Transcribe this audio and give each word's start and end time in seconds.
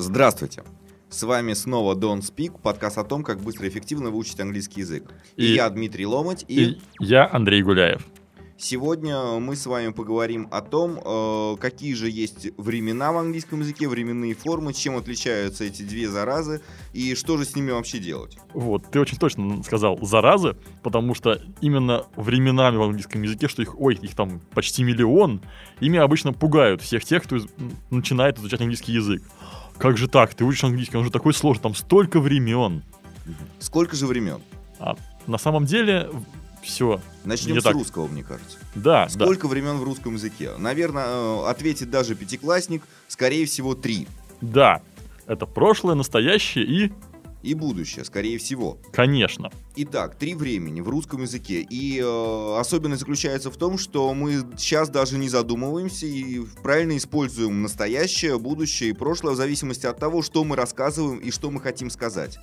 Здравствуйте! 0.00 0.62
С 1.10 1.24
вами 1.24 1.54
снова 1.54 1.96
Don't 1.96 2.20
Speak, 2.20 2.60
подкаст 2.62 2.98
о 2.98 3.04
том, 3.04 3.24
как 3.24 3.40
быстро 3.40 3.66
и 3.66 3.68
эффективно 3.68 4.10
выучить 4.10 4.38
английский 4.38 4.82
язык. 4.82 5.10
И, 5.36 5.44
И- 5.46 5.54
я 5.56 5.68
Дмитрий 5.70 6.06
Ломоть, 6.06 6.44
и, 6.46 6.62
И 6.64 6.78
я 7.00 7.28
Андрей 7.28 7.62
Гуляев. 7.64 8.06
сегодня 8.58 9.40
мы 9.40 9.56
с 9.56 9.66
вами 9.66 9.88
поговорим 9.90 10.46
о 10.52 10.60
том, 10.60 11.00
э, 11.04 11.56
какие 11.60 11.94
же 11.94 12.08
есть 12.10 12.48
времена 12.58 13.10
в 13.10 13.16
английском 13.16 13.58
языке, 13.60 13.88
временные 13.88 14.34
формы, 14.34 14.72
чем 14.72 14.96
отличаются 14.98 15.64
эти 15.64 15.82
две 15.82 16.08
заразы 16.08 16.60
и 16.92 17.16
что 17.16 17.36
же 17.36 17.44
с 17.44 17.56
ними 17.56 17.72
вообще 17.72 17.98
делать. 17.98 18.36
Вот, 18.54 18.84
ты 18.92 19.00
очень 19.00 19.18
точно 19.18 19.64
сказал 19.64 19.98
«заразы», 20.02 20.56
потому 20.84 21.14
что 21.14 21.40
именно 21.60 22.04
временами 22.14 22.76
в 22.76 22.82
английском 22.82 23.22
языке, 23.22 23.48
что 23.48 23.62
их, 23.62 23.80
ой, 23.80 23.94
их 23.96 24.14
там 24.14 24.40
почти 24.54 24.84
миллион, 24.84 25.40
ими 25.80 25.98
обычно 25.98 26.32
пугают 26.32 26.82
всех 26.82 27.04
тех, 27.04 27.24
кто 27.24 27.38
начинает 27.90 28.38
изучать 28.38 28.60
английский 28.60 28.92
язык. 28.92 29.22
Как 29.78 29.96
же 29.96 30.08
так? 30.08 30.34
Ты 30.34 30.44
учишь 30.44 30.64
английский, 30.64 30.96
он 30.96 31.04
же 31.04 31.10
такой 31.10 31.32
сложный, 31.34 31.62
там 31.62 31.74
столько 31.74 32.20
времен. 32.20 32.82
Сколько 33.60 33.96
же 33.96 34.06
времен? 34.06 34.40
А 34.78 34.96
на 35.26 35.38
самом 35.38 35.64
деле 35.66 36.10
все. 36.62 37.00
Начнем 37.24 37.54
Не 37.54 37.60
с 37.60 37.64
так. 37.64 37.74
русского, 37.74 38.06
мне 38.06 38.22
кажется. 38.22 38.58
Да, 38.74 39.06
да. 39.14 39.24
Сколько 39.24 39.46
времен 39.48 39.76
в 39.78 39.84
русском 39.84 40.14
языке? 40.14 40.50
Наверное, 40.58 41.04
э, 41.06 41.46
ответит 41.48 41.90
даже 41.90 42.14
пятиклассник, 42.14 42.82
скорее 43.06 43.46
всего, 43.46 43.74
три. 43.74 44.08
Да. 44.40 44.82
Это 45.26 45.46
прошлое, 45.46 45.94
настоящее 45.94 46.64
и, 46.64 46.92
И 47.42 47.54
будущее, 47.54 48.04
скорее 48.04 48.38
всего. 48.38 48.78
конечно. 48.92 49.50
Итак, 49.76 50.16
три 50.16 50.34
времени 50.34 50.80
в 50.80 50.88
русском 50.88 51.22
языке. 51.22 51.60
И 51.60 52.00
э, 52.00 52.58
особенность 52.58 53.00
заключается 53.00 53.50
в 53.50 53.56
том, 53.56 53.78
что 53.78 54.12
мы 54.12 54.44
сейчас 54.56 54.88
даже 54.88 55.18
не 55.18 55.28
задумываемся 55.28 56.06
и 56.06 56.40
правильно 56.62 56.96
используем 56.96 57.62
настоящее, 57.62 58.38
будущее 58.38 58.90
и 58.90 58.92
прошлое 58.92 59.34
в 59.34 59.36
зависимости 59.36 59.86
от 59.86 59.98
того, 59.98 60.22
что 60.22 60.42
мы 60.42 60.56
рассказываем 60.56 61.18
и 61.18 61.30
что 61.30 61.50
мы 61.50 61.60
хотим 61.60 61.90
сказать. 61.90 62.38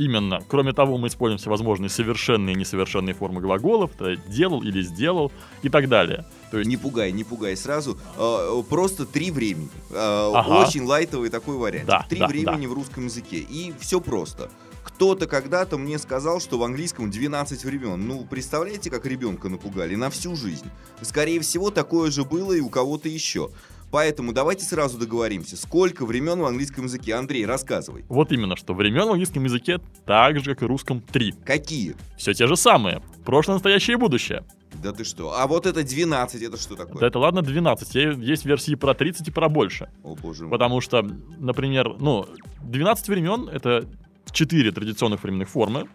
Именно. 0.00 0.42
Кроме 0.48 0.72
того, 0.72 0.96
мы 0.96 1.08
используем 1.08 1.38
всевозможные 1.38 1.90
совершенные 1.90 2.54
и 2.54 2.58
несовершенные 2.58 3.12
формы 3.12 3.42
глаголов, 3.42 3.90
то 3.98 4.08
есть 4.08 4.26
делал 4.30 4.62
или 4.62 4.80
сделал 4.80 5.30
и 5.62 5.68
так 5.68 5.90
далее. 5.90 6.24
То 6.50 6.58
есть 6.58 6.70
Не 6.70 6.78
пугай, 6.78 7.12
не 7.12 7.22
пугай 7.22 7.54
сразу. 7.54 7.98
Э, 8.16 8.62
просто 8.66 9.04
три 9.04 9.30
времени. 9.30 9.68
Э, 9.90 10.32
Ага. 10.34 10.66
Очень 10.66 10.84
лайтовый 10.84 11.28
такой 11.28 11.58
вариант. 11.58 11.86
Да, 11.86 12.06
три 12.08 12.20
да, 12.20 12.28
времени 12.28 12.64
в 12.64 12.72
русском 12.72 13.04
языке. 13.04 13.40
И 13.40 13.74
все 13.78 14.00
просто. 14.00 14.48
Кто-то 14.82 15.26
когда-то 15.26 15.76
мне 15.76 15.98
сказал, 15.98 16.40
что 16.40 16.58
в 16.58 16.64
английском 16.64 17.10
12 17.10 17.64
времен. 17.64 18.06
Ну, 18.06 18.24
представляете, 18.24 18.90
как 18.90 19.04
ребенка 19.04 19.50
напугали? 19.50 19.96
На 19.96 20.08
всю 20.08 20.34
жизнь. 20.34 20.66
Скорее 21.02 21.40
всего, 21.40 21.70
такое 21.70 22.10
же 22.10 22.24
было 22.24 22.54
и 22.54 22.60
у 22.60 22.70
кого-то 22.70 23.08
еще. 23.08 23.50
Поэтому 23.90 24.32
давайте 24.32 24.64
сразу 24.64 24.98
договоримся. 24.98 25.56
Сколько 25.56 26.06
времен 26.06 26.38
в 26.40 26.44
английском 26.44 26.84
языке? 26.84 27.14
Андрей, 27.14 27.44
рассказывай. 27.44 28.04
Вот 28.08 28.30
именно, 28.30 28.56
что 28.56 28.72
времен 28.74 29.06
в 29.06 29.10
английском 29.10 29.42
языке 29.44 29.80
так 30.06 30.38
же, 30.38 30.54
как 30.54 30.62
и 30.62 30.64
в 30.64 30.68
русском, 30.68 31.00
три. 31.00 31.32
Какие? 31.44 31.96
Все 32.16 32.32
те 32.32 32.46
же 32.46 32.56
самые. 32.56 33.02
Прошлое, 33.24 33.56
настоящее 33.56 33.96
и 33.96 34.00
будущее. 34.00 34.44
Да 34.74 34.92
ты 34.92 35.02
что? 35.04 35.36
А 35.36 35.46
вот 35.48 35.66
это 35.66 35.82
12, 35.82 36.40
это 36.42 36.56
что 36.56 36.76
такое? 36.76 37.00
Да 37.00 37.06
это 37.08 37.18
ладно 37.18 37.42
12, 37.42 37.94
е- 37.96 38.16
есть 38.20 38.44
версии 38.44 38.76
про 38.76 38.94
30 38.94 39.26
и 39.28 39.30
про 39.32 39.48
больше. 39.48 39.90
О, 40.04 40.14
боже 40.14 40.44
мой. 40.44 40.52
Потому 40.52 40.80
что, 40.80 41.02
например, 41.38 41.96
ну, 41.98 42.26
12 42.62 43.08
времен— 43.08 43.48
это 43.52 43.88
4 44.30 44.70
традиционных 44.70 45.22
временных 45.24 45.48
формы. 45.48 45.88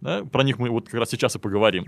Да, 0.00 0.24
про 0.24 0.42
них 0.42 0.58
мы 0.58 0.70
вот 0.70 0.86
как 0.86 0.94
раз 1.00 1.10
сейчас 1.10 1.36
и 1.36 1.38
поговорим. 1.38 1.84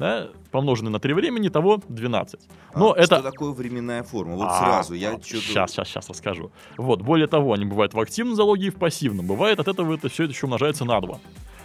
Да, 0.00 0.28
помноженные 0.50 0.90
на 0.90 0.98
3 0.98 1.12
времени, 1.12 1.48
того 1.48 1.80
12. 1.88 2.40
Но 2.74 2.92
А 2.92 2.96
это... 2.96 3.16
Что 3.20 3.22
такое 3.22 3.50
временная 3.52 4.02
форма? 4.02 4.34
Вот 4.34 4.48
А, 4.50 4.58
сразу, 4.58 4.94
я 4.94 5.10
что-то... 5.12 5.26
Сейчас, 5.26 5.70
сейчас, 5.72 5.88
сейчас 5.88 6.08
расскажу. 6.08 6.50
Вот, 6.78 7.02
более 7.02 7.26
того, 7.26 7.52
они 7.52 7.66
бывают 7.66 7.92
в 7.92 8.00
активном 8.00 8.34
залоге 8.34 8.68
и 8.68 8.70
в 8.70 8.76
пассивном. 8.76 9.26
Бывает 9.26 9.60
от 9.60 9.68
этого 9.68 9.94
это 9.94 10.08
все 10.08 10.24
это 10.24 10.32
еще 10.32 10.46
умножается 10.46 10.86
на 10.86 10.98
2. 11.00 11.18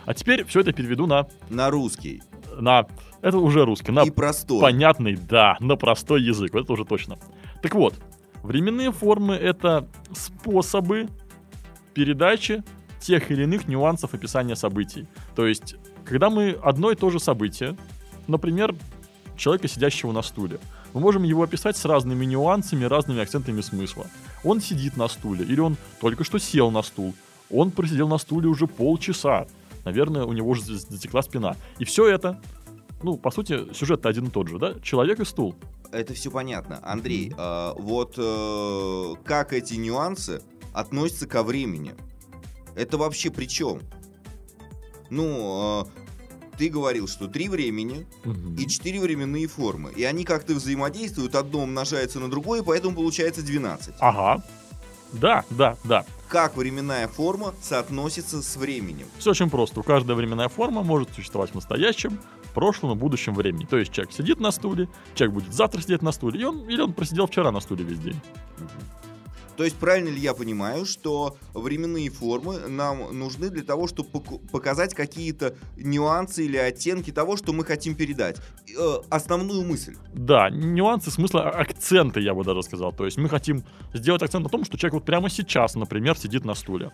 А 0.06 0.14
теперь 0.14 0.44
все 0.44 0.60
это 0.60 0.74
переведу 0.74 1.08
на, 1.08 1.28
На 1.50 1.70
русский. 1.70 2.22
на 2.60 2.86
это 3.22 3.38
уже 3.38 3.64
русский, 3.66 3.92
на 3.94 4.04
И 4.04 4.12
простой. 4.12 4.62
понятный, 4.62 5.16
да, 5.16 5.56
на 5.62 5.78
простой 5.78 6.22
язык, 6.22 6.54
вот 6.54 6.66
это 6.66 6.74
уже 6.74 6.84
точно. 6.86 7.18
Так 7.64 7.74
вот, 7.74 7.96
временные 8.44 8.92
формы— 8.92 9.34
это 9.36 9.88
способы 10.12 11.08
передачи 11.94 12.64
тех 13.00 13.32
или 13.32 13.44
иных 13.44 13.68
нюансов 13.70 14.14
описания 14.14 14.56
событий. 14.56 15.08
То 15.36 15.48
есть, 15.48 15.76
когда 16.04 16.30
мы 16.30 16.52
одно 16.62 16.92
и 16.92 16.96
то 16.96 17.10
же 17.10 17.20
событие, 17.20 17.76
например, 18.28 18.76
человека, 19.38 19.68
сидящего 19.68 20.12
на 20.12 20.22
стуле, 20.22 20.60
мы 20.94 21.02
можем 21.02 21.24
его 21.24 21.44
описать 21.44 21.76
с 21.78 21.86
разными 21.86 22.26
нюансами, 22.26 22.86
разными 22.86 23.22
акцентами 23.22 23.62
смысла. 23.62 24.08
Он 24.44 24.62
сидит 24.62 24.98
на 24.98 25.08
стуле, 25.08 25.44
или 25.46 25.60
он 25.60 25.78
только 26.00 26.24
что 26.24 26.40
сел 26.40 26.72
на 26.72 26.82
стул, 26.84 27.14
он 27.50 27.72
просидел 27.72 28.08
на 28.08 28.18
стуле 28.18 28.48
уже 28.48 28.68
полчаса, 28.68 29.48
наверное, 29.84 30.24
у 30.24 30.34
него 30.34 30.50
уже 30.50 30.64
затекла 30.64 31.22
спина. 31.22 31.56
И 31.80 31.86
все 31.86 32.08
это, 32.08 32.42
ну, 33.04 33.18
по 33.18 33.32
сути, 33.32 33.74
сюжет 33.74 34.06
один 34.06 34.28
и 34.28 34.30
тот 34.30 34.48
же, 34.48 34.58
да? 34.58 34.76
Человек 34.82 35.20
и 35.20 35.26
стул. 35.26 35.56
Это 35.92 36.14
все 36.14 36.32
понятно. 36.32 36.80
Андрей, 36.84 37.34
а, 37.38 37.74
вот 37.78 38.16
э, 38.18 39.14
как 39.24 39.54
эти 39.54 39.76
нюансы 39.76 40.42
относятся 40.74 41.28
ко 41.28 41.44
времени? 41.44 41.96
Это 42.76 42.98
вообще 42.98 43.30
при 43.30 43.46
чем? 43.46 43.82
Ну, 45.10 45.86
э, 45.86 46.05
ты 46.58 46.70
говорил, 46.70 47.08
что 47.08 47.28
три 47.28 47.50
времени 47.50 48.06
и 48.58 48.68
четыре 48.68 49.00
временные 49.00 49.48
формы. 49.48 49.92
И 49.96 50.04
они 50.04 50.24
как-то 50.24 50.54
взаимодействуют, 50.54 51.36
одно 51.36 51.64
умножается 51.64 52.20
на 52.20 52.30
другое, 52.30 52.64
поэтому 52.64 52.96
получается 52.96 53.42
12. 53.42 53.96
Ага. 54.00 54.44
Да, 55.14 55.46
да, 55.50 55.78
да. 55.84 56.06
Как 56.28 56.58
временная 56.58 57.08
форма 57.08 57.54
соотносится 57.62 58.42
с 58.42 58.56
временем? 58.58 59.06
Все 59.20 59.32
очень 59.32 59.50
просто. 59.50 59.80
У 59.80 59.84
каждой 59.84 60.16
временная 60.16 60.50
форма 60.50 60.84
может 60.84 61.14
существовать 61.14 61.52
в 61.52 61.56
настоящем, 61.56 62.20
прошлом 62.56 62.94
и 62.94 62.96
будущем 62.96 63.36
времени. 63.36 63.66
То 63.66 63.78
есть 63.78 63.92
человек 63.92 64.14
сидит 64.14 64.40
на 64.40 64.52
стуле, 64.52 64.90
человек 65.14 65.36
будет 65.36 65.54
завтра 65.54 65.82
сидеть 65.82 66.02
на 66.02 66.12
стуле, 66.12 66.42
и 66.42 66.44
он, 66.44 66.68
или 66.70 66.82
он 66.82 66.94
просидел 66.94 67.28
вчера 67.28 67.52
на 67.52 67.60
стуле 67.60 67.84
весь 67.84 68.00
день. 68.00 68.20
То 69.58 69.64
есть 69.64 69.78
правильно 69.78 70.10
ли 70.10 70.20
я 70.20 70.34
понимаю, 70.34 70.86
что 70.86 71.38
временные 71.54 72.10
формы 72.10 72.68
нам 72.68 73.18
нужны 73.18 73.50
для 73.50 73.64
того, 73.64 73.88
чтобы 73.88 74.22
показать 74.52 74.94
какие-то 74.94 75.56
нюансы 75.78 76.46
или 76.46 76.58
оттенки 76.58 77.12
того, 77.12 77.38
что 77.38 77.54
мы 77.54 77.64
хотим 77.64 77.96
передать? 77.96 78.38
Э, 78.78 78.98
основную 79.10 79.64
мысль. 79.64 79.96
Да, 80.14 80.50
нюансы 80.50 81.12
смысла, 81.12 81.50
а- 81.50 81.62
акценты, 81.62 82.20
я 82.20 82.34
бы 82.34 82.44
даже 82.44 82.64
сказал. 82.64 82.92
То 82.92 83.06
есть 83.06 83.18
мы 83.18 83.30
хотим 83.30 83.64
сделать 83.94 84.22
акцент 84.22 84.44
на 84.44 84.50
том, 84.50 84.66
что 84.66 84.78
человек 84.78 84.96
вот 84.96 85.06
прямо 85.06 85.30
сейчас, 85.30 85.76
например, 85.76 86.18
сидит 86.18 86.46
на 86.46 86.54
стуле. 86.54 86.92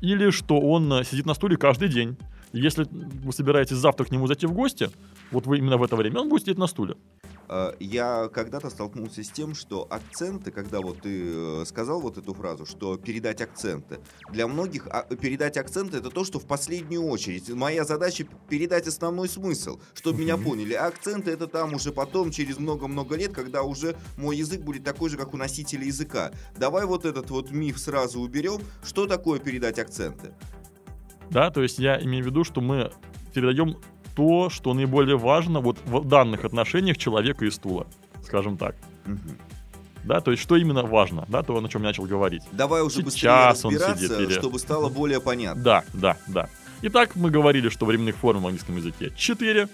Или 0.00 0.30
что 0.30 0.60
он 0.60 0.92
э, 0.92 1.04
сидит 1.04 1.26
на 1.26 1.34
стуле 1.34 1.56
каждый 1.56 1.88
день. 1.88 2.18
Если 2.54 2.86
вы 2.88 3.32
собираетесь 3.32 3.76
завтра 3.76 4.04
к 4.04 4.12
нему 4.12 4.28
зайти 4.28 4.46
в 4.46 4.52
гости, 4.52 4.88
вот 5.32 5.44
вы 5.46 5.58
именно 5.58 5.76
в 5.76 5.82
это 5.82 5.96
время, 5.96 6.20
он 6.20 6.28
будет 6.28 6.42
сидеть 6.42 6.58
на 6.58 6.68
стуле. 6.68 6.94
Э, 7.48 7.72
Я 7.80 8.28
когда-то 8.32 8.70
столкнулся 8.70 9.24
с 9.24 9.28
тем, 9.28 9.56
что 9.56 9.88
акценты, 9.90 10.52
когда 10.52 10.80
вот 10.80 11.02
ты 11.02 11.32
э, 11.34 11.64
сказал 11.66 12.00
вот 12.00 12.16
эту 12.16 12.32
фразу, 12.32 12.64
что 12.64 12.96
передать 12.96 13.40
акценты, 13.40 13.98
для 14.30 14.46
многих 14.46 14.86
а, 14.86 15.02
передать 15.02 15.56
акценты 15.56 15.96
это 15.98 16.10
то, 16.10 16.24
что 16.24 16.38
в 16.38 16.46
последнюю 16.46 17.02
очередь. 17.02 17.50
Моя 17.50 17.84
задача 17.84 18.24
передать 18.48 18.86
основной 18.86 19.28
смысл, 19.28 19.80
чтобы 19.92 20.20
меня 20.20 20.36
поняли. 20.36 20.74
А 20.74 20.86
акценты 20.86 21.32
это 21.32 21.48
там 21.48 21.74
уже 21.74 21.90
потом, 21.90 22.30
через 22.30 22.60
много-много 22.60 23.16
лет, 23.16 23.32
когда 23.32 23.64
уже 23.64 23.96
мой 24.16 24.36
язык 24.36 24.60
будет 24.60 24.84
такой 24.84 25.10
же, 25.10 25.16
как 25.16 25.34
у 25.34 25.36
носителя 25.36 25.84
языка. 25.84 26.30
Давай 26.56 26.86
вот 26.86 27.04
этот 27.04 27.30
вот 27.30 27.50
миф 27.50 27.80
сразу 27.80 28.20
уберем. 28.20 28.60
Что 28.84 29.08
такое 29.08 29.40
передать 29.40 29.80
акценты? 29.80 30.32
Да, 31.30 31.50
то 31.50 31.62
есть 31.62 31.78
я 31.78 32.00
имею 32.02 32.24
в 32.24 32.26
виду, 32.26 32.44
что 32.44 32.60
мы 32.60 32.90
передаем 33.32 33.76
то, 34.14 34.48
что 34.50 34.74
наиболее 34.74 35.16
важно 35.18 35.60
вот 35.60 35.78
в 35.86 36.04
данных 36.06 36.44
отношениях 36.44 36.96
человека 36.96 37.44
и 37.44 37.50
стула, 37.50 37.86
скажем 38.22 38.56
так. 38.56 38.76
Мгм. 39.06 39.36
Да, 40.04 40.20
то 40.20 40.30
есть 40.30 40.42
что 40.42 40.56
именно 40.56 40.82
важно, 40.82 41.24
да, 41.28 41.42
то, 41.42 41.56
о 41.56 41.68
чем 41.68 41.82
я 41.82 41.88
начал 41.88 42.04
говорить. 42.04 42.42
Давай 42.52 42.82
уже 42.82 42.96
Сейчас 42.96 43.04
быстрее 43.04 43.30
он 43.30 43.74
разбираться, 43.74 44.06
сидит 44.06 44.30
или- 44.30 44.38
чтобы 44.38 44.58
стало 44.58 44.88
более 44.90 45.20
понятно. 45.20 45.62
Да, 45.62 45.84
да, 45.94 46.16
да. 46.28 46.48
Итак, 46.82 47.16
мы 47.16 47.30
говорили, 47.30 47.70
что 47.70 47.86
временных 47.86 48.16
форм 48.16 48.42
в 48.42 48.46
английском 48.46 48.76
языке 48.76 49.10
4. 49.16 49.68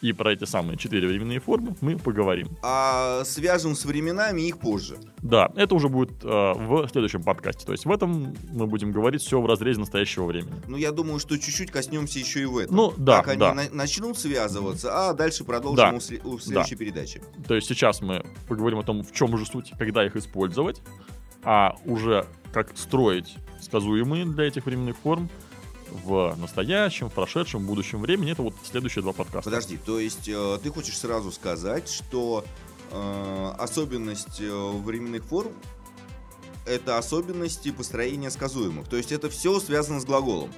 И 0.00 0.12
про 0.14 0.32
эти 0.32 0.44
самые 0.44 0.78
четыре 0.78 1.06
временные 1.08 1.40
формы 1.40 1.76
мы 1.82 1.98
поговорим. 1.98 2.48
А 2.62 3.22
свяжем 3.24 3.74
с 3.74 3.84
временами 3.84 4.40
их 4.42 4.58
позже. 4.58 4.96
Да, 5.18 5.50
это 5.56 5.74
уже 5.74 5.88
будет 5.90 6.24
э, 6.24 6.26
в 6.26 6.88
следующем 6.90 7.22
подкасте. 7.22 7.66
То 7.66 7.72
есть 7.72 7.84
в 7.84 7.90
этом 7.92 8.34
мы 8.50 8.66
будем 8.66 8.92
говорить 8.92 9.20
все 9.20 9.38
в 9.40 9.44
разрезе 9.46 9.78
настоящего 9.80 10.24
времени. 10.24 10.54
Ну, 10.66 10.78
я 10.78 10.92
думаю, 10.92 11.18
что 11.20 11.38
чуть-чуть 11.38 11.70
коснемся 11.70 12.18
еще 12.18 12.40
и 12.40 12.46
в 12.46 12.56
этом. 12.56 12.74
Ну, 12.76 12.94
да, 12.96 13.18
Как 13.18 13.28
они 13.28 13.40
да. 13.40 13.52
на- 13.54 13.68
начнут 13.70 14.18
связываться, 14.18 15.10
а 15.10 15.12
дальше 15.12 15.44
продолжим 15.44 15.76
Да. 15.76 15.92
у 15.94 15.98
сле- 15.98 16.20
у 16.24 16.38
следующей 16.38 16.76
передачи. 16.76 17.20
То 17.46 17.54
есть 17.54 17.68
сейчас 17.68 18.00
мы 18.00 18.24
поговорим 18.48 18.78
о 18.78 18.82
том, 18.84 19.02
в 19.04 19.12
чем 19.12 19.36
же 19.36 19.44
суть, 19.44 19.72
когда 19.78 20.06
их 20.06 20.16
использовать, 20.16 20.80
а 21.44 21.76
уже 21.84 22.24
как 22.54 22.76
строить 22.76 23.36
сказуемые 23.60 24.24
для 24.24 24.44
этих 24.44 24.64
временных 24.64 24.96
форм 24.96 25.28
в 25.90 26.34
настоящем, 26.36 27.10
в 27.10 27.12
прошедшем, 27.12 27.62
в 27.62 27.66
будущем 27.66 28.00
времени. 28.00 28.32
Это 28.32 28.42
вот 28.42 28.54
следующие 28.64 29.02
два 29.02 29.12
подкаста. 29.12 29.50
Подожди, 29.50 29.76
то 29.76 29.98
есть 29.98 30.28
э, 30.28 30.58
ты 30.62 30.70
хочешь 30.70 30.96
сразу 30.96 31.30
сказать, 31.32 31.88
что 31.88 32.44
э, 32.92 33.52
особенность 33.58 34.40
э, 34.40 34.70
временных 34.84 35.24
форм 35.24 35.52
это 36.66 36.98
особенности 36.98 37.72
построения 37.72 38.30
сказуемых. 38.30 38.88
То 38.88 38.96
есть 38.96 39.12
это 39.12 39.28
все 39.28 39.58
связано 39.60 40.00
с 40.00 40.04
глаголом. 40.04 40.50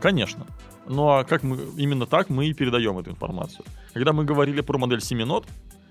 Конечно. 0.00 0.46
Ну 0.86 1.08
а 1.08 1.24
как 1.24 1.42
мы 1.42 1.58
именно 1.76 2.06
так 2.06 2.28
мы 2.28 2.46
и 2.46 2.54
передаем 2.54 2.98
эту 2.98 3.10
информацию. 3.10 3.64
Когда 3.92 4.12
мы 4.12 4.24
говорили 4.24 4.60
про 4.60 4.76
модель 4.78 5.00
семи 5.00 5.24
нот, 5.24 5.46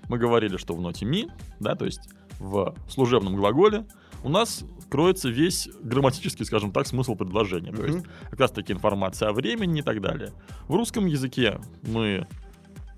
мы 0.08 0.18
говорили, 0.18 0.56
что 0.56 0.74
в 0.74 0.80
ноте 0.80 1.04
ми, 1.04 1.28
да, 1.60 1.74
то 1.74 1.84
есть 1.86 2.00
в 2.38 2.74
служебном 2.88 3.36
глаголе, 3.36 3.86
у 4.24 4.30
нас 4.30 4.64
кроется 4.88 5.28
весь 5.28 5.68
грамматический, 5.82 6.44
скажем 6.46 6.72
так, 6.72 6.86
смысл 6.86 7.14
предложения. 7.14 7.72
То 7.72 7.84
есть 7.84 8.04
как 8.30 8.40
раз 8.40 8.50
таки 8.50 8.72
информация 8.72 9.28
о 9.28 9.32
времени 9.32 9.80
и 9.80 9.82
так 9.82 10.00
далее. 10.00 10.32
В 10.66 10.74
русском 10.74 11.06
языке 11.06 11.60
мы 11.82 12.26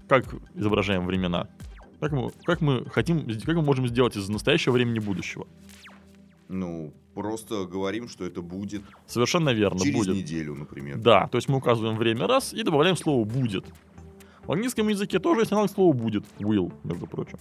как 0.08 0.24
изображаем 0.54 1.04
времена? 1.04 1.48
Как 2.00 2.12
мы, 2.12 2.30
как 2.44 2.60
мы 2.60 2.84
хотим, 2.86 3.26
как 3.44 3.56
мы 3.56 3.62
можем 3.62 3.88
сделать 3.88 4.16
из 4.16 4.28
настоящего 4.28 4.74
времени 4.74 5.00
будущего? 5.00 5.46
Ну, 6.48 6.94
просто 7.14 7.64
говорим, 7.64 8.08
что 8.08 8.24
это 8.24 8.40
будет 8.40 8.82
Совершенно 9.08 9.50
верно, 9.50 9.80
через 9.80 9.96
будет. 9.96 10.14
неделю, 10.14 10.54
например. 10.54 10.98
Да, 10.98 11.26
то 11.26 11.38
есть 11.38 11.48
мы 11.48 11.58
указываем 11.58 11.96
время 11.96 12.28
раз 12.28 12.52
и 12.52 12.62
добавляем 12.62 12.96
слово 12.96 13.24
будет. 13.24 13.64
В 14.44 14.52
английском 14.52 14.86
языке 14.86 15.18
тоже 15.18 15.40
есть 15.40 15.50
аналог 15.50 15.70
слова 15.72 15.92
будет. 15.92 16.24
Will, 16.38 16.72
между 16.84 17.08
прочим. 17.08 17.38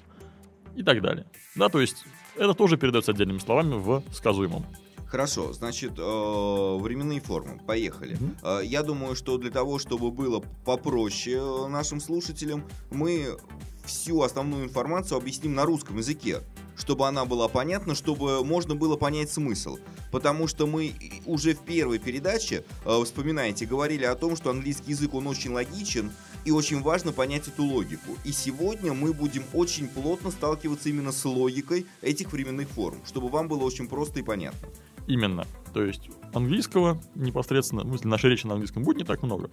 И 0.76 0.82
так 0.82 1.04
далее. 1.04 1.28
Да, 1.56 1.70
то 1.70 1.80
есть 1.80 2.04
это 2.38 2.54
тоже 2.54 2.78
передается 2.78 3.12
отдельными 3.12 3.40
словами 3.40 3.76
в 3.76 4.04
сказуемом. 4.14 4.66
Хорошо, 5.08 5.54
значит, 5.54 5.94
э, 5.98 6.78
временные 6.82 7.22
формы. 7.22 7.60
Поехали. 7.66 8.18
Э, 8.44 8.62
Я 8.64 8.84
думаю, 8.84 9.16
что 9.16 9.38
для 9.38 9.52
того, 9.52 9.80
чтобы 9.80 10.12
было 10.12 10.44
попроще 10.66 11.38
э, 11.38 11.68
нашим 11.68 12.02
слушателям, 12.02 12.66
мы 12.92 13.38
всю 13.86 14.22
основную 14.24 14.66
информацию 14.66 15.18
объясним 15.18 15.54
на 15.54 15.64
русском 15.64 15.98
языке, 15.98 16.42
чтобы 16.76 17.08
она 17.08 17.24
была 17.26 17.48
понятна, 17.48 17.94
чтобы 17.96 18.44
можно 18.44 18.76
было 18.76 18.98
понять 18.98 19.32
смысл. 19.32 19.78
Потому 20.12 20.48
что 20.48 20.66
мы 20.66 20.94
уже 21.26 21.54
в 21.54 21.60
первой 21.60 22.00
передаче, 22.00 22.66
э, 22.84 23.04
вспоминаете, 23.04 23.66
говорили 23.68 24.04
о 24.06 24.16
том, 24.16 24.36
что 24.36 24.50
английский 24.50 24.92
язык, 24.92 25.14
он 25.14 25.28
очень 25.28 25.52
логичен, 25.52 26.12
и 26.46 26.52
очень 26.52 26.82
важно 26.82 27.12
понять 27.12 27.48
эту 27.48 27.64
логику. 27.64 28.18
И 28.24 28.32
сегодня 28.32 28.94
мы 28.94 29.14
будем 29.14 29.44
очень 29.54 29.88
плотно 29.88 30.32
сталкиваться 30.32 30.90
именно 30.90 31.12
с 31.12 31.26
логикой 31.26 31.88
этих 32.02 32.32
временных 32.32 32.70
форм, 32.70 32.98
чтобы 33.06 33.30
вам 33.30 33.48
было 33.48 33.64
очень 33.64 33.88
просто 33.88 34.20
и 34.20 34.24
понятно. 34.24 34.70
Именно. 35.08 35.46
То 35.74 35.84
есть 35.84 36.10
английского 36.34 37.02
непосредственно, 37.16 37.84
в 37.84 37.88
смысле, 37.88 38.10
нашей 38.10 38.30
речи 38.30 38.46
на 38.46 38.54
английском 38.54 38.84
будет 38.84 38.98
не 38.98 39.04
так 39.04 39.24
много. 39.24 39.50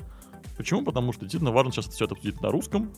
Почему? 0.56 0.82
Потому 0.82 1.12
что 1.12 1.22
действительно 1.22 1.50
важно 1.50 1.72
сейчас 1.72 1.88
все 1.88 2.04
это 2.04 2.14
обсудить 2.14 2.40
на 2.42 2.50
русском, 2.50 2.92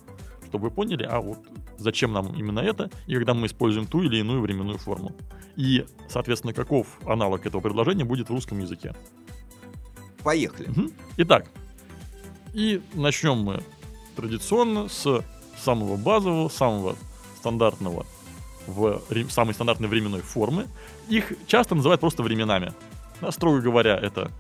чтобы 0.49 0.69
вы 0.69 0.75
поняли, 0.75 1.05
а 1.05 1.21
вот 1.21 1.39
зачем 1.79 2.13
нам 2.13 2.35
именно 2.37 2.61
это, 2.61 2.91
и 3.07 3.15
когда 3.15 3.33
мы 3.35 3.47
используем 3.47 3.87
ту 3.87 4.03
или 4.03 4.19
иную 4.19 4.41
временную 4.41 4.79
форму. 4.79 5.13
И, 5.57 5.87
соответственно, 6.09 6.53
каков 6.53 6.87
аналог 7.07 7.47
этого 7.47 7.61
предложения 7.61 8.05
будет 8.05 8.29
в 8.29 8.33
русском 8.33 8.59
языке. 8.59 8.95
Поехали. 10.23 10.69
Мгм. 10.69 10.93
Итак, 11.19 11.47
и 12.53 12.81
начнем 12.95 13.39
мы 13.39 13.63
традиционно 14.15 14.89
с 14.89 15.23
самого 15.63 15.97
базового, 15.97 16.49
самого 16.49 16.97
стандартного 17.37 18.07
в 18.67 19.03
самой 19.31 19.55
стандартной 19.55 19.89
временной 19.89 20.23
формы. 20.23 20.67
Их 21.09 21.33
часто 21.47 21.75
называют 21.75 22.01
просто 22.01 22.23
временами. 22.23 22.73
Да, 23.21 23.31
строго 23.31 23.61
говоря, 23.61 23.97
это 23.97 24.31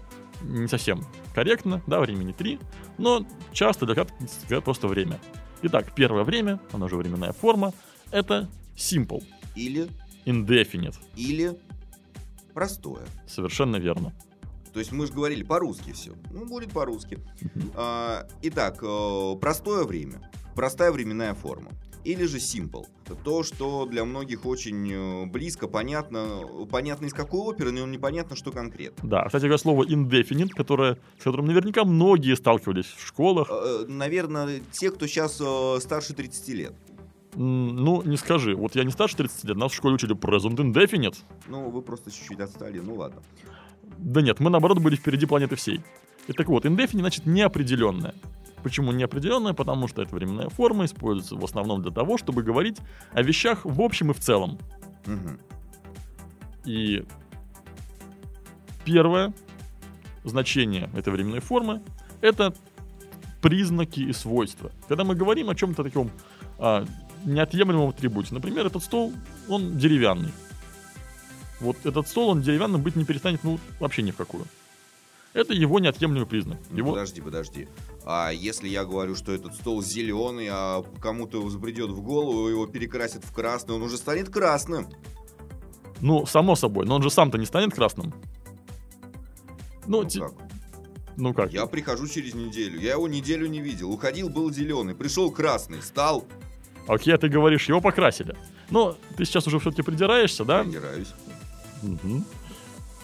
не 0.42 0.66
совсем 0.68 1.04
корректно, 1.34 1.82
да, 1.86 2.00
времени 2.00 2.32
3, 2.32 2.58
но 2.98 3.26
часто 3.52 3.86
для 3.86 3.94
краткости 3.94 4.46
говорят 4.46 4.64
просто 4.64 4.88
время. 4.88 5.20
Итак, 5.62 5.94
первое 5.94 6.24
время, 6.24 6.60
оно 6.72 6.88
же 6.88 6.96
временная 6.96 7.32
форма, 7.32 7.72
это 8.10 8.48
simple, 8.76 9.22
Или, 9.54 9.88
indefinite. 10.26 10.96
или 11.16 11.58
простое. 12.52 13.02
Совершенно 13.26 13.76
верно. 13.76 14.12
То 14.74 14.80
есть 14.80 14.90
мы 14.90 15.06
же 15.06 15.12
говорили 15.12 15.44
по-русски 15.44 15.92
все. 15.92 16.12
Ну, 16.32 16.46
будет 16.46 16.72
по-русски. 16.72 17.20
А, 17.74 18.26
итак, 18.42 18.82
э, 18.82 19.36
простое 19.40 19.84
время. 19.84 20.20
Простая 20.56 20.90
временная 20.90 21.34
форма. 21.34 21.70
Или 22.02 22.24
же 22.24 22.38
simple. 22.38 22.84
То, 23.22 23.44
что 23.44 23.86
для 23.86 24.04
многих 24.04 24.44
очень 24.44 24.92
э, 24.92 25.26
близко, 25.26 25.68
понятно. 25.68 26.40
Понятно 26.70 27.06
из 27.06 27.14
какой 27.14 27.40
оперы, 27.40 27.70
но 27.70 27.86
непонятно, 27.86 28.34
что 28.34 28.50
конкретно. 28.50 29.08
Да, 29.08 29.24
кстати 29.24 29.42
говоря, 29.42 29.58
слово 29.58 29.84
indefinite, 29.84 30.50
которое, 30.50 30.98
с 31.20 31.22
которым 31.22 31.46
наверняка 31.46 31.84
многие 31.84 32.34
сталкивались 32.34 32.86
в 32.86 33.06
школах, 33.06 33.48
Э, 33.50 33.84
Наверное, 33.86 34.60
те, 34.72 34.90
кто 34.90 35.06
сейчас 35.06 35.34
старше 35.82 36.14
30 36.14 36.48
лет. 36.48 36.74
Ну, 37.36 38.02
не 38.02 38.16
скажи. 38.16 38.54
Вот 38.56 38.74
я 38.74 38.82
не 38.84 38.90
старше 38.90 39.16
30 39.16 39.44
лет, 39.44 39.56
нас 39.56 39.70
в 39.72 39.74
школе 39.76 39.94
учили 39.94 40.14
present 40.16 40.56
indefinite. 40.56 41.16
Ну, 41.48 41.70
вы 41.70 41.80
просто 41.82 42.10
чуть-чуть 42.10 42.40
отстали, 42.40 42.80
ну 42.80 42.94
ладно. 42.96 43.22
Да 44.04 44.20
нет, 44.20 44.38
мы 44.38 44.50
наоборот 44.50 44.80
были 44.80 44.96
впереди 44.96 45.24
планеты 45.24 45.56
всей. 45.56 45.80
И 46.26 46.32
так 46.34 46.48
вот, 46.48 46.66
indefinite 46.66 46.98
значит 46.98 47.24
неопределенное. 47.26 48.14
Почему 48.62 48.92
неопределенное? 48.92 49.54
Потому 49.54 49.88
что 49.88 50.02
эта 50.02 50.14
временная 50.14 50.50
форма 50.50 50.84
используется 50.84 51.36
в 51.36 51.44
основном 51.44 51.80
для 51.80 51.90
того, 51.90 52.18
чтобы 52.18 52.42
говорить 52.42 52.78
о 53.12 53.22
вещах 53.22 53.64
в 53.64 53.80
общем 53.80 54.10
и 54.10 54.14
в 54.14 54.20
целом. 54.20 54.58
Мгм. 55.06 55.40
И 56.66 57.04
первое 58.84 59.32
значение 60.22 60.90
этой 60.94 61.10
временной 61.10 61.40
формы— 61.40 61.82
это 62.20 62.54
признаки 63.40 64.00
и 64.00 64.12
свойства. 64.12 64.70
Когда 64.86 65.04
мы 65.04 65.14
говорим 65.14 65.48
о 65.48 65.54
чем-то 65.54 65.82
таком 65.82 66.10
а, 66.58 66.86
неотъемлемом 67.24 67.88
атрибуте, 67.88 68.34
например, 68.34 68.66
этот 68.66 68.82
стол, 68.82 69.14
он 69.48 69.78
деревянный. 69.78 70.30
Вот 71.60 71.76
этот 71.84 72.08
стол, 72.08 72.30
он 72.30 72.42
деревянным 72.42 72.82
быть 72.82 72.96
не 72.96 73.04
перестанет, 73.04 73.42
ну, 73.44 73.58
вообще 73.80 74.02
ни 74.02 74.10
в 74.10 74.16
какую. 74.16 74.44
Это 75.32 75.52
его 75.52 75.80
неотъемлемый 75.80 76.26
признак. 76.26 76.58
Ну, 76.70 76.76
Его... 76.76 76.90
Подожди, 76.90 77.20
подожди. 77.20 77.68
А 78.04 78.30
если 78.30 78.68
я 78.68 78.84
говорю, 78.84 79.16
что 79.16 79.32
этот 79.32 79.54
стол 79.54 79.82
зеленый, 79.82 80.48
а 80.50 80.84
кому-то 81.00 81.48
забредет 81.50 81.90
в 81.90 82.00
голову, 82.02 82.48
его 82.48 82.66
перекрасят 82.66 83.24
в 83.24 83.32
красный, 83.32 83.74
он 83.74 83.82
уже 83.82 83.96
станет 83.96 84.28
красным. 84.30 84.88
Ну, 86.00 86.24
само 86.26 86.54
собой, 86.54 86.86
но 86.86 86.96
он 86.96 87.02
же 87.02 87.10
сам-то 87.10 87.36
не 87.38 87.46
станет 87.46 87.74
красным. 87.74 88.14
Ну, 89.86 90.02
Ну 90.02 90.08
ти- 90.08 90.20
как? 90.20 90.32
ну 91.16 91.34
как? 91.34 91.52
Я 91.52 91.66
прихожу 91.66 92.06
через 92.06 92.34
неделю. 92.34 92.78
Я 92.80 92.92
его 92.92 93.08
неделю 93.08 93.46
не 93.48 93.60
видел. 93.60 93.90
Уходил, 93.90 94.28
был 94.28 94.52
зеленый. 94.52 94.94
Пришел 94.94 95.30
красный. 95.32 95.82
Стал. 95.82 96.24
Окей, 96.86 97.12
а 97.14 97.18
ты 97.18 97.28
говоришь, 97.28 97.68
его 97.68 97.80
покрасили. 97.80 98.36
Но 98.70 98.96
ты 99.16 99.24
сейчас 99.24 99.46
уже 99.46 99.58
все-таки 99.58 99.82
придираешься, 99.82 100.44
да? 100.44 100.62
Придираюсь. 100.62 101.08
Мгм. 101.84 102.24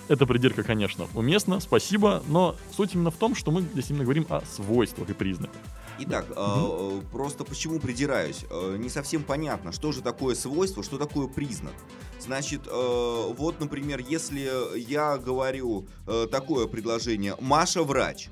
Это 0.09 0.27
придирка, 0.27 0.65
конечно, 0.65 1.07
уместно, 1.15 1.61
спасибо, 1.61 2.21
но 2.27 2.57
суть 2.77 2.95
именно 2.95 3.13
в 3.13 3.17
том, 3.17 3.37
что 3.37 3.53
мы 3.53 3.63
здесь 3.63 3.91
именно 3.91 4.03
говорим 4.03 4.27
о 4.29 4.41
свойствах 4.41 5.09
и 5.09 5.13
признаках. 5.13 5.55
Итак, 6.01 6.27
э, 6.35 7.01
просто 7.13 7.45
почему 7.45 7.79
придираюсь? 7.79 8.45
Э, 8.51 8.77
не 8.77 8.89
совсем 8.89 9.23
понятно, 9.23 9.71
что 9.71 9.93
же 9.93 10.03
такое 10.03 10.35
свойство, 10.35 10.83
что 10.83 10.99
такое 10.99 11.29
признак. 11.29 11.75
Значит, 12.19 12.63
э, 12.67 13.33
вот, 13.37 13.61
например, 13.61 14.01
если 14.01 14.51
я 14.77 15.17
говорю 15.17 15.87
э, 16.09 16.27
такое 16.29 16.67
предложение 16.67 17.37
«Маша 17.39 17.85
врач», 17.85 18.31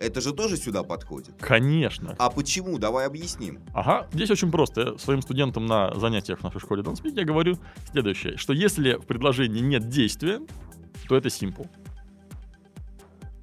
это 0.00 0.20
же 0.20 0.32
тоже 0.32 0.56
сюда 0.56 0.82
подходит. 0.82 1.34
Конечно. 1.38 2.16
А 2.18 2.30
почему? 2.30 2.78
Давай 2.78 3.06
объясним. 3.06 3.60
Ага, 3.74 4.08
здесь 4.12 4.30
очень 4.30 4.50
просто. 4.50 4.80
Я 4.80 4.98
своим 4.98 5.20
студентам 5.20 5.66
на 5.66 5.94
занятиях 5.94 6.40
в 6.40 6.42
нашей 6.42 6.60
школе 6.60 6.82
Speak 6.82 7.12
я 7.14 7.24
говорю 7.24 7.58
следующее, 7.92 8.36
что 8.38 8.52
если 8.54 8.94
в 8.94 9.04
предложении 9.04 9.60
нет 9.60 9.88
действия, 9.88 10.40
то 11.06 11.16
это 11.16 11.28
simple. 11.28 11.68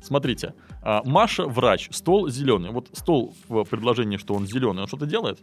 Смотрите, 0.02 0.56
а, 0.82 1.04
Маша 1.06 1.46
врач, 1.46 1.90
стол 1.92 2.30
зеленый. 2.30 2.72
Вот 2.72 2.90
стол 2.94 3.36
в 3.48 3.64
предложении, 3.66 4.18
что 4.18 4.34
он 4.34 4.48
зеленый, 4.48 4.82
он 4.82 4.88
что-то 4.88 5.06
делает? 5.06 5.40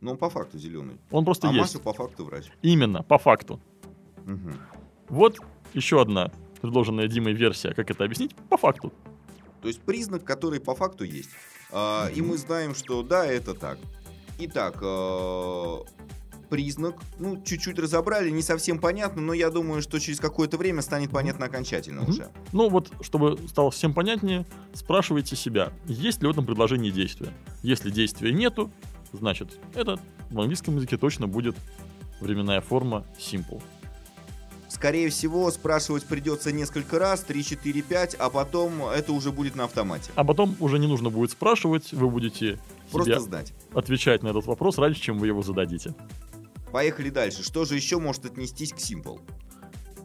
Ну, 0.00 0.12
он 0.12 0.16
по 0.18 0.28
факту 0.28 0.58
зеленый. 0.58 0.98
Он 1.10 1.24
просто 1.24 1.48
а 1.48 1.52
есть. 1.52 1.74
Маша 1.74 1.82
по 1.82 1.92
факту 1.92 2.24
врач. 2.24 2.46
Именно, 2.60 3.02
по 3.02 3.18
факту. 3.18 3.60
Мгм. 4.26 4.54
Вот 5.08 5.38
еще 5.74 6.00
одна 6.00 6.30
предложенная 6.60 7.08
Димой 7.08 7.32
версия, 7.32 7.72
как 7.72 7.90
это 7.90 8.04
объяснить, 8.04 8.34
по 8.50 8.56
факту. 8.56 8.92
То 9.60 9.68
есть 9.68 9.80
признак, 9.80 10.24
который 10.24 10.60
по 10.60 10.74
факту 10.74 11.04
есть. 11.04 11.30
А, 11.70 12.08
И 12.14 12.22
мы 12.22 12.36
знаем, 12.38 12.74
что 12.74 13.02
да, 13.02 13.26
это 13.26 13.54
так. 13.54 13.78
Итак, 14.38 14.78
э, 14.80 15.78
признак, 16.48 16.96
ну, 17.18 17.42
чуть-чуть 17.42 17.78
разобрали, 17.78 18.30
не 18.30 18.42
совсем 18.42 18.78
понятно, 18.78 19.20
но 19.20 19.32
я 19.32 19.50
думаю, 19.50 19.82
что 19.82 19.98
через 19.98 20.20
какое-то 20.20 20.56
время 20.56 20.82
станет 20.82 21.10
понятно 21.10 21.46
окончательно 21.46 22.04
уже. 22.08 22.28
Ну 22.52 22.68
вот, 22.68 22.90
чтобы 23.00 23.38
стало 23.48 23.70
всем 23.70 23.92
понятнее, 23.92 24.46
спрашивайте 24.74 25.36
себя, 25.36 25.72
есть 25.86 26.22
ли 26.22 26.28
в 26.28 26.30
этом 26.30 26.46
предложении 26.46 26.90
действие. 26.90 27.32
Если 27.62 27.90
действия 27.90 28.32
нету, 28.32 28.70
значит, 29.12 29.58
это 29.74 30.00
в 30.30 30.40
английском 30.40 30.76
языке 30.76 30.96
точно 30.96 31.26
будет 31.26 31.56
временная 32.20 32.60
форма 32.60 33.04
simple. 33.18 33.62
Скорее 34.78 35.10
всего, 35.10 35.50
спрашивать 35.50 36.04
придется 36.04 36.52
несколько 36.52 37.00
раз, 37.00 37.22
3, 37.22 37.42
4, 37.42 37.82
5, 37.82 38.14
а 38.14 38.30
потом 38.30 38.84
это 38.84 39.12
уже 39.12 39.32
будет 39.32 39.56
на 39.56 39.64
автомате. 39.64 40.12
А 40.14 40.22
потом 40.22 40.54
уже 40.60 40.78
не 40.78 40.86
нужно 40.86 41.10
будет 41.10 41.32
спрашивать, 41.32 41.92
вы 41.92 42.08
будете 42.08 42.60
Просто 42.92 43.18
знать. 43.18 43.52
отвечать 43.74 44.22
на 44.22 44.28
этот 44.28 44.46
вопрос 44.46 44.78
раньше, 44.78 45.00
чем 45.00 45.18
вы 45.18 45.26
его 45.26 45.42
зададите. 45.42 45.96
Поехали 46.70 47.10
дальше. 47.10 47.42
Что 47.42 47.64
же 47.64 47.74
еще 47.74 47.98
может 47.98 48.24
отнестись 48.24 48.72
к 48.72 48.76
Simple? 48.76 49.20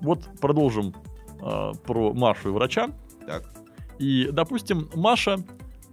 Вот 0.02 0.28
продолжим 0.42 0.96
а, 1.40 1.74
про 1.74 2.12
Машу 2.16 2.50
и 2.50 2.52
врача. 2.52 2.90
Так, 3.28 3.44
И, 4.00 4.28
допустим, 4.32 4.90
Маша 4.96 5.38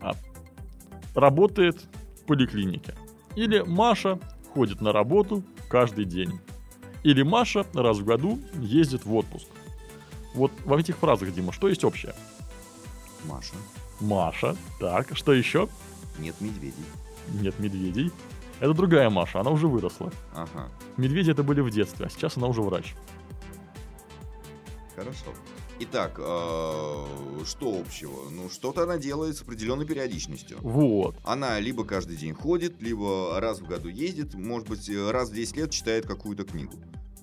а, 0.01 0.13
работает 1.15 1.87
в 2.23 2.25
поликлинике. 2.25 2.95
Или 3.37 3.61
Маша 3.61 4.19
ходит 4.55 4.81
на 4.81 4.93
работу 4.93 5.43
каждый 5.69 6.07
день. 6.07 6.41
Или 7.02 7.23
Маша 7.23 7.66
раз 7.75 7.99
в 7.99 8.04
году 8.04 8.38
ездит 8.54 9.04
в 9.04 9.14
отпуск. 9.14 9.47
Вот 10.35 10.52
в 10.64 10.73
этих 10.75 10.97
фразах, 10.97 11.33
Дима, 11.33 11.52
что 11.52 11.69
есть 11.69 11.85
общее? 11.85 12.14
Маша. 13.25 13.54
Маша. 14.00 14.57
Так, 14.78 15.16
что 15.16 15.33
еще? 15.33 15.69
Нет 16.19 16.35
медведей. 16.40 16.85
Нет 17.28 17.59
медведей. 17.59 18.12
Это 18.61 18.75
другая 18.75 19.09
Маша, 19.09 19.40
она 19.40 19.50
уже 19.50 19.66
выросла. 19.66 20.12
Ага, 20.35 20.69
Медведи 20.99 21.30
это 21.30 21.42
были 21.42 21.61
в 21.62 21.71
детстве, 21.71 22.07
а 22.07 22.11
сейчас 22.11 22.37
она 22.37 22.47
уже 22.47 22.61
врач. 22.61 22.95
хорошо. 24.95 25.33
Итак, 25.83 26.17
э, 26.19 27.07
что 27.47 27.81
общего? 27.81 28.29
Ну, 28.31 28.51
что-то 28.51 28.83
она 28.83 28.99
делает 28.99 29.37
с 29.39 29.43
определенной 29.43 29.87
периодичностью. 29.87 30.59
Вот. 30.61 31.17
Она 31.25 31.59
либо 31.59 31.85
каждый 31.85 32.17
день 32.17 32.35
ходит, 32.35 32.83
либо 32.83 33.41
раз 33.41 33.61
в 33.61 33.67
году 33.67 33.89
ездит, 33.89 34.35
может 34.35 34.69
быть, 34.69 34.91
э, 34.91 35.11
раз 35.11 35.31
в 35.31 35.35
10 35.35 35.57
лет 35.57 35.71
читает 35.71 36.07
какую-то 36.07 36.45
книгу. 36.45 36.75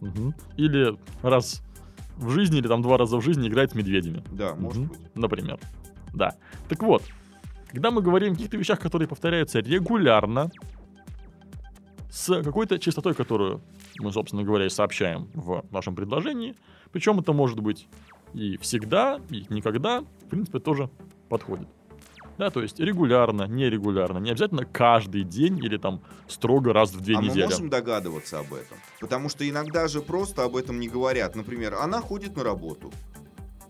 Мгм. 0.01 0.33
Или 0.57 0.97
раз 1.21 1.61
в 2.17 2.31
жизни, 2.31 2.57
или 2.57 2.67
там 2.67 2.81
два 2.81 2.97
раза 2.97 3.17
в 3.17 3.21
жизни 3.21 3.47
играет 3.47 3.71
с 3.71 3.75
медведями. 3.75 4.23
Да, 4.31 4.55
может 4.55 4.79
Мгм. 4.81 4.89
быть. 4.89 5.15
Например. 5.15 5.59
Да. 6.15 6.35
Так 6.67 6.81
вот, 6.81 7.03
когда 7.71 7.91
мы 7.91 8.01
говорим 8.01 8.31
о 8.31 8.35
каких-то 8.35 8.57
вещах, 8.57 8.79
которые 8.79 9.07
повторяются 9.07 9.59
регулярно, 9.59 10.49
с 12.09 12.41
какой-то 12.41 12.79
частотой, 12.79 13.13
которую 13.13 13.61
мы, 13.99 14.11
собственно 14.11 14.41
говоря, 14.43 14.65
и 14.65 14.69
сообщаем 14.69 15.29
в 15.35 15.63
нашем 15.69 15.95
предложении, 15.95 16.55
причем 16.91 17.19
это 17.19 17.33
может 17.33 17.59
быть 17.59 17.87
и 18.33 18.57
всегда, 18.57 19.19
и 19.29 19.45
никогда, 19.49 20.01
в 20.01 20.29
принципе, 20.29 20.59
тоже 20.59 20.89
подходит. 21.29 21.67
Да, 22.37 22.51
то 22.51 22.61
есть 22.61 22.79
регулярно, 22.79 23.47
нерегулярно, 23.47 24.19
не 24.19 24.29
обязательно 24.29 24.63
каждый 24.65 25.23
день 25.23 25.57
или 25.57 25.77
там 25.77 26.01
строго 26.27 26.71
раз 26.71 26.93
в 26.93 27.01
две 27.01 27.17
а 27.17 27.21
недели. 27.21 27.45
мы 27.45 27.49
можем 27.49 27.69
догадываться 27.69 28.39
об 28.39 28.53
этом? 28.53 28.77
Потому 28.99 29.29
что 29.29 29.47
иногда 29.47 29.87
же 29.87 30.01
просто 30.01 30.43
об 30.43 30.55
этом 30.55 30.79
не 30.79 30.87
говорят. 30.87 31.35
Например, 31.35 31.75
она 31.75 31.99
ходит 31.99 32.35
на 32.37 32.43
работу. 32.43 32.91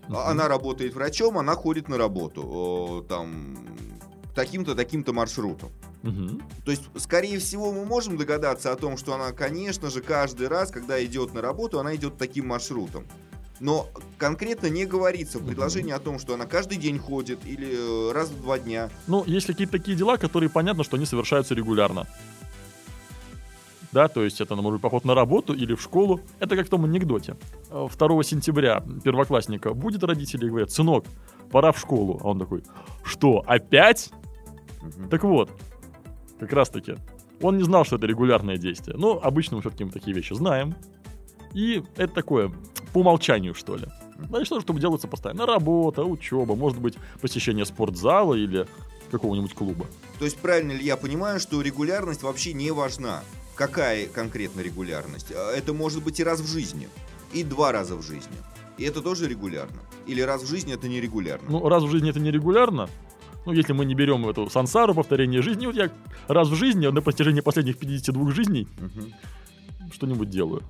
Мгм. 0.06 0.18
Она 0.18 0.48
работает 0.48 0.94
врачом, 0.94 1.38
она 1.38 1.54
ходит 1.54 1.88
на 1.88 1.96
работу. 1.96 2.42
О, 2.44 3.04
там 3.08 3.56
таким-то, 4.34 4.74
таким-то 4.74 5.12
маршрутом. 5.14 5.70
Мгм. 6.02 6.42
То 6.64 6.70
есть, 6.70 6.84
скорее 6.96 7.38
всего, 7.38 7.72
мы 7.72 7.84
можем 7.84 8.18
догадаться 8.18 8.70
о 8.70 8.76
том, 8.76 8.96
что 8.98 9.14
она, 9.14 9.32
конечно 9.32 9.90
же, 9.90 10.00
каждый 10.00 10.48
раз, 10.48 10.70
когда 10.70 11.02
идет 11.04 11.32
на 11.32 11.40
работу, 11.40 11.80
она 11.80 11.96
идет 11.96 12.18
таким 12.18 12.48
маршрутом. 12.48 13.04
Но 13.60 13.88
конкретно 14.18 14.68
не 14.68 14.86
говорится 14.86 15.38
в 15.38 15.46
предложении 15.46 15.92
о 15.92 15.98
том, 15.98 16.18
что 16.18 16.34
она 16.34 16.46
каждый 16.46 16.78
день 16.78 16.98
ходит 16.98 17.40
или 17.44 18.10
э, 18.10 18.12
раз 18.12 18.28
в 18.28 18.40
два 18.40 18.58
дня. 18.58 18.90
Ну, 19.06 19.24
есть 19.26 19.46
какие-то 19.46 19.72
такие 19.72 19.96
дела, 19.96 20.16
которые 20.16 20.48
понятно, 20.48 20.84
что 20.84 20.96
они 20.96 21.06
совершаются 21.06 21.54
регулярно. 21.54 22.06
Да, 23.90 24.08
то 24.08 24.22
есть 24.22 24.40
это, 24.40 24.54
может 24.54 24.74
быть, 24.74 24.82
поход 24.82 25.04
на 25.04 25.14
работу 25.14 25.54
или 25.54 25.74
в 25.74 25.80
школу. 25.80 26.20
Это 26.38 26.56
как 26.56 26.66
в 26.66 26.70
том 26.70 26.84
анекдоте. 26.84 27.36
Э, 27.70 27.88
2 27.88 28.22
сентября 28.22 28.82
первоклассника 29.02 29.74
будет 29.74 30.04
родители 30.04 30.46
и 30.46 30.48
говорят, 30.48 30.70
сынок, 30.70 31.04
пора 31.50 31.72
в 31.72 31.78
школу. 31.78 32.20
А 32.22 32.28
он 32.28 32.38
такой, 32.38 32.62
что, 33.02 33.42
опять? 33.46 34.10
Мгм. 34.82 35.08
Так 35.08 35.24
вот, 35.24 35.50
как 36.38 36.52
раз 36.52 36.68
таки, 36.68 36.94
он 37.40 37.56
не 37.56 37.64
знал, 37.64 37.84
что 37.84 37.96
это 37.96 38.06
регулярное 38.06 38.56
действие. 38.56 38.96
Но 38.96 39.18
обычно 39.22 39.56
мы 39.56 39.62
все-таки 39.62 39.84
такие 39.86 40.14
вещи 40.14 40.34
знаем. 40.34 40.74
И 41.54 41.82
это 41.96 42.12
такое, 42.12 42.52
по 42.92 42.98
умолчанию, 43.00 43.54
что 43.54 43.76
ли. 43.76 43.86
Значит, 44.28 44.46
что, 44.46 44.60
чтобы 44.60 44.80
делаться 44.80 45.06
постоянно. 45.08 45.46
Работа, 45.46 46.04
учеба, 46.04 46.54
может 46.56 46.78
быть, 46.80 46.94
посещение 47.20 47.64
спортзала 47.64 48.34
или 48.34 48.66
какого-нибудь 49.10 49.54
клуба. 49.54 49.86
То 50.18 50.24
есть, 50.24 50.36
правильно 50.38 50.72
ли 50.72 50.84
я 50.84 50.96
понимаю, 50.96 51.40
что 51.40 51.60
регулярность 51.62 52.22
вообще 52.22 52.52
не 52.52 52.70
важна? 52.72 53.22
Какая 53.54 54.06
конкретно 54.06 54.60
регулярность? 54.60 55.32
А, 55.34 55.52
Это 55.52 55.72
может 55.72 56.02
быть 56.02 56.20
и 56.20 56.24
раз 56.24 56.40
в 56.40 56.46
жизни, 56.46 56.88
и 57.32 57.42
два 57.44 57.72
раза 57.72 57.96
в 57.96 58.02
жизни. 58.02 58.36
И 58.76 58.84
это 58.84 59.00
тоже 59.02 59.28
регулярно? 59.28 59.80
Или 60.06 60.20
раз 60.20 60.42
в 60.42 60.46
жизни 60.48 60.74
это 60.74 60.88
нерегулярно? 60.88 61.50
Ну, 61.50 61.68
раз 61.68 61.82
в 61.84 61.90
жизни 61.90 62.10
это 62.10 62.20
нерегулярно, 62.20 62.88
ну, 63.46 63.52
если 63.52 63.72
мы 63.72 63.84
не 63.86 63.94
берем 63.94 64.28
эту 64.28 64.50
сансару, 64.50 64.94
повторение 64.94 65.42
жизни, 65.42 65.66
вот 65.66 65.74
я 65.74 65.90
раз 66.28 66.48
в 66.48 66.54
жизни, 66.54 66.86
на 66.86 67.00
протяжении 67.00 67.40
последних 67.40 67.78
52 67.78 68.30
жизней, 68.32 68.68
Мгм. 68.78 69.12
что-нибудь 69.92 70.28
делаю. 70.30 70.62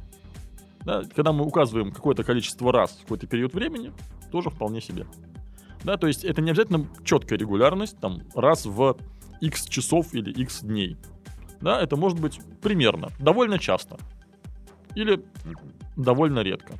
Да, 0.89 1.03
когда 1.15 1.33
мы 1.35 1.45
указываем 1.45 1.93
какое-то 1.93 2.25
количество 2.25 2.73
раз 2.73 2.93
в 2.93 3.03
какой-то 3.03 3.27
период 3.27 3.53
времени, 3.53 3.93
тоже 4.33 4.49
вполне 4.49 4.81
себе. 4.81 5.07
Да, 5.85 5.99
то 5.99 6.07
есть 6.07 6.25
это 6.25 6.41
не 6.41 6.51
обязательно 6.51 6.87
четкая 7.05 7.39
регулярность, 7.39 8.01
там, 8.01 8.23
раз 8.35 8.65
в 8.65 8.97
x 9.43 9.67
часов 9.67 10.15
или 10.15 10.31
x 10.31 10.63
дней. 10.63 10.97
Да, 11.61 11.79
это 11.79 11.97
может 11.97 12.19
быть 12.19 12.41
примерно, 12.63 13.11
довольно 13.19 13.59
часто. 13.59 13.99
Или 14.95 15.23
довольно 15.95 16.39
редко. 16.39 16.73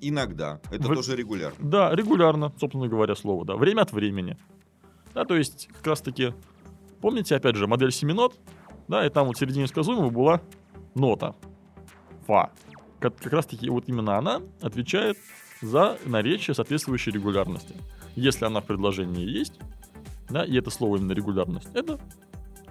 Иногда. 0.00 0.58
Это 0.70 0.88
Вы- 0.88 0.94
тоже 0.94 1.14
регулярно. 1.14 1.58
Да, 1.68 1.94
регулярно, 1.94 2.50
собственно 2.58 2.88
говоря, 2.88 3.14
слово, 3.14 3.44
да. 3.44 3.56
Время 3.56 3.82
от 3.82 3.92
времени. 3.92 4.38
Да, 5.12 5.26
то 5.26 5.36
есть, 5.36 5.68
как 5.70 5.86
раз 5.86 6.00
таки, 6.00 6.32
помните, 7.02 7.36
опять 7.36 7.56
же, 7.56 7.66
модель 7.66 7.92
семинот, 7.92 8.40
да, 8.88 9.04
и 9.04 9.10
там 9.10 9.26
вот 9.26 9.36
в 9.36 9.38
середине 9.38 9.66
сказуемого 9.66 10.08
была 10.08 10.40
нота. 10.94 11.34
Фа. 12.26 12.50
Как, 13.04 13.18
как 13.18 13.34
раз 13.34 13.44
таки 13.44 13.68
вот 13.68 13.84
именно 13.86 14.16
она 14.16 14.40
отвечает 14.62 15.18
за 15.60 15.98
наречие 16.06 16.54
соответствующей 16.54 17.10
регулярности. 17.10 17.76
Если 18.16 18.46
она 18.46 18.62
в 18.62 18.64
предложении 18.64 19.28
есть, 19.28 19.60
да, 20.30 20.42
и 20.42 20.56
это 20.56 20.70
слово 20.70 20.96
именно 20.96 21.12
регулярность, 21.12 21.68
это 21.74 22.00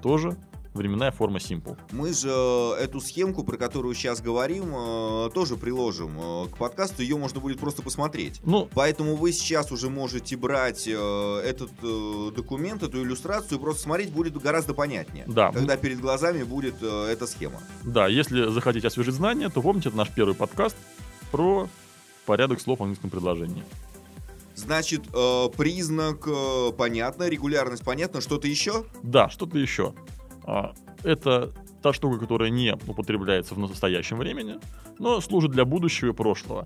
тоже 0.02 0.36
временная 0.74 1.12
форма 1.12 1.40
simple. 1.40 1.78
Мы 1.92 2.14
же 2.14 2.30
э, 2.30 2.84
эту 2.84 3.00
схемку, 3.00 3.44
про 3.44 3.58
которую 3.58 3.94
сейчас 3.96 4.22
говорим, 4.22 4.74
э, 4.76 5.30
тоже 5.34 5.56
приложим 5.56 6.18
э, 6.20 6.48
к 6.50 6.58
подкасту. 6.58 7.02
Ее 7.02 7.18
можно 7.18 7.40
будет 7.40 7.60
просто 7.60 7.82
посмотреть. 7.82 8.42
Ну, 8.44 8.70
Поэтому 8.74 9.16
вы 9.16 9.32
сейчас 9.32 9.72
уже 9.72 9.90
можете 9.90 10.36
брать 10.38 10.88
этот 10.88 11.72
документ, 12.36 12.84
эту 12.84 13.04
иллюстрацию, 13.04 13.58
и 13.58 13.62
просто 13.62 13.84
смотреть 13.84 14.12
будет 14.12 14.38
гораздо 14.38 14.74
понятнее. 14.74 15.26
да, 15.28 15.52
Когда 15.52 15.78
перед 15.78 16.00
глазами 16.00 16.44
будет 16.44 16.82
эта 16.82 17.28
схема. 17.28 17.60
Да, 17.84 18.08
если 18.08 18.50
захотите 18.50 18.88
освежить 18.88 19.16
знания, 19.16 19.50
то 19.50 19.62
помните, 19.62 19.90
это 19.90 19.98
наш 19.98 20.10
первый 20.10 20.36
подкаст 20.36 20.76
про 21.32 21.68
порядок 22.26 22.62
слов 22.62 22.80
в 22.80 22.84
английском 22.84 23.10
предложении. 23.10 23.64
Значит, 24.56 25.02
э, 25.14 25.50
признак 25.58 26.28
э, 26.28 26.72
понятно, 26.78 27.28
регулярность 27.28 27.84
понятно, 27.84 28.22
что-то 28.22 28.48
еще? 28.48 28.86
Да, 29.02 29.30
что-то 29.30 29.58
еще. 29.58 29.94
А, 30.46 30.74
Это 31.04 31.52
та 31.82 31.94
штука, 31.94 32.18
которая 32.18 32.50
не 32.50 32.74
употребляется 32.88 33.56
в 33.56 33.60
настоящем 33.60 34.18
времени, 34.18 34.60
но 35.00 35.20
служит 35.22 35.52
для 35.52 35.66
будущего 35.66 36.12
и 36.12 36.14
прошлого. 36.14 36.66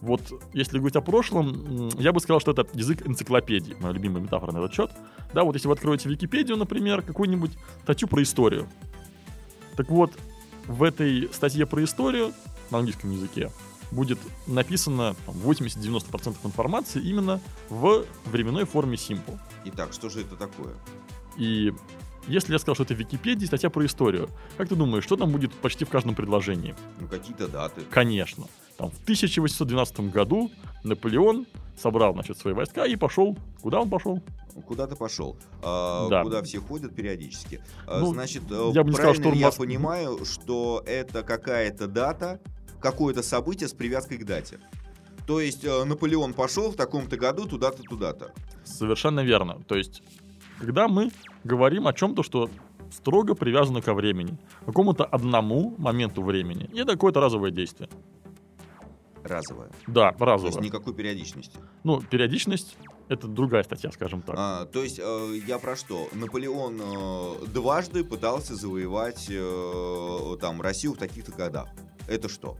Вот 0.00 0.20
если 0.52 0.78
говорить 0.78 0.96
о 0.96 1.00
прошлом, 1.00 1.88
я 1.98 2.12
бы 2.12 2.20
сказал, 2.20 2.40
что 2.40 2.50
это 2.50 2.66
язык 2.74 3.06
энциклопедии. 3.06 3.76
Моя 3.80 3.94
любимая 3.94 4.22
метафора 4.22 4.52
на 4.52 4.58
этот 4.58 4.74
счет. 4.74 4.90
Да, 5.32 5.44
вот 5.44 5.54
если 5.54 5.68
вы 5.68 5.74
откроете 5.74 6.08
Википедию, 6.08 6.56
например, 6.56 7.02
какую-нибудь 7.02 7.52
статью 7.82 8.08
про 8.08 8.22
историю. 8.22 8.68
Так 9.76 9.88
вот, 9.88 10.12
в 10.66 10.82
этой 10.82 11.32
статье 11.32 11.66
про 11.66 11.82
историю 11.84 12.32
на 12.70 12.78
английском 12.78 13.10
языке 13.10 13.50
будет 13.90 14.18
написано 14.46 15.14
там, 15.26 15.36
80-90% 15.36 16.36
информации 16.44 17.00
именно 17.00 17.40
в 17.68 18.04
временной 18.26 18.64
форме 18.64 18.96
simple. 18.96 19.38
Итак, 19.66 19.92
что 19.92 20.08
же 20.10 20.22
это 20.22 20.36
такое? 20.36 20.74
И 21.36 21.72
если 22.28 22.52
я 22.52 22.58
сказал, 22.58 22.74
что 22.74 22.84
это 22.84 22.94
в 22.94 22.98
Википедии 22.98 23.46
статья 23.46 23.70
про 23.70 23.84
историю, 23.86 24.28
как 24.56 24.68
ты 24.68 24.74
думаешь, 24.76 25.04
что 25.04 25.16
там 25.16 25.30
будет 25.30 25.52
почти 25.54 25.84
в 25.84 25.88
каждом 25.90 26.14
предложении? 26.14 26.74
Ну, 27.00 27.08
какие-то 27.08 27.48
даты. 27.48 27.82
Конечно. 27.90 28.44
Там 28.76 28.90
в 28.90 29.02
1812 29.04 30.00
году 30.12 30.50
Наполеон 30.84 31.46
собрал, 31.78 32.12
значит, 32.14 32.38
свои 32.38 32.52
войска 32.54 32.84
и 32.86 32.96
пошел. 32.96 33.36
Куда 33.62 33.80
он 33.80 33.88
пошел? 33.88 34.22
Куда 34.66 34.86
ты 34.86 34.96
пошел? 34.96 35.36
А, 35.62 36.08
Да. 36.08 36.22
Куда 36.22 36.42
все 36.42 36.60
ходят 36.60 36.94
периодически. 36.94 37.60
А, 37.86 38.00
Ну, 38.00 38.12
Значит, 38.12 38.42
э, 38.50 38.70
я 38.74 38.82
бы 38.82 38.90
не 38.90 38.96
сказал, 38.96 39.14
что 39.14 39.32
я 39.32 39.48
Моск- 39.48 39.58
понимаю, 39.58 40.24
что 40.24 40.82
это 40.86 41.22
какая-то 41.22 41.86
дата, 41.86 42.40
какое-то 42.80 43.22
событие 43.22 43.68
с 43.68 43.72
привязкой 43.72 44.18
к 44.18 44.24
дате. 44.24 44.58
То 45.26 45.40
есть 45.40 45.64
э, 45.64 45.84
Наполеон 45.84 46.34
пошел 46.34 46.70
в 46.70 46.76
таком-то 46.76 47.16
году 47.16 47.46
туда-то, 47.46 47.82
туда-то. 47.82 48.32
Совершенно 48.64 49.20
верно. 49.20 49.60
То 49.66 49.74
есть, 49.76 50.02
когда 50.58 50.88
мы 50.88 51.10
говорим 51.44 51.86
о 51.86 51.92
чем-то, 51.92 52.22
что 52.22 52.50
строго 52.90 53.34
привязано 53.34 53.82
ко 53.82 53.94
времени, 53.94 54.38
к 54.62 54.66
какому-то 54.66 55.04
одному 55.04 55.74
моменту 55.78 56.22
времени, 56.22 56.68
и 56.72 56.80
это 56.80 56.92
какое-то 56.92 57.20
разовое 57.20 57.50
действие. 57.50 57.88
Разовое. 59.22 59.70
Да, 59.88 60.12
То 60.12 60.24
разовое. 60.24 60.52
есть 60.52 60.60
никакой 60.60 60.94
периодичности. 60.94 61.58
Ну, 61.82 62.00
периодичность— 62.00 62.76
это 63.08 63.26
другая 63.26 63.64
статья, 63.64 63.90
скажем 63.90 64.22
так. 64.22 64.36
А, 64.38 64.66
то 64.66 64.84
есть 64.84 65.00
э, 65.02 65.40
я 65.46 65.58
про 65.58 65.74
что? 65.74 66.08
Наполеон 66.12 66.80
э, 66.80 67.46
дважды 67.48 68.04
пытался 68.04 68.54
завоевать 68.54 69.26
э, 69.28 70.36
там 70.40 70.62
Россию 70.62 70.94
в 70.94 70.98
таких-то 70.98 71.32
годах. 71.32 71.68
Это 72.06 72.28
что? 72.28 72.56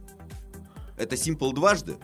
Это 0.96 1.14
Simple 1.14 1.52
дважды? 1.52 1.98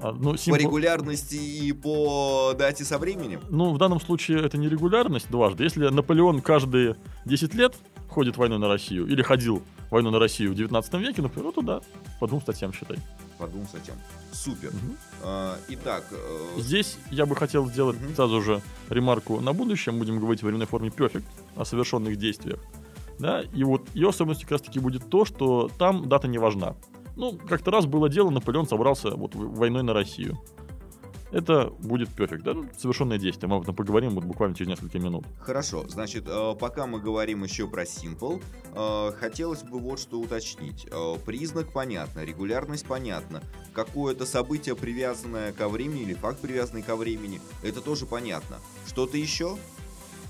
А, 0.00 0.12
ну, 0.12 0.32
По 0.32 0.36
симпл- 0.36 0.58
регулярности 0.58 1.36
и 1.36 1.72
по 1.72 2.52
дате 2.56 2.84
со 2.84 2.98
временем? 2.98 3.40
Ну, 3.48 3.72
в 3.72 3.78
данном 3.78 4.00
случае 4.00 4.44
это 4.44 4.58
не 4.58 4.68
регулярность 4.68 5.30
дважды. 5.30 5.64
Если 5.64 5.88
Наполеон 5.88 6.42
каждые 6.42 6.96
10 7.24 7.54
лет 7.54 7.74
ходит 8.08 8.36
войну 8.36 8.58
на 8.58 8.68
Россию, 8.68 9.06
или 9.06 9.22
ходил 9.22 9.62
войну 9.90 10.10
на 10.10 10.18
Россию 10.18 10.52
в 10.52 10.54
19 10.54 10.94
веке, 10.94 11.22
например, 11.22 11.52
то 11.52 11.62
да, 11.62 11.80
по 12.20 12.26
двум 12.26 12.40
статьям 12.42 12.72
считай. 12.72 12.98
Подумал 13.38 13.66
затем. 13.72 13.94
Супер. 14.32 14.70
Мгм. 14.70 14.96
А, 15.22 15.56
итак, 15.68 16.04
э, 16.10 16.60
Здесь 16.60 16.96
я 17.10 17.26
бы 17.26 17.36
хотел 17.36 17.66
сделать 17.66 18.00
Мгм. 18.00 18.14
сразу 18.14 18.40
же 18.42 18.62
ремарку 18.88 19.40
на 19.40 19.52
будущее. 19.52 19.94
Будем 19.94 20.18
говорить 20.18 20.40
в 20.40 20.46
временной 20.46 20.66
форме 20.66 20.88
perfect, 20.88 21.24
о 21.54 21.64
совершенных 21.64 22.16
действиях. 22.16 22.58
Да, 23.18 23.42
и 23.54 23.64
вот 23.64 23.82
ее 23.94 24.08
особенностью 24.10 24.46
как 24.46 24.52
раз 24.52 24.62
таки 24.62 24.78
будет 24.78 25.08
то, 25.08 25.24
что 25.24 25.70
там 25.78 26.06
дата 26.08 26.28
не 26.28 26.36
важна. 26.38 26.76
Ну, 27.16 27.38
как-то 27.48 27.70
раз 27.70 27.86
было 27.86 28.08
дело, 28.08 28.30
Наполеон 28.30 28.68
собрался 28.68 29.10
вот 29.16 29.34
войной 29.34 29.82
на 29.82 29.94
Россию. 29.94 30.38
Это 31.32 31.70
будет 31.80 32.08
perfect, 32.10 32.42
да, 32.42 32.54
ну, 32.54 32.66
совершенное 32.78 33.18
действие. 33.18 33.48
Мы 33.48 33.56
об 33.56 33.62
этом 33.62 33.74
поговорим 33.74 34.14
вот 34.14 34.24
буквально 34.24 34.54
через 34.54 34.68
несколько 34.68 34.98
минут. 34.98 35.24
Хорошо, 35.40 35.84
значит, 35.88 36.24
э, 36.28 36.54
пока 36.58 36.86
мы 36.86 37.00
говорим 37.00 37.42
еще 37.42 37.66
про 37.66 37.82
Simple, 37.82 38.42
э, 38.72 39.12
хотелось 39.18 39.64
бы 39.64 39.80
вот 39.80 39.98
что 39.98 40.20
уточнить. 40.20 40.86
Э, 40.90 41.16
Признак 41.26 41.72
понятно, 41.72 42.24
регулярность 42.24 42.86
понятна, 42.86 43.42
какое-то 43.72 44.24
событие, 44.24 44.76
привязанное 44.76 45.52
ко 45.52 45.68
времени, 45.68 46.02
или 46.02 46.14
факт, 46.14 46.38
привязанный 46.40 46.82
ко 46.82 46.94
времени, 46.94 47.40
это 47.62 47.80
тоже 47.80 48.06
понятно. 48.06 48.58
Что-то 48.86 49.18
еще? 49.18 49.58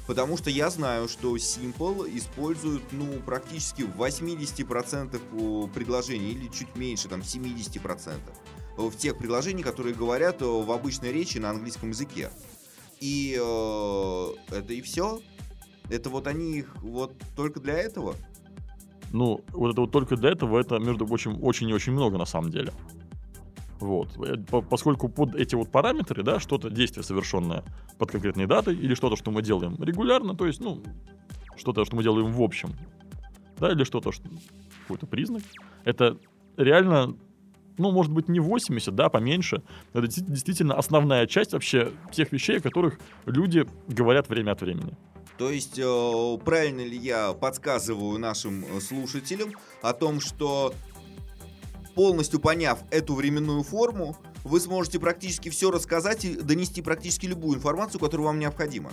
Потому 0.07 0.37
что 0.37 0.51
я 0.51 0.71
знаю, 0.71 1.09
что 1.09 1.37
Simple 1.37 2.17
используют, 2.17 2.83
ну, 2.93 3.21
практически 3.25 3.83
в 3.83 4.01
80% 4.01 5.21
у 5.33 5.67
предложений, 5.69 6.31
или 6.31 6.49
чуть 6.49 6.77
меньше, 6.77 7.09
там, 7.09 7.21
70%. 7.21 8.13
В 8.77 8.97
тех 8.97 9.19
предложениях, 9.19 9.67
которые 9.67 9.95
говорят 9.95 10.43
э, 10.43 10.45
в 10.45 10.71
обычной 10.71 11.11
речи 11.11 11.39
на 11.39 11.51
английском 11.51 11.91
языке. 11.91 12.31
И 13.01 13.37
э, 13.41 14.35
это 14.51 14.73
и 14.73 14.81
все? 14.83 15.21
Это 15.89 16.11
вот 16.11 16.27
они 16.27 16.59
их 16.59 16.77
вот 16.83 17.13
только 17.35 17.59
для 17.59 17.75
этого? 17.75 18.15
Ну, 19.13 19.43
вот 19.53 19.73
это 19.73 19.81
вот 19.81 19.93
только 19.93 20.17
для 20.17 20.31
этого, 20.31 20.59
это, 20.59 20.79
между 20.79 21.07
прочим, 21.07 21.43
очень 21.43 21.69
и 21.69 21.73
очень 21.73 21.93
много 21.93 22.19
на 22.19 22.27
самом 22.27 22.51
деле. 22.51 22.73
Вот. 23.81 24.17
Э, 24.19 24.37
по- 24.37 24.63
Поскольку 24.63 25.09
под 25.09 25.35
эти 25.35 25.55
вот 25.55 25.71
параметры, 25.71 26.23
да, 26.23 26.41
что-то 26.41 26.71
действие 26.71 27.05
совершенное 27.05 27.65
под 27.99 28.11
конкретной 28.11 28.47
датой, 28.47 28.75
или 28.75 28.95
что-то, 28.95 29.17
что 29.17 29.31
мы 29.31 29.43
делаем 29.43 29.77
регулярно, 29.83 30.35
то 30.35 30.47
есть, 30.47 30.61
ну, 30.61 30.83
что-то, 31.57 31.85
что 31.85 31.97
мы 31.97 32.03
делаем 32.03 32.33
в 32.33 32.43
общем, 32.43 32.71
да, 33.59 33.73
или 33.73 33.85
что-то, 33.85 34.13
что 34.13 34.29
какой-то 34.83 35.07
признак, 35.07 35.43
это 35.85 36.19
реально, 36.57 37.17
ну, 37.79 37.91
может 37.91 38.13
быть, 38.13 38.29
не 38.29 38.41
80, 38.41 38.95
да, 38.95 39.09
поменьше, 39.09 39.63
но 39.93 40.01
это 40.01 40.09
действительно 40.09 40.75
основная 40.75 41.27
часть 41.27 41.53
вообще 41.53 41.93
тех 42.13 42.33
вещей, 42.33 42.59
о 42.59 42.61
которых 42.61 42.99
люди 43.25 43.67
говорят 43.89 44.29
время 44.29 44.53
от 44.53 44.61
времени. 44.61 44.97
То 45.39 45.51
есть, 45.51 45.79
э, 45.79 46.39
правильно 46.45 46.81
ли 46.81 46.97
я 46.97 47.35
подсказываю 47.35 48.19
нашим 48.19 48.65
э, 48.65 48.81
слушателям 48.81 49.53
о 49.83 49.93
том, 49.93 50.21
что 50.21 50.73
полностью 51.97 52.39
поняв 52.39 52.79
эту 52.91 53.15
временную 53.15 53.63
форму, 53.63 54.17
вы 54.45 54.61
сможете 54.61 55.01
практически 55.01 55.49
все 55.49 55.71
рассказать 55.71 56.25
и 56.27 56.37
донести 56.37 56.83
практически 56.83 57.27
любую 57.27 57.57
информацию, 57.57 57.99
которая 57.99 58.29
вам 58.29 58.39
необходима. 58.39 58.91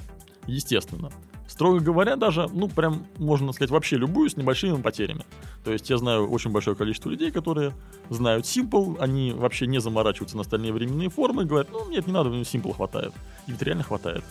Естественно. 0.47 1.11
Строго 1.47 1.81
говоря, 1.81 2.15
даже, 2.15 2.49
ну, 2.51 2.69
прям, 2.69 3.05
можно 3.17 3.51
сказать, 3.51 3.69
вообще 3.69 3.97
любую 3.97 4.29
с 4.29 4.37
небольшими 4.37 4.81
потерями. 4.81 5.25
То 5.65 5.73
есть 5.73 5.89
я 5.89 5.97
знаю 5.97 6.31
очень 6.31 6.51
большое 6.51 6.75
количество 6.75 7.09
людей, 7.09 7.29
которые 7.29 7.73
знают 8.09 8.45
Simple, 8.45 8.97
они 8.99 9.33
вообще 9.33 9.67
не 9.67 9.79
заморачиваются 9.79 10.37
на 10.37 10.41
остальные 10.41 10.71
временные 10.71 11.09
формы, 11.09 11.43
говорят, 11.45 11.67
ну, 11.71 11.89
нет, 11.89 12.07
не 12.07 12.13
надо, 12.13 12.29
мне 12.29 12.41
Simple 12.43 12.73
хватает. 12.73 13.13
И 13.47 13.51
ведь 13.51 13.61
реально 13.61 13.83
хватает. 13.83 14.23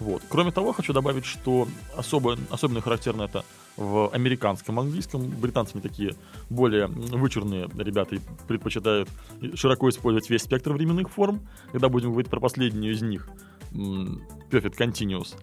Вот. 0.00 0.22
Кроме 0.28 0.52
того, 0.52 0.72
хочу 0.72 0.92
добавить, 0.92 1.24
что 1.24 1.66
особо, 1.96 2.36
особенно 2.50 2.80
характерно 2.80 3.22
это 3.22 3.44
в 3.76 4.10
американском 4.12 4.78
английском. 4.78 5.22
Британцы 5.28 5.72
не 5.74 5.80
такие 5.80 6.14
более 6.50 6.86
вычурные 6.86 7.68
ребята 7.76 8.16
и 8.16 8.20
предпочитают 8.46 9.08
широко 9.54 9.88
использовать 9.88 10.30
весь 10.30 10.42
спектр 10.42 10.72
временных 10.72 11.10
форм. 11.10 11.40
Когда 11.72 11.88
будем 11.88 12.10
говорить 12.10 12.30
про 12.30 12.40
последнюю 12.40 12.94
из 12.94 13.02
них, 13.02 13.28
Perfect 13.72 14.76
Continuous, 14.78 15.34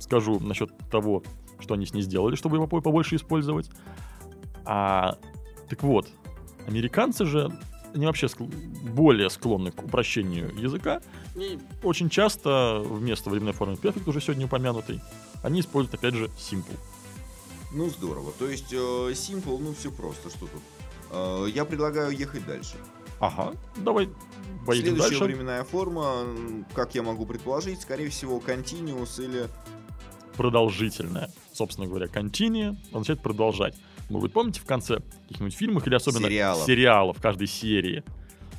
скажу 0.00 0.40
насчет 0.40 0.70
того, 0.90 1.22
что 1.60 1.74
они 1.74 1.86
с 1.86 1.92
ней 1.92 2.02
сделали, 2.02 2.36
чтобы 2.36 2.56
его 2.56 2.66
по- 2.66 2.80
побольше 2.80 3.16
использовать. 3.16 3.70
А, 4.64 5.16
так 5.68 5.82
вот, 5.82 6.08
американцы 6.66 7.24
же 7.26 7.50
они 7.94 8.06
вообще 8.06 8.26
ск- 8.26 8.46
более 8.90 9.30
склонны 9.30 9.70
к 9.70 9.82
упрощению 9.82 10.54
языка, 10.56 11.00
и 11.34 11.58
очень 11.82 12.08
часто 12.10 12.82
вместо 12.84 13.30
временной 13.30 13.52
формы 13.52 13.74
perfect, 13.74 14.08
уже 14.08 14.20
сегодня 14.20 14.46
упомянутой, 14.46 15.00
они 15.42 15.60
используют, 15.60 15.94
опять 15.94 16.14
же, 16.14 16.30
simple. 16.38 16.76
Ну, 17.72 17.88
здорово. 17.90 18.32
То 18.38 18.48
есть, 18.48 18.72
э, 18.72 18.76
Simple, 18.76 19.58
ну, 19.58 19.74
все 19.74 19.90
просто, 19.90 20.30
что 20.30 20.46
тут. 20.46 20.62
Э, 21.10 21.46
я 21.52 21.64
предлагаю 21.64 22.10
ехать 22.16 22.46
дальше. 22.46 22.76
Ага, 23.20 23.52
давай 23.76 24.08
поедем 24.64 24.92
Следующая 24.96 25.10
дальше. 25.10 25.24
временная 25.24 25.64
форма, 25.64 26.24
как 26.72 26.94
я 26.94 27.02
могу 27.02 27.26
предположить, 27.26 27.80
скорее 27.82 28.08
всего, 28.10 28.38
Continuous 28.38 29.22
или... 29.22 29.48
Продолжительная. 30.36 31.30
Собственно 31.52 31.88
говоря, 31.88 32.06
continue 32.06 32.76
означает 32.92 33.20
продолжать. 33.20 33.74
Вы 34.08 34.20
вот 34.20 34.32
помните 34.32 34.60
в 34.60 34.64
конце 34.64 35.00
каких-нибудь 35.28 35.54
фильмах 35.54 35.86
или 35.86 35.94
особенно 35.94 36.28
Сериалов. 36.28 36.66
сериалов 36.66 37.20
каждой 37.20 37.46
серии? 37.46 38.02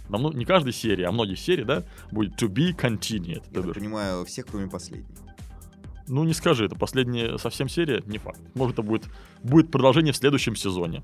Нам, 0.09 0.23
ну, 0.23 0.31
не 0.31 0.45
каждой 0.45 0.73
серии, 0.73 1.03
а 1.03 1.11
многих 1.11 1.39
серий, 1.39 1.63
да, 1.63 1.83
будет 2.11 2.41
to 2.41 2.47
be 2.47 2.75
continued. 2.75 3.43
Я 3.51 3.61
так 3.61 3.73
понимаю, 3.73 4.25
всех, 4.25 4.47
кроме 4.47 4.67
последней. 4.67 5.05
Ну, 6.07 6.23
не 6.23 6.33
скажи, 6.33 6.65
это 6.65 6.75
последняя 6.75 7.37
совсем 7.37 7.69
серия, 7.69 8.01
не 8.07 8.17
факт. 8.17 8.39
Может, 8.55 8.73
это 8.73 8.81
будет, 8.81 9.07
будет 9.43 9.69
продолжение 9.69 10.11
в 10.11 10.17
следующем 10.17 10.55
сезоне. 10.55 11.03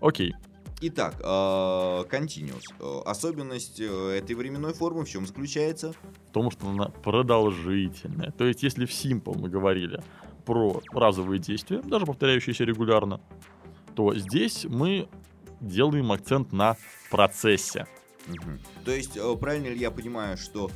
Окей. 0.00 0.34
Итак, 0.80 1.16
э, 1.18 1.24
Continuous. 1.24 2.62
Э, 2.78 3.02
Особенность 3.04 3.80
э, 3.80 4.18
этой 4.18 4.36
временной 4.36 4.72
формы 4.72 5.04
в 5.04 5.08
чем 5.08 5.26
заключается? 5.26 5.92
Потому 6.28 6.52
что 6.52 6.68
она 6.68 6.86
продолжительная. 7.02 8.30
То 8.30 8.44
есть, 8.44 8.62
если 8.62 8.86
в 8.86 8.90
Simple 8.90 9.36
мы 9.36 9.48
говорили 9.48 10.00
про 10.48 10.80
разовые 10.92 11.38
действия, 11.38 11.82
даже 11.82 12.06
повторяющиеся 12.06 12.64
регулярно, 12.64 13.20
то 13.94 14.14
здесь 14.14 14.64
мы 14.64 15.06
делаем 15.60 16.10
акцент 16.10 16.52
на 16.52 16.78
процессе. 17.10 17.86
Мгм. 18.26 18.58
То 18.82 18.92
есть, 18.92 19.18
э, 19.18 19.36
правильно 19.38 19.66
ли 19.66 19.78
я 19.78 19.90
понимаю, 19.90 20.38
что 20.38 20.70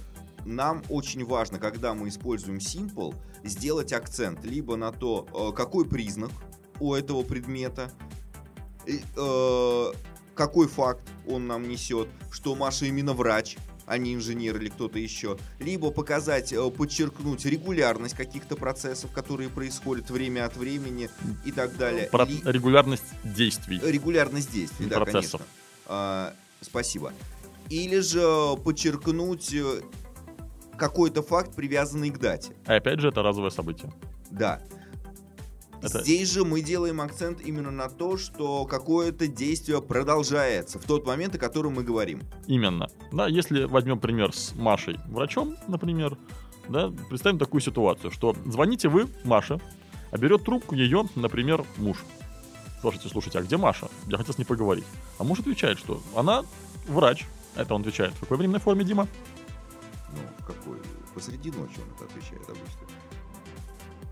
нам 0.45 0.83
очень 0.91 1.25
важно, 1.25 1.59
когда 1.59 1.95
мы 1.95 2.09
используем 2.09 2.59
Simple, 2.59 3.15
сделать 3.45 3.95
акцент 3.95 4.45
либо 4.45 4.77
на 4.77 4.93
то, 4.93 5.27
э, 5.33 5.57
какой 5.57 5.87
признак 5.87 6.33
у 6.79 6.93
этого 6.93 7.23
предмета, 7.23 7.91
э, 8.87 9.93
какой 10.35 10.69
факт 10.69 11.09
он 11.27 11.47
нам 11.47 11.67
несет, 11.67 12.09
что 12.31 12.55
Маша 12.57 12.85
именно 12.85 13.15
врач, 13.15 13.57
а 13.87 13.99
не 13.99 14.14
инженер 14.14 14.57
или 14.57 14.68
кто-то 14.68 14.99
еще, 14.99 15.38
либо 15.59 15.90
показать, 15.90 16.53
э, 16.53 16.71
подчеркнуть 16.71 17.45
регулярность 17.45 18.14
каких-то 18.16 18.57
процессов, 18.57 19.11
которые 19.12 19.49
происходят 19.49 20.11
время 20.11 20.45
от 20.47 20.57
времени 20.57 21.11
и 21.45 21.53
так 21.53 21.77
далее. 21.77 22.09
Про 22.11 22.25
Ли- 22.25 22.40
регулярность 22.45 23.05
действий. 23.25 23.81
Регулярность 23.85 24.53
действий, 24.53 24.87
да, 24.87 24.97
Процессов. 24.97 25.40
конечно. 25.40 25.47
А, 25.87 26.35
спасибо. 26.61 27.12
Или 27.71 28.01
же 28.01 28.57
подчеркнуть 28.64 29.53
э, 29.55 29.81
какой-то 30.77 31.23
факт, 31.23 31.55
привязанный 31.55 32.11
к 32.11 32.18
дате. 32.18 32.53
А 32.66 32.77
опять 32.77 33.01
же, 33.01 33.09
это 33.09 33.23
разовое 33.23 33.51
событие. 33.51 33.92
Да. 34.31 34.61
Это- 35.83 36.01
Здесь 36.03 36.31
же 36.31 36.45
мы 36.45 36.61
делаем 36.62 37.01
акцент 37.01 37.40
именно 37.40 37.71
на 37.71 37.88
то, 37.88 38.16
что 38.16 38.64
какое-то 38.66 39.27
действие 39.27 39.83
продолжается 39.83 40.79
в 40.79 40.85
тот 40.85 41.07
момент, 41.07 41.35
о 41.35 41.38
котором 41.38 41.75
мы 41.75 41.83
говорим. 41.83 42.23
Именно. 42.47 42.88
Да, 43.11 43.27
если 43.27 43.64
возьмем 43.64 43.99
пример 43.99 44.33
с 44.35 44.55
Машей, 44.55 44.99
врачом, 45.09 45.57
например, 45.66 46.16
да, 46.68 46.92
представим 47.09 47.38
такую 47.38 47.61
ситуацию, 47.61 48.12
что 48.12 48.37
звоните 48.47 48.88
вы 48.88 49.09
Маше, 49.25 49.61
а 50.12 50.18
берет 50.18 50.45
трубку 50.45 50.75
ее, 50.75 51.09
например, 51.16 51.64
муж. 51.79 51.99
Слушайте, 52.81 53.09
слушайте, 53.09 53.38
а 53.38 53.42
где 53.42 53.57
Маша? 53.57 53.88
Я 54.07 54.18
хотел 54.18 54.35
с 54.35 54.38
ней 54.38 54.45
поговорить. 54.45 54.85
А 55.18 55.25
муж 55.25 55.40
отвечает, 55.40 55.79
что 55.79 56.01
она 56.14 56.45
врач. 56.87 57.27
Это 57.57 57.75
он 57.75 57.81
отвечает. 57.83 58.12
В 58.14 58.21
какой 58.21 58.38
временной 58.38 58.61
форме, 58.61 58.85
Дима? 58.85 59.09
Ну, 60.12 60.18
какой? 60.47 60.79
Посреди 61.14 61.51
ночи 61.51 61.75
он 61.79 61.95
это 61.95 62.05
отвечает 62.05 62.42
обычно. 62.49 62.81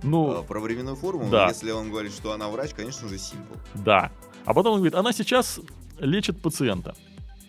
Ну, 0.03 0.39
А, 0.39 0.43
про 0.43 0.61
временную 0.61 0.97
форму, 0.97 1.29
да. 1.31 1.49
если 1.49 1.71
он 1.71 1.91
говорит, 1.91 2.13
что 2.13 2.33
она 2.33 2.49
врач, 2.49 2.73
конечно 2.75 3.09
же, 3.09 3.19
симпл. 3.19 3.55
да. 3.75 4.11
А 4.47 4.55
потом 4.55 4.73
он 4.75 4.79
говорит, 4.79 4.95
она 4.95 5.13
сейчас 5.13 5.61
лечит 5.99 6.41
пациента. 6.41 6.95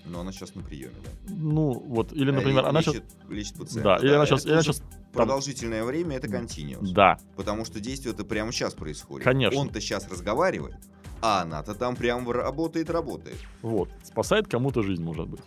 Но 0.05 0.19
она 0.21 0.31
сейчас 0.33 0.55
на 0.55 0.61
приеме, 0.61 0.93
да. 1.03 1.33
Ну, 1.33 1.71
вот, 1.73 2.11
или, 2.11 2.31
Э, 2.31 2.35
например, 2.35 2.65
она 2.65 2.81
сейчас... 2.81 2.95
лечит, 2.95 3.05
лечит 3.29 3.53
пациента. 3.55 3.97
Да, 3.99 4.05
или 4.05 4.13
она 4.13 4.25
сейчас... 4.25 4.45
Или 4.45 4.53
она 4.53 4.61
сейчас 4.63 4.77
там- 4.79 4.89
Продолжительное 5.13 5.83
время 5.83 6.15
это 6.17 6.27
continuous. 6.27 6.91
Да, 6.93 7.17
Потому 7.35 7.65
что 7.65 7.79
действие 7.81 8.13
это 8.13 8.23
прямо 8.23 8.51
сейчас 8.53 8.73
происходит. 8.73 9.23
Конечно. 9.25 9.59
Он-то 9.59 9.79
сейчас 9.81 10.07
разговаривает, 10.09 10.75
а 11.21 11.41
она-то 11.41 11.75
там 11.75 11.95
прям 11.97 12.29
работает, 12.31 12.89
работает. 12.89 13.37
вот. 13.61 13.89
Спасает 14.03 14.47
кому-то 14.47 14.81
жизнь, 14.83 15.03
может 15.03 15.27
быть. 15.27 15.41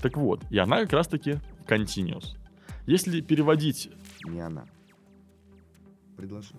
Так 0.00 0.16
вот, 0.16 0.40
и 0.50 0.58
она 0.58 0.80
как 0.82 0.92
раз-таки 0.94 1.38
continuous. 1.68 2.36
Если 2.86 3.20
переводить 3.20 3.90
Не 4.24 4.40
она. 4.40 4.64
Предложи. 6.16 6.54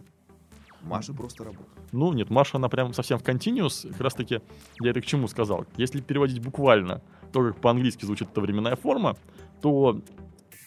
Маша 0.84 1.14
просто 1.14 1.44
работает. 1.44 1.70
Ну, 1.92 2.14
нет, 2.14 2.30
Маша, 2.30 2.58
она 2.58 2.70
прям 2.70 2.94
совсем 2.94 3.18
в 3.18 3.24
continuous. 3.24 3.90
Как 3.92 4.02
раз 4.02 4.14
таки, 4.14 4.42
я 4.82 4.90
это 4.90 5.02
к 5.02 5.06
чему 5.06 5.28
сказал. 5.28 5.66
Если 5.78 6.02
переводить 6.02 6.40
буквально 6.40 7.02
то, 7.32 7.42
как 7.42 7.62
по-английски 7.62 8.06
звучит 8.06 8.30
эта 8.32 8.42
временная 8.42 8.76
форма, 8.76 9.16
то 9.62 10.02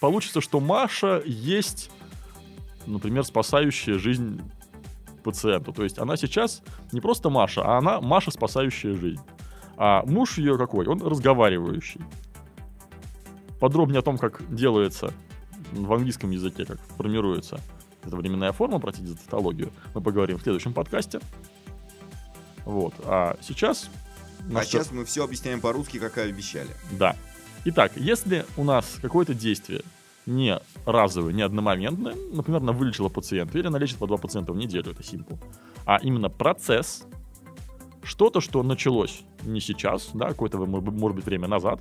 получится, 0.01 0.41
что 0.41 0.61
Маша 0.61 1.23
есть, 1.25 1.91
например, 2.87 3.25
спасающая 3.25 3.99
жизнь 3.99 4.41
пациенту. 5.23 5.73
То 5.73 5.83
есть 5.83 5.99
она 5.99 6.17
сейчас 6.17 6.63
не 6.93 7.01
просто 7.01 7.29
Маша, 7.29 7.63
а 7.63 7.79
она 7.79 8.01
Маша, 8.01 8.31
спасающая 8.31 8.95
жизнь. 8.95 9.21
А 9.77 10.03
муж 10.07 10.39
ее 10.39 10.57
какой? 10.57 10.87
Он 10.87 11.03
разговаривающий. 11.03 12.01
Подробнее 13.61 13.99
о 13.99 14.03
том, 14.03 14.17
как 14.17 14.43
делается 14.55 15.13
в 15.73 15.93
английском 15.93 16.31
языке, 16.31 16.65
как 16.65 16.81
формируется 16.97 17.61
эта 18.07 18.17
временная 18.17 18.53
форма, 18.53 18.79
простите 18.79 19.09
за 19.09 19.17
тавтологию, 19.17 19.73
мы 19.95 20.01
поговорим 20.01 20.39
в 20.39 20.43
следующем 20.43 20.73
подкасте. 20.73 21.21
Вот. 22.65 22.95
А 23.05 23.37
сейчас... 23.43 23.89
А 24.41 24.53
наш- 24.53 24.67
сейчас 24.67 24.93
мы 24.93 25.05
все 25.05 25.25
объясняем 25.25 25.61
по-русски, 25.61 25.99
как 25.99 26.19
и 26.19 26.23
обещали. 26.23 26.71
Да. 26.93 27.17
Итак, 27.65 27.93
если 27.97 28.45
у 28.57 28.65
нас 28.65 28.99
какое-то 29.03 29.35
действие 29.35 29.83
не 30.25 30.61
разовое, 30.85 31.33
не 31.33 31.43
одномоментное, 31.43 32.15
например, 32.33 32.61
она 32.61 32.73
вылечила 32.73 33.09
пациента, 33.09 33.59
или 33.59 33.67
она 33.67 33.79
лечит 33.79 33.99
по 33.99 34.07
два 34.07 34.17
пациента 34.17 34.53
в 34.53 34.57
неделю, 34.57 34.93
это 34.93 35.03
simple, 35.03 35.39
а 35.85 35.99
именно 36.03 36.29
процесс, 36.29 37.05
что-то, 38.03 38.41
что 38.41 38.63
началось 38.63 39.23
не 39.43 39.61
сейчас, 39.61 40.11
да, 40.15 40.29
какое-то, 40.29 40.59
мо- 40.59 40.81
может 40.81 41.17
быть, 41.17 41.27
время 41.27 41.49
назад, 41.49 41.81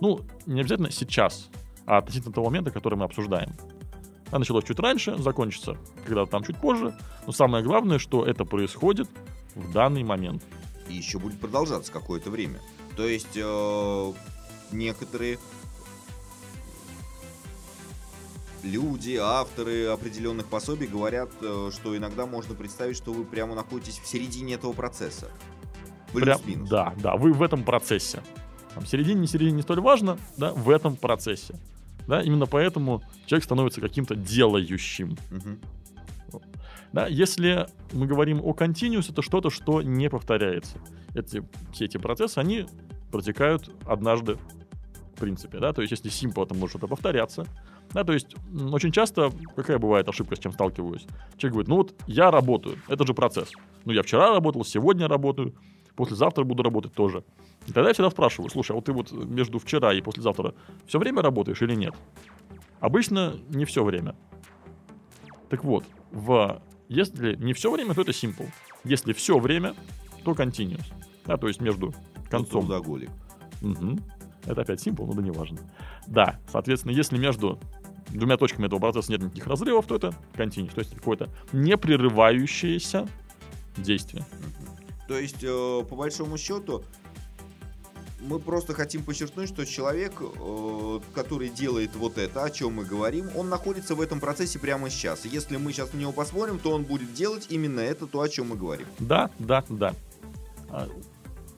ну, 0.00 0.20
не 0.46 0.60
обязательно 0.60 0.90
сейчас, 0.90 1.48
а 1.86 1.98
относительно 1.98 2.32
того 2.32 2.46
момента, 2.46 2.70
который 2.70 2.96
мы 2.96 3.04
обсуждаем. 3.04 3.52
А 4.30 4.38
началось 4.38 4.64
чуть 4.64 4.78
раньше, 4.80 5.16
закончится 5.18 5.76
когда-то 6.04 6.30
там 6.30 6.44
чуть 6.44 6.56
позже, 6.58 6.96
но 7.26 7.32
самое 7.32 7.62
главное, 7.62 7.98
что 7.98 8.24
это 8.24 8.44
происходит 8.44 9.08
в 9.54 9.72
данный 9.72 10.02
момент. 10.02 10.42
И 10.88 10.94
еще 10.94 11.18
будет 11.18 11.40
продолжаться 11.40 11.92
какое-то 11.92 12.30
время. 12.30 12.60
То 12.96 13.06
есть 13.06 13.36
э, 13.36 14.12
некоторые 14.72 15.38
люди, 18.62 19.16
авторы 19.20 19.86
определенных 19.86 20.46
пособий 20.46 20.86
говорят, 20.86 21.30
э, 21.40 21.70
что 21.72 21.96
иногда 21.96 22.26
можно 22.26 22.54
представить, 22.54 22.96
что 22.96 23.12
вы 23.12 23.24
прямо 23.24 23.54
находитесь 23.54 23.98
в 23.98 24.06
середине 24.06 24.54
этого 24.54 24.72
процесса. 24.72 25.30
Прям- 26.12 26.38
Плюс-минус. 26.38 26.68
да, 26.68 26.94
да, 26.98 27.16
вы 27.16 27.32
в 27.32 27.42
этом 27.42 27.64
процессе. 27.64 28.22
Там 28.74 28.86
середине, 28.86 29.20
не 29.20 29.26
середине 29.26 29.56
не 29.56 29.62
столь 29.62 29.80
важно, 29.80 30.18
да, 30.36 30.52
в 30.52 30.70
этом 30.70 30.96
процессе. 30.96 31.58
Да, 32.06 32.22
именно 32.22 32.46
поэтому 32.46 33.02
человек 33.26 33.44
становится 33.44 33.80
каким-то 33.80 34.14
делающим. 34.14 35.16
Да, 36.92 37.08
если 37.08 37.66
мы 37.92 38.06
говорим 38.06 38.40
о 38.42 38.52
continuous, 38.52 39.10
это 39.10 39.22
что-то, 39.22 39.50
что 39.50 39.82
не 39.82 40.08
повторяется. 40.08 40.78
Эти, 41.14 41.42
все 41.72 41.86
эти 41.86 41.98
процессы, 41.98 42.38
они 42.38 42.66
протекают 43.10 43.70
однажды, 43.86 44.38
в 45.14 45.18
принципе, 45.18 45.58
да, 45.58 45.72
то 45.72 45.82
есть 45.82 45.90
если 45.90 46.10
simple, 46.10 46.44
это 46.44 46.54
может 46.54 46.72
что-то 46.72 46.88
повторяться, 46.88 47.46
да, 47.92 48.04
то 48.04 48.12
есть 48.12 48.34
очень 48.72 48.92
часто, 48.92 49.32
какая 49.54 49.78
бывает 49.78 50.08
ошибка, 50.08 50.36
с 50.36 50.38
чем 50.38 50.52
сталкиваюсь, 50.52 51.06
человек 51.38 51.52
говорит, 51.52 51.68
ну 51.68 51.76
вот 51.76 51.94
я 52.06 52.30
работаю, 52.30 52.76
это 52.88 53.06
же 53.06 53.14
процесс, 53.14 53.50
ну 53.84 53.92
я 53.92 54.02
вчера 54.02 54.34
работал, 54.34 54.64
сегодня 54.64 55.08
работаю, 55.08 55.54
послезавтра 55.96 56.44
буду 56.44 56.62
работать 56.62 56.92
тоже. 56.92 57.24
И 57.66 57.72
тогда 57.72 57.88
я 57.88 57.94
всегда 57.94 58.10
спрашиваю, 58.10 58.50
слушай, 58.50 58.72
а 58.72 58.74
вот 58.74 58.84
ты 58.84 58.92
вот 58.92 59.10
между 59.12 59.58
вчера 59.58 59.92
и 59.92 60.00
послезавтра 60.00 60.54
все 60.86 60.98
время 60.98 61.22
работаешь 61.22 61.60
или 61.62 61.74
нет? 61.74 61.94
Обычно 62.80 63.34
не 63.48 63.64
все 63.64 63.82
время. 63.82 64.14
Так 65.48 65.64
вот, 65.64 65.84
в... 66.10 66.62
если 66.88 67.34
не 67.36 67.52
все 67.52 67.72
время, 67.72 67.94
то 67.94 68.02
это 68.02 68.12
simple. 68.12 68.48
Если 68.84 69.12
все 69.12 69.38
время, 69.38 69.74
то 70.24 70.32
continuous. 70.32 70.84
Да, 71.24 71.36
то 71.36 71.48
есть 71.48 71.60
между 71.60 71.94
концом... 72.30 72.66
Трудоголик. 72.66 73.10
Мгм. 73.60 74.00
Это 74.44 74.60
опять 74.60 74.86
simple, 74.86 75.06
но 75.06 75.12
да 75.14 75.22
не 75.22 75.30
важно. 75.30 75.58
Да, 76.06 76.38
соответственно, 76.50 76.92
если 76.92 77.18
между 77.18 77.58
двумя 78.10 78.36
точками 78.36 78.66
этого 78.66 78.78
процесса 78.78 79.10
нет 79.10 79.22
никаких 79.22 79.46
разрывов, 79.46 79.86
то 79.86 79.96
это 79.96 80.14
continuous. 80.34 80.74
То 80.74 80.80
есть 80.80 80.94
какое-то 80.94 81.28
непрерывающееся 81.52 83.08
действие. 83.76 84.24
То 85.08 85.18
есть, 85.18 85.42
э, 85.42 85.84
по 85.88 85.96
большому 85.96 86.36
счету, 86.38 86.82
мы 88.20 88.38
просто 88.40 88.74
хотим 88.74 89.04
подчеркнуть, 89.04 89.48
что 89.48 89.64
человек, 89.64 90.14
э, 90.20 91.00
который 91.14 91.48
делает 91.48 91.94
вот 91.94 92.18
это, 92.18 92.42
о 92.44 92.50
чем 92.50 92.74
мы 92.74 92.84
говорим, 92.84 93.28
он 93.36 93.48
находится 93.48 93.94
в 93.94 94.00
этом 94.00 94.18
процессе 94.20 94.58
прямо 94.58 94.90
сейчас. 94.90 95.24
Если 95.24 95.56
мы 95.58 95.72
сейчас 95.72 95.92
на 95.92 95.98
него 95.98 96.12
посмотрим, 96.12 96.58
то 96.58 96.72
он 96.72 96.82
будет 96.84 97.12
делать 97.14 97.46
именно 97.50 97.80
это, 97.80 98.06
то, 98.06 98.20
о 98.20 98.28
чем 98.28 98.48
мы 98.48 98.56
говорим. 98.56 98.86
Да, 98.98 99.30
да, 99.38 99.64
да. 99.68 99.94
А, 100.70 100.88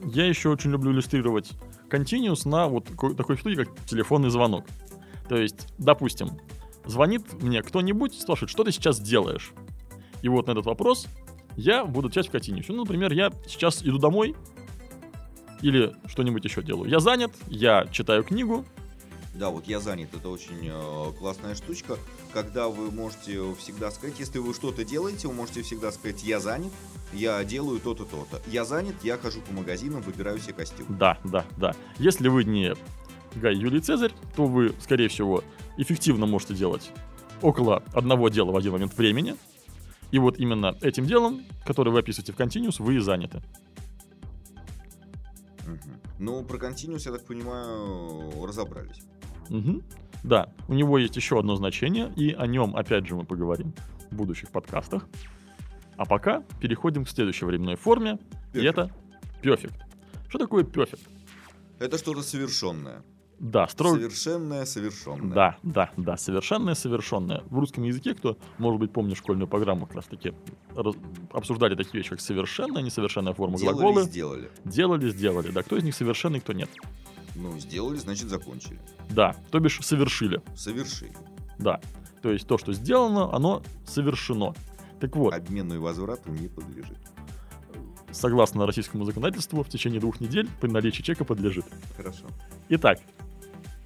Я 0.05 0.25
еще 0.27 0.49
очень 0.49 0.71
люблю 0.71 0.91
иллюстрировать 0.91 1.51
continuous 1.89 2.47
на 2.47 2.67
вот 2.67 2.87
ко- 2.95 3.13
такой 3.15 3.35
штуке, 3.37 3.65
как 3.65 3.85
телефонный 3.85 4.29
звонок. 4.29 4.65
То 5.27 5.37
есть, 5.37 5.67
допустим, 5.79 6.39
звонит 6.85 7.41
мне 7.41 7.63
кто-нибудь, 7.63 8.13
спрашивает, 8.19 8.51
что 8.51 8.63
ты 8.63 8.71
сейчас 8.71 8.99
делаешь? 8.99 9.51
И 10.21 10.29
вот 10.29 10.47
на 10.47 10.51
этот 10.51 10.65
вопрос 10.65 11.07
я 11.59 11.85
буду 11.85 12.09
в 12.09 12.11
continuous. 12.11 12.65
Ну, 12.69 12.77
например, 12.77 13.11
я 13.11 13.31
сейчас 13.45 13.83
иду 13.83 13.97
домой 13.97 14.35
или 15.61 15.93
что-нибудь 16.07 16.43
еще 16.45 16.63
делаю. 16.63 16.89
Я 16.89 16.99
занят, 16.99 17.31
я 17.47 17.85
читаю 17.91 18.23
книгу, 18.23 18.65
Да, 19.33 19.49
вот 19.49 19.67
я 19.67 19.79
занят, 19.79 20.09
это 20.13 20.29
очень 20.29 20.59
э, 20.63 21.11
классная 21.17 21.55
штучка, 21.55 21.97
когда 22.33 22.67
вы 22.67 22.91
можете 22.91 23.53
всегда 23.55 23.91
сказать, 23.91 24.19
если 24.19 24.39
вы 24.39 24.53
что-то 24.53 24.83
делаете, 24.83 25.27
вы 25.27 25.33
можете 25.33 25.61
всегда 25.61 25.91
сказать, 25.91 26.23
я 26.23 26.39
занят, 26.39 26.71
я 27.13 27.43
делаю 27.43 27.79
то-то, 27.79 28.05
то-то. 28.05 28.41
Я 28.47 28.65
занят, 28.65 28.95
я 29.03 29.17
хожу 29.17 29.41
по 29.41 29.53
магазинам, 29.53 30.01
выбираю 30.01 30.39
себе 30.39 30.53
костюм. 30.53 30.87
Да, 30.89 31.17
да, 31.23 31.45
да. 31.57 31.75
Если 31.99 32.27
вы 32.29 32.43
не 32.43 32.73
Гай 33.35 33.55
Юлий 33.55 33.81
Цезарь, 33.81 34.13
то 34.35 34.45
вы, 34.45 34.73
скорее 34.81 35.09
всего, 35.09 35.43
эффективно 35.77 36.25
можете 36.25 36.53
делать 36.53 36.91
около 37.41 37.83
одного 37.93 38.29
дела 38.29 38.51
в 38.51 38.57
один 38.57 38.73
момент 38.73 38.97
времени. 38.97 39.35
И 40.11 40.19
вот 40.19 40.39
именно 40.39 40.75
этим 40.81 41.05
делом, 41.05 41.43
которое 41.65 41.91
вы 41.91 41.99
описываете 41.99 42.33
в 42.33 42.37
Continuous, 42.37 42.81
вы 42.81 42.95
и 42.95 42.99
заняты. 42.99 43.41
Ну, 46.17 46.43
про 46.43 46.57
Continuous, 46.57 47.03
я 47.05 47.11
так 47.11 47.25
понимаю, 47.25 48.45
разобрались. 48.45 49.01
Мгм. 49.49 49.83
Да, 50.23 50.51
у 50.67 50.73
него 50.73 50.97
есть 50.97 51.15
еще 51.15 51.39
одно 51.39 51.55
значение, 51.55 52.11
и 52.15 52.33
о 52.33 52.45
нем, 52.45 52.75
опять 52.75 53.07
же, 53.07 53.15
мы 53.15 53.23
поговорим 53.23 53.73
в 54.11 54.15
будущих 54.15 54.49
подкастах. 54.49 55.07
А 55.95 56.05
пока 56.05 56.43
переходим 56.59 57.05
к 57.05 57.09
следующей 57.09 57.45
временной 57.45 57.75
форме, 57.75 58.19
и 58.53 58.57
Perfect. 58.57 58.69
это 58.69 58.91
perfect. 59.41 59.73
Что 60.27 60.39
такое 60.39 60.63
perfect? 60.63 61.01
Это 61.79 61.97
что-то 61.97 62.21
совершенное. 62.21 63.03
Да, 63.39 63.67
строго 63.69 63.95
Совершенное, 63.95 64.65
совершенное. 64.65 65.33
Да, 65.33 65.57
да, 65.63 65.91
да, 65.95 66.17
совершенное, 66.17 66.75
совершенное. 66.75 67.41
В 67.49 67.57
русском 67.57 67.83
языке, 67.83 68.13
кто, 68.13 68.37
может 68.57 68.79
быть, 68.81 68.91
помнит 68.91 69.15
школьную 69.17 69.47
программу, 69.47 69.85
как 69.85 69.95
раз 69.95 70.05
таки 70.05 70.33
раз- 70.75 70.95
обсуждали 71.31 71.75
такие 71.75 71.99
вещи, 71.99 72.09
как 72.09 72.19
совершенная, 72.19 72.81
несовершенная 72.83 73.33
форма 73.33 73.57
Делали, 73.57 73.75
глаголы. 73.75 74.03
сделали. 74.03 74.51
Делали, 74.65 75.09
сделали. 75.09 75.51
Да, 75.51 75.63
кто 75.63 75.77
из 75.77 75.83
них 75.83 75.95
совершенный, 75.95 76.41
кто 76.41 76.51
нет. 76.51 76.69
Ну, 77.35 77.57
сделали, 77.59 77.95
значит, 77.95 78.27
закончили. 78.27 78.79
Да, 79.09 79.35
то 79.51 79.59
бишь 79.59 79.79
совершили. 79.81 80.41
Совершили. 80.55 81.15
Да. 81.59 81.79
То 82.21 82.31
есть 82.31 82.45
то, 82.45 82.57
что 82.57 82.73
сделано, 82.73 83.33
оно 83.33 83.63
совершено. 83.85 84.53
Так 84.99 85.15
вот, 85.15 85.33
Обмену 85.33 85.75
и 85.75 85.77
возврату 85.77 86.29
не 86.29 86.49
подлежит. 86.49 86.97
согласно 88.11 88.65
российскому 88.65 89.05
законодательству, 89.05 89.63
в 89.63 89.69
течение 89.69 90.01
двух 90.01 90.19
недель 90.19 90.49
при 90.59 90.69
наличии 90.69 91.03
чека 91.03 91.23
подлежит. 91.23 91.63
Хорошо. 91.95 92.25
Итак, 92.69 92.99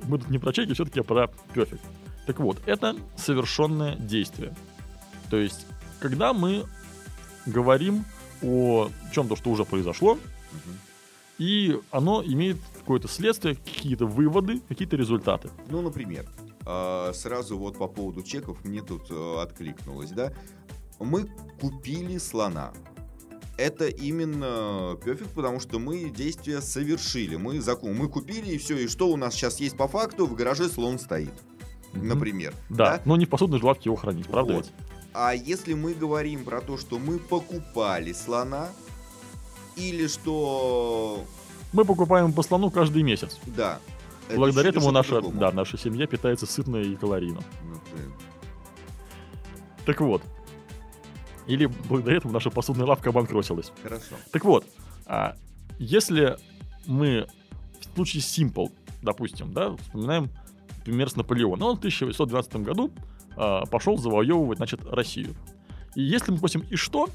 мы 0.08 0.20
тут 0.20 0.30
не 0.30 0.38
про 0.38 0.54
чеки, 0.54 0.74
все-таки 0.74 1.02
про 1.02 1.30
Perfect. 1.54 1.82
Так 2.26 2.39
вот, 2.39 2.62
это 2.66 2.96
совершенное 3.18 3.96
действие. 3.96 4.56
То 5.30 5.38
есть, 5.38 5.66
когда 6.00 6.34
мы 6.34 6.66
говорим 7.46 8.06
о 8.42 8.89
чем-то, 9.13 9.36
что 9.36 9.50
уже 9.50 9.66
произошло, 9.66 10.18
и 11.38 11.80
оно 11.92 12.24
имеет 12.24 12.58
какое-то 12.80 13.08
следствие, 13.08 13.56
какие-то 13.56 14.06
выводы, 14.06 14.62
какие-то 14.70 14.96
результаты. 14.96 15.50
Ну, 15.70 15.82
например, 15.82 16.26
а, 16.66 17.12
сразу 17.13 17.58
вот 17.58 17.78
по 17.78 17.88
поводу 17.88 18.22
чеков 18.22 18.63
мне 18.63 18.82
тут 18.82 19.10
э, 19.10 19.42
откликнулось, 19.42 20.12
да? 20.12 20.32
Мы 21.00 21.30
купили 21.60 22.18
слона. 22.18 22.72
Это 23.56 23.88
именно 23.88 24.98
перфект, 25.04 25.32
потому 25.34 25.60
что 25.60 25.78
мы 25.80 26.10
действия 26.10 26.60
совершили. 26.62 27.36
Мы 27.36 27.62
закон, 27.62 27.94
мы 27.96 28.08
купили 28.10 28.52
и 28.52 28.58
все. 28.58 28.78
И 28.78 28.88
что 28.88 29.10
у 29.10 29.16
нас 29.18 29.34
сейчас 29.36 29.60
есть 29.60 29.78
по 29.78 29.88
факту? 29.88 30.26
В 30.26 30.34
гараже 30.36 30.68
слон 30.70 30.98
стоит, 30.98 31.34
Мгм. 31.94 32.08
например. 32.08 32.54
Да, 32.70 33.00
но 33.06 33.16
не 33.16 33.26
в 33.26 33.30
посудной 33.30 33.60
же 33.60 33.66
лавке 33.66 33.84
его 33.89 33.96
хранить, 33.96 34.26
правда 34.28 34.54
Вот. 34.56 34.66
ведь? 34.66 34.74
А 35.13 35.34
если 35.36 35.76
мы 35.76 35.94
говорим 35.94 36.44
про 36.44 36.62
то, 36.62 36.78
что 36.78 36.98
мы 36.98 37.20
покупали 37.20 38.12
слона, 38.13 38.70
или 39.76 40.08
что... 40.08 41.24
Мы 41.74 41.86
покупаем 41.86 42.34
по 42.34 42.42
слону 42.42 42.72
каждый 42.72 43.04
месяц. 43.04 43.38
Да. 43.46 43.80
это 44.30 44.38
Благодаря 44.38 44.70
этому 44.70 44.89
наша, 44.92 45.22
да, 45.22 45.52
наша 45.52 45.78
семья 45.78 46.08
питается 46.08 46.48
сытно 46.48 46.78
и 46.78 46.96
калорийно. 46.96 47.44
Ну, 47.63 47.76
ты- 47.76 48.12
Так 49.86 50.02
вот. 50.02 50.24
Или 51.48 51.66
благодаря 51.66 52.18
этому 52.18 52.34
наша 52.34 52.50
посудная 52.50 52.86
лавка 52.86 53.10
обанкротилась. 53.10 53.72
Хорошо. 53.82 54.16
Так 54.32 54.46
вот, 54.46 54.66
а, 55.06 55.36
если 55.78 56.38
мы 56.86 57.28
в 57.80 57.96
случае 57.96 58.22
Simple, 58.22 58.72
допустим, 59.02 59.52
да, 59.54 59.76
вспоминаем 59.76 60.30
пример 60.86 61.10
с 61.10 61.16
Наполеоном, 61.16 61.70
он 61.70 61.76
в 61.76 61.80
1812 61.80 62.56
году 62.58 62.92
а, 63.36 63.66
пошел 63.66 63.98
завоевывать, 63.98 64.58
значит, 64.58 64.82
Россию. 64.86 65.36
И 65.96 66.02
если 66.02 66.32
мы 66.32 66.38
спросим 66.38 66.64
«и 66.70 66.76
что?», 66.76 67.10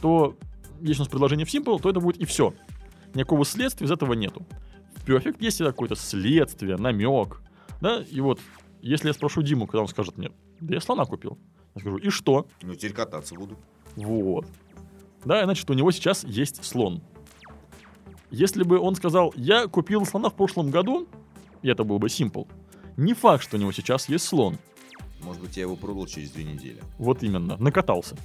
то 0.00 0.36
если 0.80 1.00
у 1.00 1.04
нас 1.04 1.08
предложение 1.08 1.46
в 1.46 1.52
Simple, 1.52 1.80
то 1.80 1.90
это 1.90 2.00
будет 2.00 2.18
«и 2.18 2.24
все». 2.24 2.54
Никакого 3.14 3.44
следствия 3.44 3.86
из 3.86 3.90
этого 3.90 4.14
нету. 4.14 4.46
В 4.96 5.06
Perfect 5.06 5.36
есть 5.40 5.58
какое-то 5.58 5.96
следствие, 5.96 6.76
намек, 6.76 7.42
да, 7.80 8.02
и 8.08 8.20
вот 8.20 8.40
если 8.80 9.08
я 9.08 9.12
спрошу 9.12 9.42
Диму, 9.42 9.66
когда 9.66 9.82
он 9.82 9.88
скажет 9.88 10.16
мне, 10.16 10.30
да 10.60 10.74
я 10.74 10.80
слона 10.80 11.04
купил, 11.04 11.38
я 11.74 11.80
скажу 11.80 11.96
«и 11.98 12.10
что?», 12.10 12.46
Ну, 12.62 12.74
теперь 12.74 12.92
кататься 12.92 13.34
буду. 13.34 13.56
вот. 13.96 14.46
Да, 15.24 15.44
значит, 15.44 15.70
у 15.70 15.74
него 15.74 15.90
сейчас 15.92 16.24
есть 16.24 16.64
слон. 16.64 17.00
Если 18.30 18.64
бы 18.64 18.78
он 18.78 18.94
сказал, 18.96 19.32
я 19.36 19.68
купил 19.68 20.04
слона 20.06 20.30
в 20.30 20.34
прошлом 20.34 20.70
году, 20.70 21.06
и 21.62 21.68
это 21.68 21.84
был 21.84 21.98
бы 21.98 22.08
Simple, 22.08 22.48
не 22.96 23.14
факт, 23.14 23.42
что 23.44 23.56
у 23.56 23.60
него 23.60 23.72
сейчас 23.72 24.08
есть 24.08 24.24
слон. 24.24 24.58
Может 25.22 25.40
быть, 25.42 25.56
я 25.56 25.62
его 25.62 25.76
продал 25.76 26.06
через 26.06 26.30
две 26.32 26.44
недели. 26.44 26.82
Вот 26.98 27.22
именно, 27.22 27.56
накатался. 27.58 28.16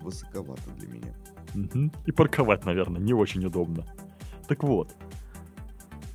Высоковато 0.00 0.68
для 0.78 0.88
меня. 0.88 1.14
Мгм. 1.54 1.92
И 2.06 2.12
парковать, 2.12 2.64
наверное, 2.64 3.00
не 3.00 3.12
очень 3.14 3.44
удобно. 3.44 3.84
Так 4.46 4.62
вот, 4.62 4.94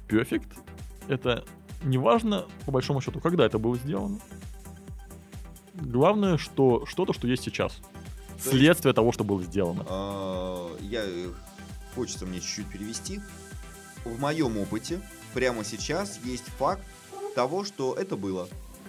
Perfect— 0.08 0.48
это 1.08 1.44
не 1.84 1.98
важно, 1.98 2.46
по 2.66 2.72
большому 2.72 3.02
счету, 3.02 3.20
когда 3.20 3.46
это 3.46 3.58
было 3.58 3.76
сделано. 3.78 4.20
Главное, 5.82 6.38
что 6.38 6.86
что-то, 6.86 7.14
что 7.14 7.28
есть 7.28 7.44
сейчас. 7.44 7.80
есть- 8.38 8.50
Следствие 8.50 8.94
того, 8.94 9.12
что 9.12 9.24
было 9.24 9.42
сделано. 9.44 9.86
А, 9.90 10.76
Я 10.82 11.02
э, 11.06 11.28
хочется 11.96 12.26
мне 12.26 12.40
чуть-чуть 12.40 12.68
перевести. 12.68 13.20
В 14.04 14.20
моем 14.20 14.58
опыте 14.58 15.00
прямо 15.34 15.64
сейчас 15.64 16.20
есть 16.24 16.46
факт 16.58 16.84
того, 17.34 17.64
что 17.64 17.94
это 17.96 18.16
было. 18.16 18.48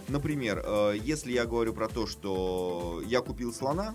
Например, 0.09 0.63
э, 0.65 0.95
если 1.03 1.33
я 1.33 1.47
говорю 1.47 1.73
про 1.73 1.89
то, 1.89 2.07
что 2.07 3.03
я 3.07 3.21
купил 3.21 3.53
слона, 3.53 3.95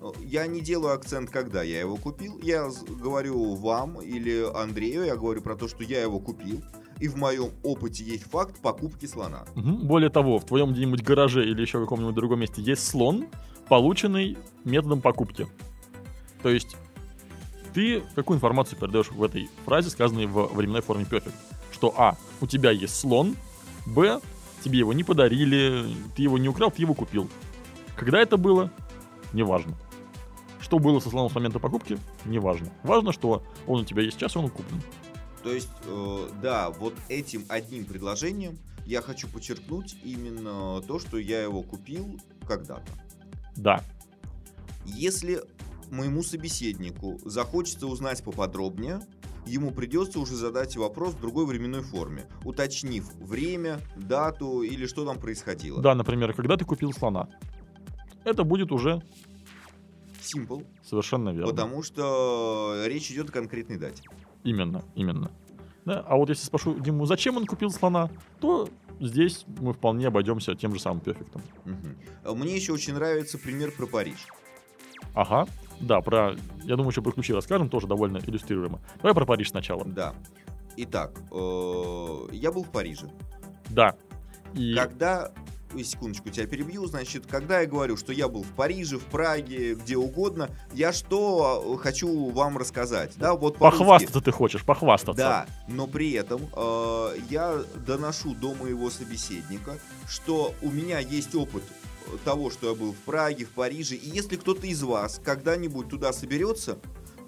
э, 0.00 0.06
я 0.20 0.46
не 0.46 0.60
делаю 0.60 0.94
акцент, 0.94 1.30
когда 1.30 1.62
я 1.62 1.80
его 1.80 1.96
купил. 1.96 2.38
Я 2.42 2.70
говорю 2.88 3.54
вам 3.54 4.00
или 4.00 4.46
Андрею, 4.54 5.04
я 5.04 5.16
говорю 5.16 5.40
про 5.42 5.56
то, 5.56 5.66
что 5.68 5.82
я 5.82 6.00
его 6.02 6.20
купил. 6.20 6.62
И 7.00 7.08
в 7.08 7.16
моем 7.16 7.50
опыте 7.62 8.04
есть 8.04 8.24
факт 8.24 8.58
покупки 8.60 9.06
слона. 9.06 9.44
Мгм. 9.54 9.86
Более 9.86 10.10
того, 10.10 10.38
в 10.38 10.44
твоем 10.44 10.72
где-нибудь 10.72 11.02
гараже 11.02 11.44
или 11.44 11.60
еще 11.60 11.78
в 11.78 11.82
каком-нибудь 11.82 12.14
другом 12.14 12.40
месте 12.40 12.60
есть 12.62 12.86
слон, 12.86 13.26
полученный 13.68 14.36
методом 14.64 15.00
покупки. 15.00 15.46
То 16.42 16.48
есть 16.48 16.76
ты 17.74 18.02
какую 18.14 18.36
информацию 18.36 18.78
передаешь 18.78 19.10
в 19.10 19.22
этой 19.22 19.48
фразе, 19.64 19.90
сказанной 19.90 20.26
в 20.26 20.48
временной 20.54 20.82
форме 20.82 21.04
perfect? 21.04 21.34
Что 21.72 21.94
А, 21.96 22.16
у 22.40 22.46
тебя 22.46 22.70
есть 22.70 22.98
слон, 22.98 23.36
Б, 23.86 24.20
тебе 24.64 24.78
его 24.80 24.92
не 24.92 25.04
подарили, 25.04 25.84
ты 26.16 26.22
его 26.22 26.38
не 26.38 26.48
украл, 26.48 26.70
ты 26.70 26.82
его 26.82 26.94
купил. 26.94 27.28
Когда 27.96 28.18
это 28.20 28.36
было? 28.36 28.70
Неважно. 29.32 29.74
Что 30.60 30.78
было 30.78 31.00
со 31.00 31.10
слоном 31.10 31.30
с 31.30 31.34
момента 31.34 31.58
покупки? 31.58 31.98
Неважно. 32.24 32.68
Важно, 32.82 33.12
что 33.12 33.42
он 33.66 33.80
у 33.80 33.84
тебя 33.84 34.02
есть 34.02 34.18
сейчас, 34.18 34.34
и 34.34 34.38
он 34.38 34.48
куплен. 34.50 34.82
То 35.42 35.52
есть, 35.52 35.68
э, 35.84 36.28
да, 36.42 36.70
вот 36.70 36.94
этим 37.08 37.44
одним 37.48 37.84
предложением 37.84 38.58
я 38.86 39.02
хочу 39.02 39.28
подчеркнуть 39.28 39.96
именно 40.02 40.80
то, 40.82 40.98
что 40.98 41.18
я 41.18 41.42
его 41.42 41.62
купил 41.62 42.20
когда-то. 42.46 42.90
Да. 43.56 43.82
Если 44.84 45.42
моему 45.90 46.22
собеседнику 46.22 47.20
захочется 47.24 47.86
узнать 47.86 48.22
поподробнее, 48.24 49.00
ему 49.46 49.70
придется 49.70 50.20
уже 50.20 50.34
задать 50.34 50.76
вопрос 50.76 51.14
в 51.14 51.20
другой 51.20 51.46
временной 51.46 51.82
форме, 51.82 52.26
уточнив 52.44 53.04
время, 53.16 53.80
дату 53.96 54.62
или 54.62 54.86
что 54.86 55.04
там 55.04 55.18
происходило. 55.18 55.82
Да, 55.82 55.94
например, 55.94 56.34
когда 56.34 56.56
ты 56.56 56.64
купил 56.64 56.92
слона? 56.92 57.28
Это 58.24 58.44
будет 58.44 58.72
уже 58.72 59.02
Simple, 60.20 60.66
совершенно 60.82 61.30
верно. 61.30 61.50
потому 61.50 61.82
что 61.82 62.84
речь 62.86 63.10
идет 63.10 63.30
о 63.30 63.32
конкретной 63.32 63.78
дате. 63.78 64.02
Именно, 64.44 64.82
именно. 64.94 65.30
Да? 65.84 66.04
А 66.06 66.16
вот 66.16 66.28
если 66.28 66.44
спрошу 66.44 66.78
Диму, 66.78 67.06
зачем 67.06 67.36
он 67.36 67.46
купил 67.46 67.70
слона, 67.70 68.10
то 68.40 68.68
здесь 69.00 69.44
мы 69.60 69.72
вполне 69.72 70.08
обойдемся 70.08 70.54
тем 70.54 70.74
же 70.74 70.80
самым 70.80 71.00
перфектом. 71.00 71.42
А 72.24 72.34
Мне 72.34 72.54
еще 72.56 72.72
очень 72.72 72.94
нравится 72.94 73.38
пример 73.38 73.72
про 73.72 73.86
Париж. 73.86 74.26
Ага. 75.14 75.46
Да, 75.80 76.00
про. 76.00 76.36
Я 76.64 76.76
думаю, 76.76 76.90
еще 76.90 77.02
про 77.02 77.12
ключи 77.12 77.32
расскажем, 77.32 77.68
тоже 77.68 77.86
довольно 77.86 78.18
иллюстрируемо. 78.18 78.80
Давай 78.96 79.14
про 79.14 79.24
Париж 79.24 79.50
сначала. 79.50 79.84
Да. 79.84 80.14
Итак, 80.76 81.18
э, 81.32 82.28
я 82.32 82.52
был 82.52 82.64
в 82.64 82.70
Париже. 82.70 83.10
Да. 83.70 83.96
И 84.54 84.74
Когда, 84.74 85.32
секундочку, 85.84 86.30
тебя 86.30 86.46
перебью, 86.46 86.86
значит, 86.86 87.26
когда 87.26 87.60
я 87.60 87.66
говорю, 87.66 87.96
что 87.96 88.12
я 88.12 88.28
был 88.28 88.42
в 88.42 88.52
Париже, 88.54 88.98
в 88.98 89.04
Праге, 89.04 89.74
где 89.74 89.96
угодно, 89.96 90.50
я 90.72 90.92
что 90.92 91.74
э, 91.76 91.82
хочу 91.82 92.30
вам 92.30 92.58
рассказать, 92.58 93.12
да, 93.16 93.34
вот 93.34 93.58
похвастаться 93.58 94.20
ты 94.20 94.32
хочешь, 94.32 94.64
похвастаться. 94.64 95.22
Да, 95.22 95.46
но 95.68 95.86
при 95.86 96.12
этом 96.12 96.48
э, 96.54 97.16
я 97.30 97.62
доношу 97.86 98.34
до 98.34 98.54
моего 98.54 98.90
собеседника, 98.90 99.78
что 100.08 100.54
у 100.62 100.70
меня 100.70 100.98
есть 100.98 101.34
опыт 101.34 101.62
того, 102.24 102.50
что 102.50 102.70
я 102.70 102.74
был 102.74 102.92
в 102.92 102.98
Праге, 102.98 103.44
в 103.44 103.50
Париже, 103.50 103.94
и 103.94 104.08
если 104.08 104.36
кто-то 104.36 104.66
из 104.66 104.82
вас 104.82 105.20
когда-нибудь 105.22 105.88
туда 105.88 106.12
соберется, 106.12 106.78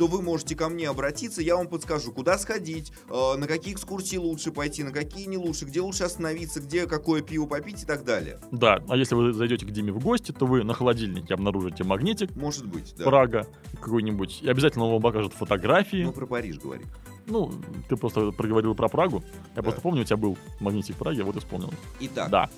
то 0.00 0.06
вы 0.06 0.22
можете 0.22 0.56
ко 0.56 0.70
мне 0.70 0.88
обратиться, 0.88 1.42
я 1.42 1.56
вам 1.56 1.68
подскажу, 1.68 2.10
куда 2.10 2.38
сходить, 2.38 2.90
э, 3.10 3.34
на 3.36 3.46
какие 3.46 3.74
экскурсии 3.74 4.16
лучше 4.16 4.50
пойти, 4.50 4.82
на 4.82 4.92
какие 4.92 5.26
не 5.26 5.36
лучше, 5.36 5.66
где 5.66 5.82
лучше 5.82 6.04
остановиться, 6.04 6.60
где 6.60 6.86
какое 6.86 7.20
пиво 7.20 7.44
попить 7.44 7.82
и 7.82 7.84
так 7.84 8.02
далее. 8.02 8.40
Да, 8.50 8.82
а 8.88 8.96
если 8.96 9.14
вы 9.14 9.34
зайдете 9.34 9.66
к 9.66 9.70
Диме 9.70 9.92
в 9.92 9.98
гости, 10.02 10.32
то 10.32 10.46
вы 10.46 10.64
на 10.64 10.72
холодильнике 10.72 11.34
обнаружите 11.34 11.84
магнитик, 11.84 12.34
Может 12.34 12.64
быть, 12.64 12.94
да. 12.96 13.04
Прага 13.04 13.46
какой-нибудь, 13.78 14.38
и 14.40 14.48
обязательно 14.48 14.86
он 14.86 14.92
вам 14.92 15.02
покажет 15.02 15.34
фотографии. 15.34 16.04
Ну, 16.04 16.12
про 16.12 16.24
Париж 16.24 16.58
говорим. 16.58 16.88
Ну, 17.26 17.52
ты 17.90 17.96
просто 17.96 18.30
проговорил 18.30 18.74
про 18.74 18.88
Прагу. 18.88 19.22
Я 19.50 19.56
Да. 19.56 19.62
просто 19.64 19.82
помню, 19.82 20.00
у 20.00 20.04
тебя 20.04 20.16
был 20.16 20.38
магнитик 20.60 20.94
в 20.96 20.98
Праге, 20.98 21.24
вот 21.24 21.36
и 21.36 21.40
вспомнил. 21.40 21.74
Итак, 22.00 22.30
Да, 22.30 22.48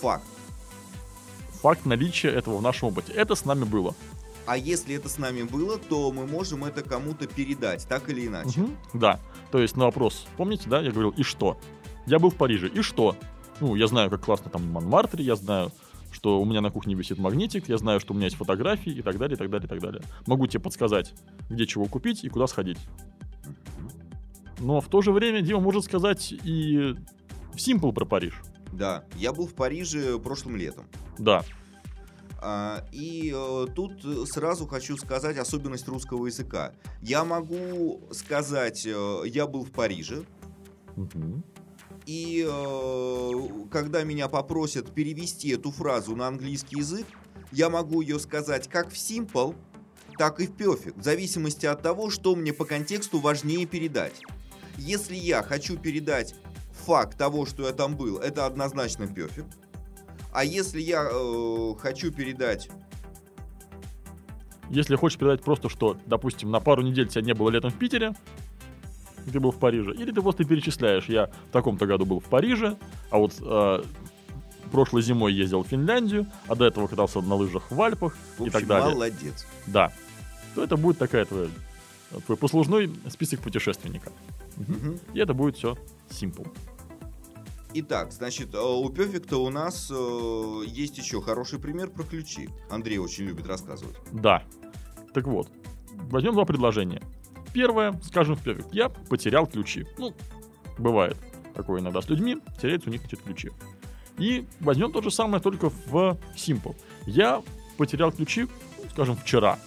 факт. 0.00 0.22
факт 1.62 1.84
наличия 1.84 2.28
этого 2.28 2.58
в 2.58 2.62
нашем 2.62 2.90
опыте. 2.90 3.12
Это 3.12 3.34
с 3.34 3.44
нами 3.44 3.64
было. 3.64 3.96
А 4.48 4.56
если 4.56 4.94
это 4.94 5.10
с 5.10 5.18
нами 5.18 5.42
было, 5.42 5.76
то 5.76 6.10
мы 6.10 6.26
можем 6.26 6.64
это 6.64 6.82
кому-то 6.82 7.26
передать, 7.26 7.86
так 7.86 8.08
или 8.08 8.26
иначе. 8.26 8.62
Мгм, 8.62 8.76
Да. 8.94 9.20
То 9.52 9.58
есть 9.58 9.76
на 9.76 9.84
вопрос, 9.84 10.26
помните, 10.38 10.70
да, 10.70 10.80
я 10.80 10.90
говорил, 10.90 11.10
и 11.10 11.22
что? 11.22 11.58
Я 12.06 12.18
был 12.18 12.30
в 12.30 12.34
Париже, 12.34 12.66
и 12.66 12.80
что? 12.80 13.14
Ну, 13.60 13.74
я 13.74 13.86
знаю, 13.88 14.08
как 14.08 14.24
классно 14.24 14.50
там 14.50 14.66
Монмартре, 14.72 15.22
я 15.22 15.36
знаю, 15.36 15.70
что 16.12 16.40
у 16.40 16.46
меня 16.46 16.62
на 16.62 16.70
кухне 16.70 16.94
висит 16.94 17.18
магнитик, 17.18 17.68
я 17.68 17.76
знаю, 17.76 18.00
что 18.00 18.14
у 18.14 18.16
меня 18.16 18.24
есть 18.24 18.38
фотографии 18.38 18.90
и 18.90 19.02
так 19.02 19.18
далее, 19.18 19.34
и 19.34 19.38
так 19.38 19.50
далее, 19.50 19.66
и 19.66 19.68
так 19.68 19.80
далее. 19.80 20.02
Могу 20.26 20.46
тебе 20.46 20.60
подсказать, 20.60 21.12
где 21.50 21.66
чего 21.66 21.84
купить 21.84 22.24
и 22.24 22.30
куда 22.30 22.46
сходить. 22.46 22.78
Но 24.60 24.80
в 24.80 24.88
то 24.88 25.02
же 25.02 25.12
время 25.12 25.42
Дима 25.42 25.60
может 25.60 25.84
сказать 25.84 26.32
и 26.32 26.94
в 27.52 27.56
Simple 27.56 27.92
про 27.92 28.06
Париж. 28.06 28.40
Да, 28.72 29.04
я 29.14 29.34
был 29.34 29.46
в 29.46 29.52
Париже 29.52 30.18
прошлым 30.18 30.56
летом. 30.56 30.86
Да. 31.18 31.44
А, 32.40 32.84
И 32.92 33.32
э, 33.34 33.66
тут 33.74 34.04
сразу 34.28 34.66
хочу 34.66 34.96
сказать 34.96 35.36
особенность 35.38 35.88
русского 35.88 36.26
языка. 36.26 36.72
Я 37.02 37.24
могу 37.24 38.00
сказать, 38.12 38.86
э, 38.86 39.22
я 39.26 39.46
был 39.46 39.64
в 39.64 39.70
Париже, 39.72 40.24
Мгм. 40.96 41.42
и 42.06 42.46
э, 42.48 43.32
когда 43.70 44.04
меня 44.04 44.28
попросят 44.28 44.92
перевести 44.94 45.50
эту 45.50 45.70
фразу 45.72 46.14
на 46.14 46.28
английский 46.28 46.78
язык, 46.78 47.06
я 47.50 47.70
могу 47.70 48.02
ее 48.02 48.18
сказать 48.20 48.68
как 48.68 48.90
в 48.90 48.94
simple, 48.94 49.56
так 50.16 50.40
и 50.40 50.46
в 50.46 50.52
perfect, 50.52 51.00
в 51.00 51.02
зависимости 51.02 51.66
от 51.66 51.82
того, 51.82 52.10
что 52.10 52.34
мне 52.36 52.52
по 52.52 52.64
контексту 52.64 53.18
важнее 53.20 53.66
передать. 53.66 54.20
Если 54.76 55.16
я 55.16 55.42
хочу 55.42 55.76
передать 55.76 56.34
факт 56.86 57.18
того, 57.18 57.46
что 57.46 57.66
я 57.66 57.72
там 57.72 57.96
был, 57.96 58.18
это 58.18 58.46
однозначно 58.46 59.04
perfect. 59.04 59.54
А 60.32 60.44
если 60.44 60.80
я 60.80 61.08
э, 61.10 61.74
хочу 61.80 62.12
передать... 62.12 62.68
Если 64.70 64.96
хочешь 64.96 65.18
передать 65.18 65.42
просто, 65.42 65.70
что, 65.70 65.96
допустим, 66.04 66.50
на 66.50 66.60
пару 66.60 66.82
недель 66.82 67.08
тебя 67.08 67.22
не 67.22 67.32
было 67.32 67.48
летом 67.48 67.70
в 67.70 67.78
Питере, 67.78 68.14
и 69.26 69.30
ты 69.30 69.40
был 69.40 69.50
в 69.50 69.58
Париже, 69.58 69.94
или 69.94 70.12
ты 70.12 70.20
просто 70.20 70.44
перечисляешь, 70.44 71.06
я 71.06 71.26
в 71.48 71.52
таком-то 71.52 71.86
году 71.86 72.04
был 72.04 72.20
в 72.20 72.24
Париже, 72.24 72.76
а 73.10 73.16
вот 73.16 73.34
э, 73.40 73.82
прошлой 74.68 75.02
зимой 75.02 75.32
ездил 75.32 75.64
в 75.64 75.68
Финляндию, 75.68 76.26
а 76.46 76.54
до 76.54 76.66
этого 76.66 76.86
катался 76.86 77.20
на 77.20 77.34
лыжах 77.34 77.70
в 77.70 77.82
Альпах 77.82 78.16
В 78.36 78.44
и 78.44 78.48
общем, 78.48 78.52
так 78.52 78.66
далее. 78.66 78.94
молодец. 78.94 79.46
Да. 79.66 79.92
То 80.54 80.62
это 80.62 80.76
будет 80.76 80.98
такая 80.98 81.24
твоя, 81.24 81.48
твой 82.26 82.38
послужной 82.38 82.92
список 83.08 83.40
путешественника. 83.40 84.12
Мгм. 84.56 84.98
И 85.14 85.18
это 85.18 85.34
будет 85.34 85.56
все 85.56 85.76
simple. 86.10 86.46
Итак, 87.74 88.12
значит, 88.12 88.54
э, 88.54 88.58
у 88.58 88.88
Perfect 88.88 89.34
у 89.34 89.50
нас 89.50 89.90
э, 89.90 90.62
есть 90.66 90.96
еще 90.96 91.20
хороший 91.20 91.58
пример 91.58 91.90
про 91.90 92.02
ключи. 92.02 92.48
Андрей 92.70 92.98
очень 92.98 93.24
любит 93.24 93.46
рассказывать. 93.46 93.96
Да. 94.10 94.42
Так 95.12 95.26
вот, 95.26 95.48
возьмем 96.10 96.32
два 96.32 96.44
предложения. 96.44 97.02
Первое, 97.52 98.00
скажем 98.02 98.36
в 98.36 98.46
Perfect, 98.46 98.68
я 98.72 98.88
потерял 98.88 99.46
ключи. 99.46 99.86
Ну, 99.98 100.14
бывает 100.78 101.16
такое 101.58 101.80
иногда 101.80 102.00
с 102.00 102.08
людьми, 102.08 102.38
теряются 102.60 102.88
у 102.88 102.92
них 102.92 103.04
эти 103.04 103.16
ключи. 103.16 103.50
И 104.16 104.46
возьмем 104.60 104.92
то 104.92 105.02
же 105.02 105.10
самое, 105.10 105.42
только 105.42 105.70
в 105.70 106.16
Simple. 106.36 106.74
Я 107.06 107.42
потерял 107.76 108.12
ключи, 108.12 108.48
скажем, 108.90 109.16
вчера. 109.16 109.58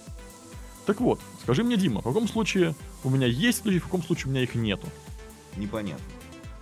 Так 0.85 0.99
вот, 1.01 1.19
скажи 1.43 1.63
мне, 1.63 1.77
Дима, 1.77 2.01
в 2.01 2.05
каком 2.05 2.27
случае 2.27 2.75
у 3.03 3.09
меня 3.09 3.27
есть 3.27 3.61
ключи, 3.61 3.79
в 3.79 3.83
каком 3.83 4.01
случае 4.03 4.27
у 4.27 4.29
меня 4.31 4.43
их 4.43 4.55
нету? 4.55 4.87
Непонятно. 5.55 6.03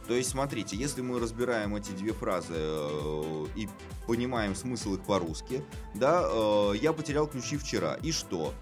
То 0.09 0.15
есть, 0.15 0.31
смотрите, 0.31 0.75
если 0.75 1.01
мы 1.01 1.19
разбираем 1.19 1.75
эти 1.75 1.91
две 1.91 2.13
фразы 2.13 2.55
э, 2.55 3.45
и 3.55 3.69
понимаем 4.07 4.55
смысл 4.55 4.95
их 4.95 5.01
по-русски, 5.01 5.63
да, 5.93 6.23
э, 6.25 6.73
я 6.81 6.93
потерял 6.93 7.27
ключи 7.27 7.57
вчера. 7.57 7.93
И 8.01 8.11
что? 8.11 8.55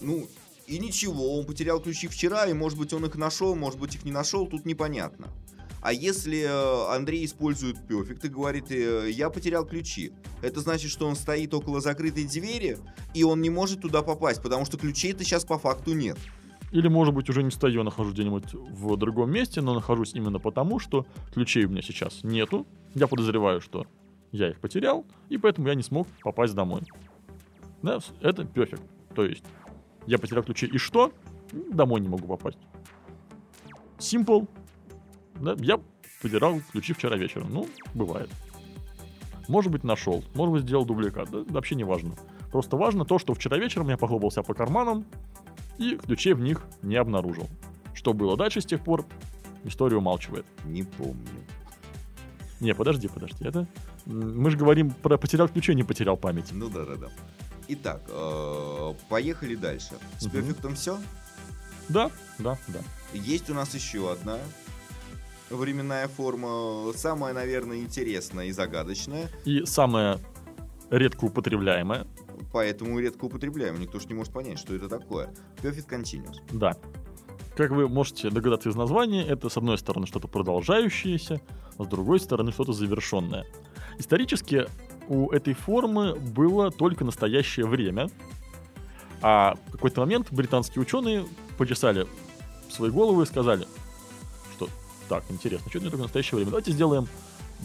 Ну, 0.00 0.26
и 0.66 0.80
ничего, 0.80 1.38
он 1.38 1.46
потерял 1.46 1.78
ключи 1.78 2.08
вчера, 2.08 2.46
и 2.46 2.52
может 2.52 2.76
быть 2.76 2.92
он 2.92 3.04
их 3.04 3.14
нашел, 3.14 3.54
может 3.54 3.78
быть 3.78 3.94
их 3.94 4.04
не 4.04 4.10
нашел, 4.10 4.48
тут 4.48 4.66
непонятно. 4.66 5.28
А 5.82 5.92
если 5.92 6.40
э, 6.40 6.94
Андрей 6.96 7.24
использует 7.24 7.76
perfect 7.88 8.26
и 8.26 8.28
говорит, 8.28 8.72
э, 8.72 9.08
я 9.12 9.30
потерял 9.30 9.64
ключи, 9.64 10.12
это 10.42 10.58
значит, 10.58 10.90
что 10.90 11.06
он 11.06 11.14
стоит 11.14 11.54
около 11.54 11.80
закрытой 11.80 12.24
двери, 12.24 12.76
и 13.14 13.22
он 13.22 13.40
не 13.40 13.50
может 13.50 13.82
туда 13.82 14.02
попасть, 14.02 14.42
потому 14.42 14.64
что 14.64 14.76
ключей-то 14.76 15.22
сейчас 15.22 15.44
по 15.44 15.60
факту 15.60 15.92
нет. 15.92 16.18
Или, 16.70 16.88
может 16.88 17.14
быть, 17.14 17.30
уже 17.30 17.42
не 17.42 17.50
стою, 17.50 17.80
а 17.80 17.84
нахожусь 17.84 18.14
где-нибудь 18.14 18.52
в 18.52 18.96
другом 18.96 19.30
месте, 19.30 19.60
но 19.60 19.74
нахожусь 19.74 20.14
именно 20.14 20.38
потому, 20.38 20.78
что 20.78 21.06
ключей 21.32 21.64
у 21.64 21.70
меня 21.70 21.82
сейчас 21.82 22.22
нету. 22.22 22.66
Я 22.94 23.06
подозреваю, 23.06 23.60
что 23.60 23.86
я 24.32 24.50
их 24.50 24.60
потерял, 24.60 25.06
и 25.30 25.38
поэтому 25.38 25.68
я 25.68 25.74
не 25.74 25.82
смог 25.82 26.06
попасть 26.22 26.54
домой. 26.54 26.82
Да, 27.82 28.00
это 28.20 28.42
perfect. 28.42 28.82
То 29.14 29.24
есть, 29.24 29.44
я 30.06 30.18
потерял 30.18 30.42
ключи, 30.42 30.66
и 30.66 30.78
что? 30.78 31.12
Домой 31.52 32.00
не 32.00 32.08
могу 32.08 32.26
попасть. 32.26 32.58
Simple. 33.98 34.46
Да, 35.40 35.56
я 35.58 35.80
потерял 36.20 36.60
ключи 36.72 36.92
вчера 36.92 37.16
вечером. 37.16 37.48
Ну, 37.50 37.66
бывает. 37.94 38.28
Может 39.48 39.72
быть, 39.72 39.84
нашел. 39.84 40.22
Может 40.34 40.52
быть, 40.52 40.62
сделал 40.64 40.84
дубликат. 40.84 41.30
Да, 41.30 41.44
вообще 41.48 41.74
не 41.74 41.84
важно. 41.84 42.14
Просто 42.52 42.76
важно 42.76 43.04
то, 43.04 43.18
что 43.18 43.34
вчера 43.34 43.56
вечером 43.56 43.88
я 43.88 43.96
похлопал 43.96 44.30
себя 44.30 44.42
по 44.42 44.54
карманам, 44.54 45.04
и 45.78 45.96
ключей 45.96 46.34
в 46.34 46.40
них 46.40 46.62
не 46.82 46.96
обнаружил. 46.96 47.48
Что 47.94 48.12
было 48.12 48.36
дальше 48.36 48.60
с 48.60 48.66
тех 48.66 48.82
пор, 48.82 49.04
история 49.64 49.96
умалчивает. 49.96 50.44
Не 50.64 50.82
помню. 50.82 51.16
Не, 52.60 52.74
подожди, 52.74 53.08
подожди, 53.08 53.44
это... 53.44 53.66
Мы 54.06 54.50
же 54.50 54.56
говорим 54.56 54.90
про 54.90 55.18
потерял 55.18 55.48
ключи, 55.48 55.72
а 55.72 55.74
не 55.74 55.82
потерял 55.82 56.16
память. 56.16 56.50
Ну 56.52 56.68
да, 56.70 56.84
да, 56.84 56.96
да. 56.96 57.08
Итак, 57.68 58.02
э, 58.08 58.94
поехали 59.10 59.54
дальше. 59.54 59.92
С 60.18 60.26
перфектом 60.26 60.74
все. 60.74 60.98
Да, 61.88 62.10
да, 62.38 62.58
да. 62.68 62.80
Есть 63.12 63.50
у 63.50 63.54
нас 63.54 63.74
еще 63.74 64.10
одна 64.10 64.38
временная 65.50 66.08
форма, 66.08 66.92
самая, 66.94 67.34
наверное, 67.34 67.78
интересная 67.78 68.46
и 68.46 68.52
загадочная, 68.52 69.28
И 69.44 69.64
самое 69.64 70.18
редко 70.90 71.26
употребляемое, 71.26 72.06
поэтому 72.52 72.98
редко 72.98 73.24
употребляем. 73.26 73.80
Никто 73.80 73.98
ж 74.00 74.06
не 74.06 74.14
может 74.14 74.32
понять, 74.32 74.58
что 74.58 74.74
это 74.74 74.88
такое. 74.88 75.32
Perfect 75.62 75.88
Continuous. 75.88 76.36
да. 76.52 76.76
Как 77.56 77.72
вы 77.72 77.88
можете 77.88 78.30
догадаться 78.30 78.68
из 78.68 78.76
названия, 78.76 79.26
это 79.26 79.48
с 79.48 79.56
одной 79.56 79.78
стороны 79.78 80.06
что-то 80.06 80.28
продолжающееся, 80.28 81.40
а 81.76 81.82
с 81.82 81.86
другой 81.88 82.20
стороны 82.20 82.52
что-то 82.52 82.72
завершенное. 82.72 83.46
Исторически 83.98 84.66
у 85.08 85.30
этой 85.30 85.54
формы 85.54 86.14
было 86.14 86.70
только 86.70 87.04
настоящее 87.04 87.66
время, 87.66 88.10
а 89.22 89.56
в 89.66 89.72
какой-то 89.72 90.02
момент 90.02 90.28
британские 90.30 90.82
ученые 90.82 91.26
почесали 91.56 92.06
свои 92.70 92.90
головы 92.92 93.24
и 93.24 93.26
сказали, 93.26 93.66
что 94.54 94.68
так, 95.08 95.24
интересно, 95.28 95.68
что 95.68 95.78
это 95.78 95.90
только 95.90 96.04
настоящее 96.04 96.36
время? 96.36 96.50
Давайте 96.50 96.70
сделаем 96.70 97.08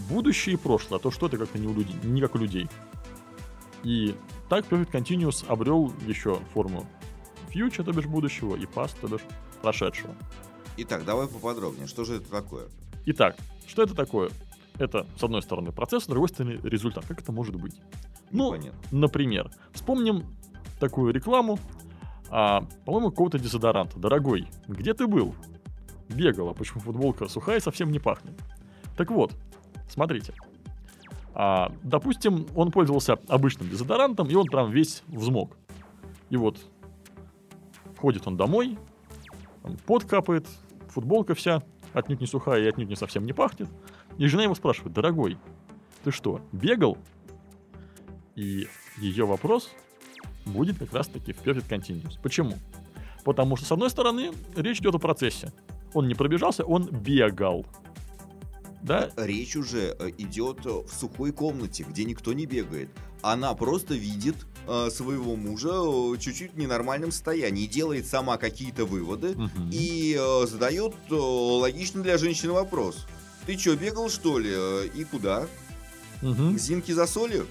будущее 0.10 0.56
и 0.56 0.58
прошлое, 0.58 0.98
а 0.98 1.02
то 1.04 1.12
что 1.12 1.28
это 1.28 1.38
как-то 1.38 1.60
не, 1.60 1.67
у 1.67 1.74
людей, 1.76 1.96
не 2.04 2.19
как 2.19 2.34
у 2.34 2.39
людей. 2.39 2.67
И 3.84 4.15
так 4.49 4.65
Perfect 4.65 4.91
Continuous 4.91 5.45
обрел 5.47 5.93
еще 6.08 6.36
форму 6.53 6.86
future, 7.53 7.84
то 7.84 7.91
бишь 7.91 8.06
будущего, 8.06 8.56
и 8.56 8.65
past, 8.65 8.95
то 9.01 9.08
бишь 9.08 9.21
прошедшего. 9.62 10.13
Итак, 10.77 11.06
давай 11.06 11.27
поподробнее. 11.27 11.88
Что 11.88 12.03
же 12.03 12.15
это 12.15 12.29
такое? 12.29 12.67
Итак, 13.06 13.36
что 13.67 13.84
это 13.84 13.95
такое? 13.95 14.32
Это, 14.79 15.06
с 15.17 15.23
одной 15.23 15.41
стороны, 15.41 15.71
процесс, 15.71 16.03
с 16.06 16.08
другой 16.08 16.29
стороны, 16.29 16.60
результат. 16.63 17.06
Как 17.06 17.21
это 17.21 17.32
может 17.32 17.56
быть? 17.56 17.79
Ну, 18.32 18.53
Непонятно. 18.53 18.79
Например, 18.91 19.51
вспомним 19.71 20.25
такую 20.79 21.13
рекламу, 21.13 21.60
а, 22.29 22.62
по-моему, 22.86 23.12
какого-то 23.12 23.38
дезодоранта. 23.38 23.99
Дорогой, 23.99 24.47
где 24.67 24.93
ты 24.93 25.06
был? 25.06 25.36
Бегала, 26.10 26.53
почему 26.53 26.82
футболка 26.82 27.27
сухая 27.27 27.58
и 27.58 27.62
совсем 27.62 27.91
не 27.91 27.99
пахнет. 27.99 28.34
Так 28.97 29.12
вот, 29.12 29.32
смотрите. 29.88 30.34
А, 31.36 31.72
допустим, 31.84 32.48
он 32.56 32.72
пользовался 32.72 33.19
обычным 33.28 33.69
дезодорантом, 33.69 34.30
и 34.30 34.36
он 34.36 34.46
прям 34.46 34.72
весь 34.72 35.04
взмок. 35.08 35.58
И 36.30 36.38
вот 36.38 36.58
входит 37.96 38.28
он 38.28 38.38
домой, 38.38 38.78
там 39.63 39.78
пот 39.86 40.06
футболка 40.89 41.34
вся 41.34 41.63
отнюдь 41.93 42.22
не 42.22 42.28
сухая 42.28 42.63
и 42.63 42.67
отнюдь 42.67 42.89
не 42.89 42.96
совсем 42.96 43.26
не 43.26 43.34
пахнет. 43.34 43.69
И 44.17 44.28
жена 44.28 44.43
его 44.43 44.56
спрашивает, 44.56 44.93
дорогой, 44.93 45.38
ты 46.04 46.12
что, 46.12 46.41
бегал? 46.52 46.98
И 48.36 48.67
ее 48.98 49.26
вопрос 49.26 49.69
будет 50.46 50.78
как 50.80 50.93
раз-таки 50.93 51.34
в 51.34 51.43
Perfect 51.43 51.69
Continuous. 51.69 52.19
Почему? 52.22 52.56
Потому 53.24 53.56
что, 53.56 53.65
с 53.65 53.72
одной 53.72 53.89
стороны, 53.89 54.32
речь 54.56 54.80
идет 54.80 54.96
о 54.96 55.00
процессе. 55.00 55.54
Он 55.93 56.08
не 56.08 56.15
пробежался, 56.15 56.65
он 56.65 56.86
бегал. 56.86 57.65
Да? 58.84 59.10
Речь 59.15 59.56
уже 59.56 59.96
э, 59.98 60.10
идет 60.17 60.65
э, 60.65 60.69
в 60.69 60.89
сухой 60.93 61.32
комнате, 61.32 61.86
где 61.89 62.04
никто 62.04 62.34
не 62.34 62.46
бегает. 62.46 62.89
Она 63.22 63.54
просто 63.54 63.93
видит 63.93 64.36
э, 64.67 64.89
своего 64.91 65.36
мужа 65.38 65.72
э, 65.74 66.17
чуть-чуть 66.19 66.54
в 66.54 66.58
ненормальном 66.58 67.12
состоянии, 67.12 67.65
делает 67.65 68.06
сама 68.06 68.38
какие-то 68.38 68.86
выводы 68.86 69.36
Мгм. 69.36 69.69
и 69.72 70.17
э, 70.19 70.48
задает 70.48 70.93
э, 71.10 71.13
логичный 71.15 72.04
для 72.04 72.17
женщины 72.17 72.52
вопрос. 72.52 73.08
Ты 73.46 73.58
что, 73.58 73.76
бегал 73.76 74.10
что 74.10 74.38
ли? 74.38 74.52
И 74.96 75.04
куда? 75.06 75.48
Мгм. 76.22 76.56
К 76.56 76.60
Зинке 76.60 76.93
за 76.93 77.08
солью? 77.08 77.48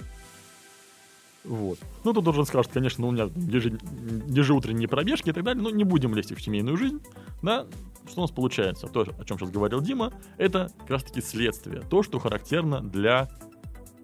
Вот. 1.45 1.79
Ну, 2.05 2.13
тут 2.13 2.27
он 2.29 2.47
скажет, 2.47 2.71
конечно, 2.73 3.07
у 3.07 3.11
меня 3.11 3.25
еже- 3.25 3.81
ежеутренние 4.29 4.89
пробежки 4.89 5.31
и 5.31 5.33
так 5.33 5.43
далее, 5.43 5.63
но 5.63 5.71
не 5.71 5.85
будем 5.85 6.15
лезть 6.15 6.33
в 6.33 6.41
семейную 6.41 6.77
жизнь, 6.77 7.01
да, 7.43 7.67
что 8.09 8.21
у 8.21 8.23
нас 8.23 8.31
получается? 8.31 8.87
То, 8.87 9.01
о 9.19 9.25
чем 9.25 9.39
сейчас 9.39 9.51
говорил 9.51 9.81
Дима, 9.81 10.13
это 10.39 10.71
как 10.81 10.91
раз-таки 10.91 11.21
следствие, 11.21 11.81
то, 11.81 12.03
что 12.03 12.19
характерно 12.19 12.81
для 12.81 13.29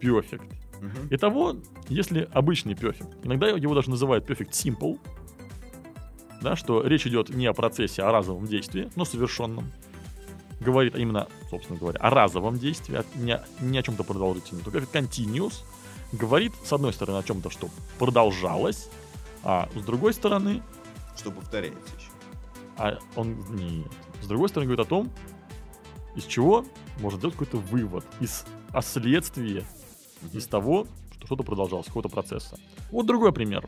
perfect. 0.01 0.51
Мгм. 0.81 1.09
Итого, 1.11 1.57
если 1.89 2.29
обычный 2.33 2.75
perfect, 2.75 3.25
иногда 3.25 3.49
его 3.49 3.75
даже 3.75 3.91
называют 3.91 4.29
perfect 4.29 4.51
simple, 4.51 4.99
да, 6.41 6.55
что 6.57 6.83
речь 6.87 7.07
идет 7.07 7.31
не 7.31 7.47
о 7.47 7.53
процессе, 7.53 8.03
а 8.03 8.09
о 8.11 8.13
разовом 8.13 8.47
действии, 8.47 8.91
но 8.95 9.05
совершенном, 9.05 9.71
говорит 10.61 10.97
именно, 10.97 11.29
собственно 11.51 11.79
говоря, 11.79 12.01
о 12.01 12.11
разовом 12.11 12.59
действии, 12.59 12.97
а 12.97 13.05
не, 13.17 13.33
о- 13.33 13.45
не 13.61 13.79
о 13.79 13.83
чем-то 13.83 14.05
продолжительном. 14.05 14.63
То 14.65 14.71
perfect 14.71 14.93
continuous 14.93 15.65
говорит, 16.13 16.53
с 16.65 16.73
одной 16.73 16.93
стороны, 16.93 17.19
о 17.19 17.23
чем-то, 17.23 17.51
что 17.51 17.69
продолжалось, 17.99 18.89
а 19.43 19.69
с 19.75 19.83
другой 19.83 20.15
стороны, 20.15 20.63
Что 21.17 21.31
повторяется 21.31 21.95
еще. 21.97 22.11
а 22.77 22.99
он 23.17 23.37
нет. 23.51 23.91
С 24.23 24.27
другой 24.27 24.49
стороны, 24.49 24.67
говорит 24.67 24.87
о 24.87 24.89
том, 24.89 25.11
из 26.17 26.25
чего 26.25 26.65
можно 27.01 27.19
сделать 27.19 27.37
какой-то 27.37 27.59
вывод, 27.59 28.05
из 28.21 28.45
о 28.73 28.83
следствии, 28.83 29.65
из 30.33 30.47
того, 30.47 30.87
что 31.13 31.27
что-то 31.27 31.43
продолжалось, 31.43 31.87
какого-то 31.87 32.09
процесса. 32.09 32.59
Вот 32.91 33.07
другой 33.07 33.33
пример. 33.33 33.67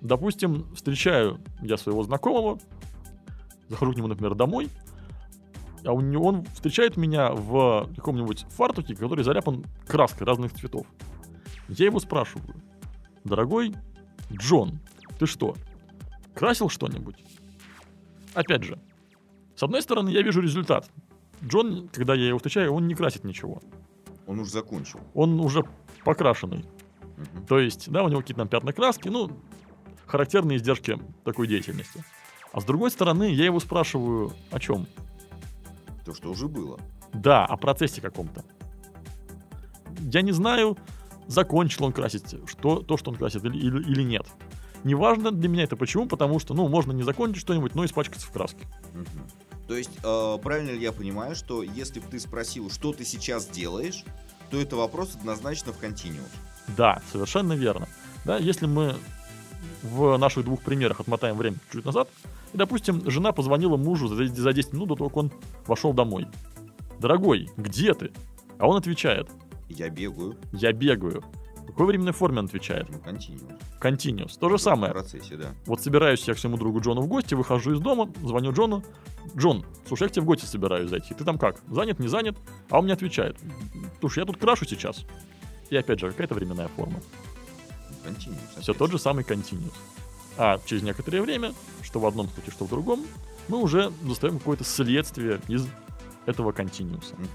Допустим, 0.00 0.66
встречаю 0.74 1.40
я 1.60 1.76
своего 1.76 2.02
знакомого, 2.02 2.58
захожу 3.68 3.92
к 3.92 3.96
нему, 3.96 4.08
например, 4.08 4.34
домой, 4.34 4.70
а 5.84 5.92
у 5.92 6.00
него, 6.00 6.26
он 6.26 6.44
встречает 6.54 6.96
меня 6.96 7.32
в 7.32 7.88
каком-нибудь 7.96 8.46
фартуке, 8.50 8.94
который 8.94 9.24
заляпан 9.24 9.64
краской 9.86 10.26
разных 10.26 10.52
цветов. 10.54 10.86
Я 11.68 11.86
его 11.86 12.00
спрашиваю, 12.00 12.54
дорогой 13.24 13.74
Джон, 14.32 14.80
ты 15.18 15.26
что, 15.26 15.54
красил 16.34 16.68
что-нибудь? 16.68 17.16
Опять 18.34 18.64
же, 18.64 18.78
с 19.54 19.62
одной 19.62 19.82
стороны, 19.82 20.10
я 20.10 20.22
вижу 20.22 20.40
результат. 20.40 20.88
Джон, 21.44 21.88
когда 21.92 22.14
я 22.14 22.28
его 22.28 22.38
встречаю, 22.38 22.72
он 22.72 22.86
не 22.86 22.94
красит 22.94 23.24
ничего. 23.24 23.60
Он 24.26 24.40
уже 24.40 24.50
закончил. 24.50 25.00
Он 25.14 25.40
уже 25.40 25.64
покрашенный. 26.04 26.64
Мгм. 27.16 27.46
То 27.46 27.58
есть, 27.58 27.90
да, 27.90 28.02
у 28.02 28.08
него 28.08 28.20
какие-то 28.20 28.42
там 28.42 28.48
пятна 28.48 28.72
краски, 28.72 29.08
ну, 29.08 29.30
характерные 30.06 30.58
издержки 30.58 30.98
такой 31.24 31.48
деятельности. 31.48 32.04
А 32.52 32.60
с 32.60 32.64
другой 32.64 32.90
стороны, 32.90 33.32
я 33.32 33.44
его 33.44 33.60
спрашиваю, 33.60 34.32
о 34.50 34.58
чем? 34.58 34.86
То, 36.04 36.14
что 36.14 36.30
уже 36.30 36.48
было. 36.48 36.78
Да, 37.12 37.44
о 37.44 37.56
процессе 37.56 38.00
каком-то. 38.00 38.44
Я 40.00 40.22
не 40.22 40.32
знаю, 40.32 40.76
закончил 41.28 41.84
он 41.84 41.92
красить 41.92 42.34
что, 42.46 42.80
то, 42.80 42.96
что 42.96 43.10
он 43.10 43.16
красит, 43.16 43.44
или, 43.44 43.56
или, 43.56 43.82
или 43.82 44.02
нет. 44.02 44.26
Неважно 44.84 45.30
для 45.30 45.48
меня 45.48 45.64
это 45.64 45.76
почему, 45.76 46.06
потому 46.06 46.38
что, 46.38 46.54
ну, 46.54 46.68
можно 46.68 46.92
не 46.92 47.02
закончить 47.02 47.40
что-нибудь, 47.40 47.74
но 47.74 47.84
испачкаться 47.84 48.26
в 48.26 48.30
краске. 48.30 48.66
Мгм. 48.94 49.06
То 49.66 49.76
есть, 49.76 49.90
э, 50.02 50.38
правильно 50.42 50.70
ли 50.70 50.80
я 50.80 50.92
понимаю, 50.92 51.34
что 51.34 51.62
если 51.62 52.00
бы 52.00 52.06
ты 52.10 52.18
спросил, 52.18 52.70
что 52.70 52.92
ты 52.92 53.04
сейчас 53.04 53.46
делаешь, 53.46 54.04
то 54.50 54.58
это 54.58 54.76
вопрос 54.76 55.14
однозначно 55.14 55.72
в 55.72 55.78
континуум. 55.78 56.24
Да, 56.76 57.02
совершенно 57.12 57.52
верно. 57.52 57.86
Да, 58.24 58.38
если 58.38 58.66
мы 58.66 58.96
в 59.82 60.16
наших 60.16 60.44
двух 60.44 60.62
примерах 60.62 61.00
отмотаем 61.00 61.36
время 61.36 61.58
чуть 61.70 61.84
назад, 61.84 62.08
и, 62.54 62.56
допустим, 62.56 63.08
жена 63.10 63.32
позвонила 63.32 63.76
мужу 63.76 64.08
за 64.08 64.26
за 64.26 64.52
10 64.52 64.72
минут 64.72 64.88
до 64.88 64.94
того, 64.96 65.10
как 65.10 65.16
он 65.18 65.32
вошел 65.66 65.92
домой. 65.92 66.26
«Дорогой, 66.98 67.50
где 67.56 67.92
ты?» 67.94 68.10
А 68.58 68.66
он 68.66 68.76
отвечает, 68.76 69.28
Я 69.68 69.90
бегаю 69.90 70.36
«Я 70.52 70.72
бегаю». 70.72 71.22
В 71.68 71.72
какой 71.72 71.86
временной 71.86 72.14
форме 72.14 72.38
он 72.38 72.46
отвечает? 72.46 72.88
в 72.88 72.98
континуум. 73.00 73.58
Continuous. 73.80 74.38
То 74.38 74.48
же 74.48 74.58
самое. 74.58 74.90
В 74.90 74.94
процессе, 74.94 75.36
да. 75.36 75.54
Вот 75.66 75.82
собираюсь 75.82 76.26
я 76.26 76.32
к 76.32 76.38
своему 76.38 76.56
другу 76.56 76.80
Джону 76.80 77.02
в 77.02 77.08
гости, 77.08 77.34
выхожу 77.34 77.74
из 77.74 77.80
дома, 77.80 78.10
звоню 78.22 78.52
Джону. 78.52 78.82
Джон, 79.36 79.66
слушай, 79.86 80.04
я 80.04 80.08
к 80.08 80.12
тебе 80.12 80.22
в 80.22 80.24
гости 80.24 80.46
собираюсь 80.46 80.88
зайти. 80.88 81.12
Ты 81.12 81.24
там 81.24 81.38
как? 81.38 81.60
Занят, 81.68 81.98
не 81.98 82.08
занят? 82.08 82.38
А 82.70 82.78
он 82.78 82.84
мне 82.84 82.94
отвечает. 82.94 83.36
Слушай, 84.00 84.20
я 84.20 84.24
тут 84.24 84.38
крашу 84.38 84.64
сейчас. 84.64 85.04
И 85.68 85.76
опять 85.76 86.00
же, 86.00 86.08
какая-то 86.08 86.34
временная 86.34 86.68
форма. 86.68 87.00
Континуум. 88.02 88.40
Все 88.60 88.72
тот 88.72 88.90
же 88.90 88.98
самый 88.98 89.24
continuous. 89.24 89.74
А 90.38 90.58
через 90.64 90.82
некоторое 90.82 91.20
время, 91.20 91.52
что 91.82 92.00
в 92.00 92.06
одном 92.06 92.28
случае, 92.28 92.52
что 92.52 92.64
в 92.64 92.70
другом, 92.70 93.04
мы 93.48 93.58
уже 93.58 93.92
достаем 94.02 94.38
какое-то 94.38 94.64
следствие 94.64 95.40
из 95.48 95.66
этого 96.24 96.52
continuous. 96.52 97.12
Мгм. 97.18 97.28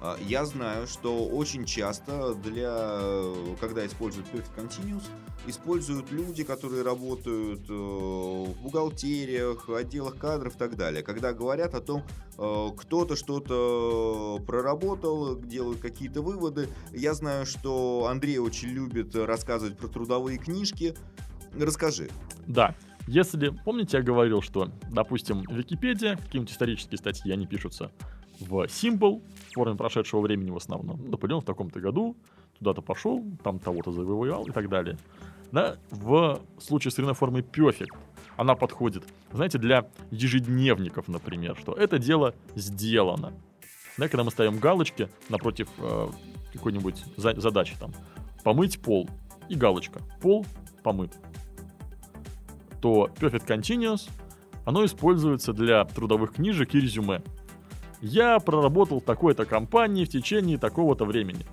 А, 0.00 0.16
Я 0.26 0.46
знаю, 0.46 0.86
что 0.86 1.26
очень 1.26 1.64
часто 1.66 2.34
для, 2.34 2.74
э, 2.74 3.56
когда 3.60 3.86
используют 3.86 4.28
Perfect 4.28 4.56
Continuous, 4.56 5.02
используют 5.46 6.10
люди, 6.10 6.42
которые 6.42 6.82
работают 6.82 7.68
э, 7.68 7.72
в 7.72 8.62
бухгалтериях, 8.62 9.68
отделах 9.68 10.16
кадров 10.16 10.54
и 10.54 10.58
так 10.58 10.76
далее. 10.76 11.02
Когда 11.02 11.34
говорят 11.34 11.74
о 11.74 11.80
том, 11.80 12.02
э, 12.38 12.66
кто-то 12.78 13.14
что-то 13.14 14.42
проработал, 14.46 15.38
делают 15.38 15.80
какие-то 15.80 16.22
выводы. 16.22 16.68
Я 16.92 17.12
знаю, 17.12 17.44
что 17.44 18.06
Андрей 18.10 18.38
очень 18.38 18.68
любит 18.68 19.14
рассказывать 19.14 19.76
про 19.76 19.88
трудовые 19.88 20.38
книжки. 20.38 20.94
Расскажи. 21.58 22.08
Да. 22.46 22.74
Если, 23.06 23.48
помните, 23.64 23.96
я 23.96 24.02
говорил, 24.02 24.40
что, 24.40 24.70
допустим, 24.90 25.42
Википедия, 25.50 26.16
какие-нибудь 26.16 26.52
исторические 26.52 26.96
статьи, 26.96 27.32
они 27.32 27.46
пишутся 27.46 27.90
в 28.40 28.68
символ, 28.68 29.22
в 29.48 29.54
форме 29.54 29.76
прошедшего 29.76 30.20
времени 30.20 30.50
в 30.50 30.56
основном. 30.56 31.10
Наполеон 31.10 31.40
в 31.42 31.44
таком-то 31.44 31.80
году 31.80 32.16
туда-то 32.58 32.82
пошел, 32.82 33.24
там 33.42 33.58
того-то 33.58 33.92
завоевал 33.92 34.46
и 34.46 34.50
так 34.50 34.68
далее. 34.68 34.98
Да, 35.52 35.76
в 35.90 36.40
случае 36.58 36.90
с 36.92 37.14
формой 37.14 37.42
perfect 37.42 37.90
она 38.36 38.54
подходит, 38.54 39.04
знаете, 39.32 39.58
для 39.58 39.86
ежедневников, 40.10 41.08
например, 41.08 41.56
что 41.60 41.72
это 41.72 41.98
дело 41.98 42.34
сделано. 42.54 43.32
Да, 43.98 44.08
когда 44.08 44.24
мы 44.24 44.30
ставим 44.30 44.58
галочки 44.58 45.08
напротив 45.28 45.68
э, 45.78 46.08
какой-нибудь 46.52 47.04
за- 47.16 47.38
задачи, 47.38 47.76
там, 47.78 47.92
помыть 48.44 48.80
пол 48.80 49.10
и 49.48 49.54
галочка, 49.54 50.00
пол 50.22 50.46
помыт, 50.82 51.18
то 52.80 53.10
Perfect 53.18 53.46
Continuous, 53.46 54.08
оно 54.64 54.84
используется 54.84 55.52
для 55.52 55.84
трудовых 55.84 56.34
книжек 56.34 56.74
и 56.74 56.80
резюме. 56.80 57.22
Я 58.00 58.38
проработал 58.38 59.00
в 59.00 59.04
такой-то 59.04 59.44
компании 59.44 60.04
в 60.04 60.08
течение 60.08 60.58
такого-то 60.58 61.04
времени. 61.04 61.44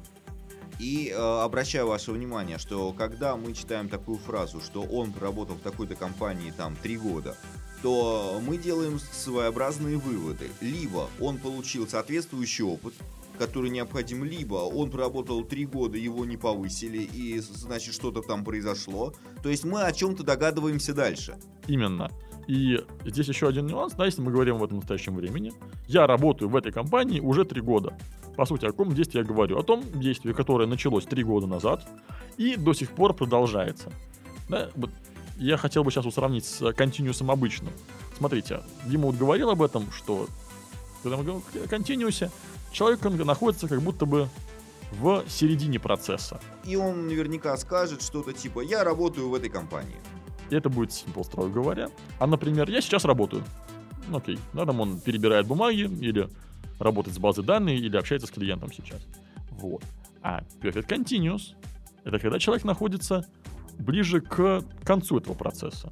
И 0.80 1.10
э, 1.10 1.16
обращаю 1.18 1.88
ваше 1.88 2.12
внимание, 2.12 2.58
что 2.60 2.93
когда 2.93 3.36
мы 3.36 3.54
читаем 3.54 3.89
такую 3.89 4.20
фразу, 4.20 4.62
что 4.62 4.84
он 4.84 5.12
проработал 5.12 5.56
в 5.56 5.62
такой-то 5.62 5.95
компании 5.95 6.54
там 6.56 6.76
три 6.76 6.98
года, 6.98 7.36
то 7.82 8.39
мы 8.45 8.58
делаем 8.58 9.00
своеобразные 9.00 9.98
выводы. 9.98 10.50
Либо 10.62 11.10
он 11.20 11.38
получил 11.38 11.88
соответствующий 11.88 12.64
опыт, 12.64 12.93
который 13.38 13.70
необходим, 13.70 14.24
либо 14.24 14.56
он 14.56 14.91
проработал 14.91 15.43
три 15.43 15.66
года, 15.66 15.98
его 15.98 16.26
не 16.26 16.38
повысили, 16.38 17.00
и 17.00 17.39
значит 17.39 17.93
что-то 17.93 18.22
там 18.22 18.43
произошло. 18.43 19.14
То 19.43 19.50
есть 19.50 19.64
мы 19.64 19.84
о 19.84 19.91
чем-то 19.91 20.24
догадываемся 20.24 20.93
дальше. 20.93 21.38
Именно. 21.68 22.12
И 22.48 22.80
здесь 23.06 23.28
еще 23.28 23.48
один 23.48 23.68
нюанс, 23.68 23.93
да, 23.93 24.06
если 24.06 24.22
мы 24.22 24.32
говорим 24.32 24.58
в 24.58 24.64
этом 24.64 24.78
настоящем 24.78 25.16
времени. 25.16 25.54
Я 25.88 26.08
работаю 26.08 26.50
в 26.50 26.56
этой 26.56 26.72
компании 26.72 27.20
уже 27.20 27.43
три 27.43 27.62
года. 27.62 27.98
По 28.38 28.45
сути, 28.45 28.66
о 28.66 28.70
каком 28.70 28.93
действии 28.93 29.20
я 29.20 29.26
говорю? 29.26 29.58
О 29.58 29.64
том 29.64 29.84
действии, 30.00 30.32
которое 30.32 30.68
началось 30.68 31.06
три 31.06 31.24
года 31.24 31.48
назад 31.48 31.86
и 32.38 32.56
до 32.56 32.74
сих 32.74 32.91
пор 32.91 33.14
продолжается. 33.14 33.91
Да, 34.48 34.70
вот 34.76 34.91
я 35.38 35.58
хотел 35.58 35.84
бы 35.84 35.91
сейчас 35.91 36.06
вот 36.06 36.14
сравнить 36.14 36.45
с 36.45 36.72
континуусом 36.74 37.32
обычным. 37.32 37.74
Смотрите, 38.18 38.62
Дима 38.86 39.08
вот 39.08 39.16
говорил 39.16 39.50
об 39.50 39.62
этом, 39.62 39.91
что 39.91 40.28
когда 41.04 41.18
мы 41.18 41.24
говорим 41.24 41.43
о 41.64 41.68
континуусе, 41.68 42.32
человек 42.72 43.04
находится 43.04 43.68
как 43.68 43.82
будто 43.82 44.06
бы 44.06 44.30
в 44.91 45.26
середине 45.28 45.80
процесса. 45.80 46.39
И 46.64 46.78
он 46.78 47.08
наверняка 47.08 47.58
скажет 47.58 48.02
что-то 48.02 48.32
типа 48.32 48.62
«я 48.62 48.86
работаю 48.86 49.30
в 49.30 49.36
этой 49.36 49.50
компании». 49.50 49.98
И 50.50 50.56
это 50.56 50.70
будет 50.70 50.89
simple, 50.89 51.24
строго 51.24 51.50
говоря. 51.50 51.89
А, 52.20 52.28
например, 52.28 52.70
я 52.70 52.82
сейчас 52.82 53.06
работаю. 53.06 53.43
Ну, 54.08 54.18
окей. 54.18 54.39
Да, 54.54 54.66
там 54.66 54.80
он 54.80 55.00
перебирает 55.00 55.48
бумаги, 55.48 55.82
или 55.82 56.30
работает 56.80 57.16
с 57.16 57.20
базой 57.20 57.43
данных, 57.43 57.80
или 57.80 57.98
общается 57.98 58.28
с 58.28 58.32
клиентом 58.32 58.72
сейчас. 58.72 59.06
Вот. 59.52 59.84
А 60.22 60.43
Perfect 60.62 60.88
Continuous— 60.88 61.56
это 62.04 62.20
когда 62.20 62.39
человек 62.39 62.64
находится 62.64 63.26
ближе 63.80 64.22
к 64.22 64.64
концу 64.84 65.18
этого 65.18 65.34
процесса. 65.34 65.91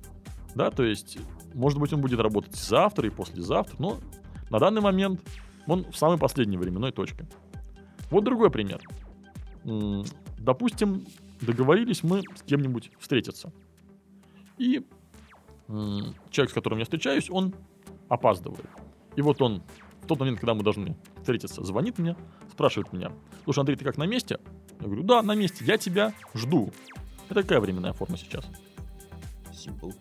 Да, 0.56 0.72
то 0.72 0.84
есть, 0.84 1.18
может 1.54 1.80
быть, 1.80 1.92
он 1.92 2.02
будет 2.02 2.20
работать 2.20 2.56
завтра 2.56 3.08
и 3.08 3.10
послезавтра, 3.10 3.76
но 3.80 4.00
на 4.50 4.60
данный 4.60 4.82
момент 4.82 5.22
он 5.68 5.84
в 5.92 5.98
самой 5.98 6.18
последней 6.18 6.58
временной 6.58 6.92
точке. 6.92 7.28
Вот 8.10 8.24
другой 8.24 8.50
пример. 8.50 8.82
Допустим, 10.38 11.06
договорились 11.42 12.04
мы 12.04 12.22
с 12.36 12.44
кем-нибудь 12.44 12.92
встретиться. 13.00 13.52
И 14.58 14.86
м, 15.68 16.16
человек, 16.30 16.52
с 16.52 16.54
которым 16.54 16.80
я 16.80 16.86
встречаюсь, 16.86 17.30
он 17.30 17.54
опаздывает. 18.10 18.70
И 19.16 19.22
вот 19.22 19.42
он 19.42 19.64
в 20.02 20.08
тот 20.08 20.20
момент, 20.20 20.40
когда 20.40 20.54
мы 20.54 20.64
должны 20.64 20.96
встретиться, 21.18 21.64
звонит 21.64 21.98
мне, 21.98 22.16
спрашивает 22.52 22.94
меня, 22.94 23.12
слушай, 23.44 23.60
Андрей, 23.60 23.76
ты 23.76 23.84
как, 23.84 23.98
на 23.98 24.06
месте? 24.06 24.40
Я 24.80 24.86
говорю, 24.88 25.04
да, 25.04 25.22
на 25.24 25.36
месте, 25.36 25.66
я 25.66 25.78
тебя 25.78 26.14
жду. 26.34 26.72
Это 27.30 27.42
какая 27.42 27.60
временная 27.60 27.94
форма 27.94 28.18
сейчас? 28.18 28.46
Simple. 29.52 29.94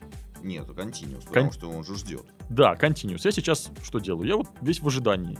Нет, 0.42 0.68
continuous, 0.68 1.24
потому 1.26 1.46
Кон- 1.48 1.52
что 1.52 1.70
он 1.70 1.84
же 1.84 1.96
ждет. 1.96 2.26
Да, 2.50 2.74
continuous. 2.74 3.20
Я 3.24 3.30
сейчас 3.30 3.70
что 3.82 3.98
делаю? 3.98 4.28
Я 4.28 4.36
вот 4.36 4.48
весь 4.60 4.80
в 4.80 4.86
ожидании. 4.86 5.38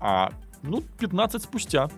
А, 0.00 0.32
ну, 0.62 0.82
15 0.98 1.42
спустя 1.42 1.88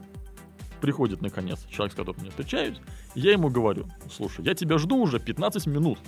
приходит, 0.81 1.23
наконец, 1.23 1.65
человек, 1.67 1.93
с 1.93 1.97
которым 1.97 2.23
я 2.25 2.31
встречаюсь, 2.31 2.79
я 3.15 3.33
ему 3.33 3.51
говорю, 3.51 3.87
слушай, 4.11 4.45
я 4.45 4.55
тебя 4.55 4.79
жду 4.79 4.97
уже 4.97 5.19
15 5.19 5.67
минут. 5.67 5.99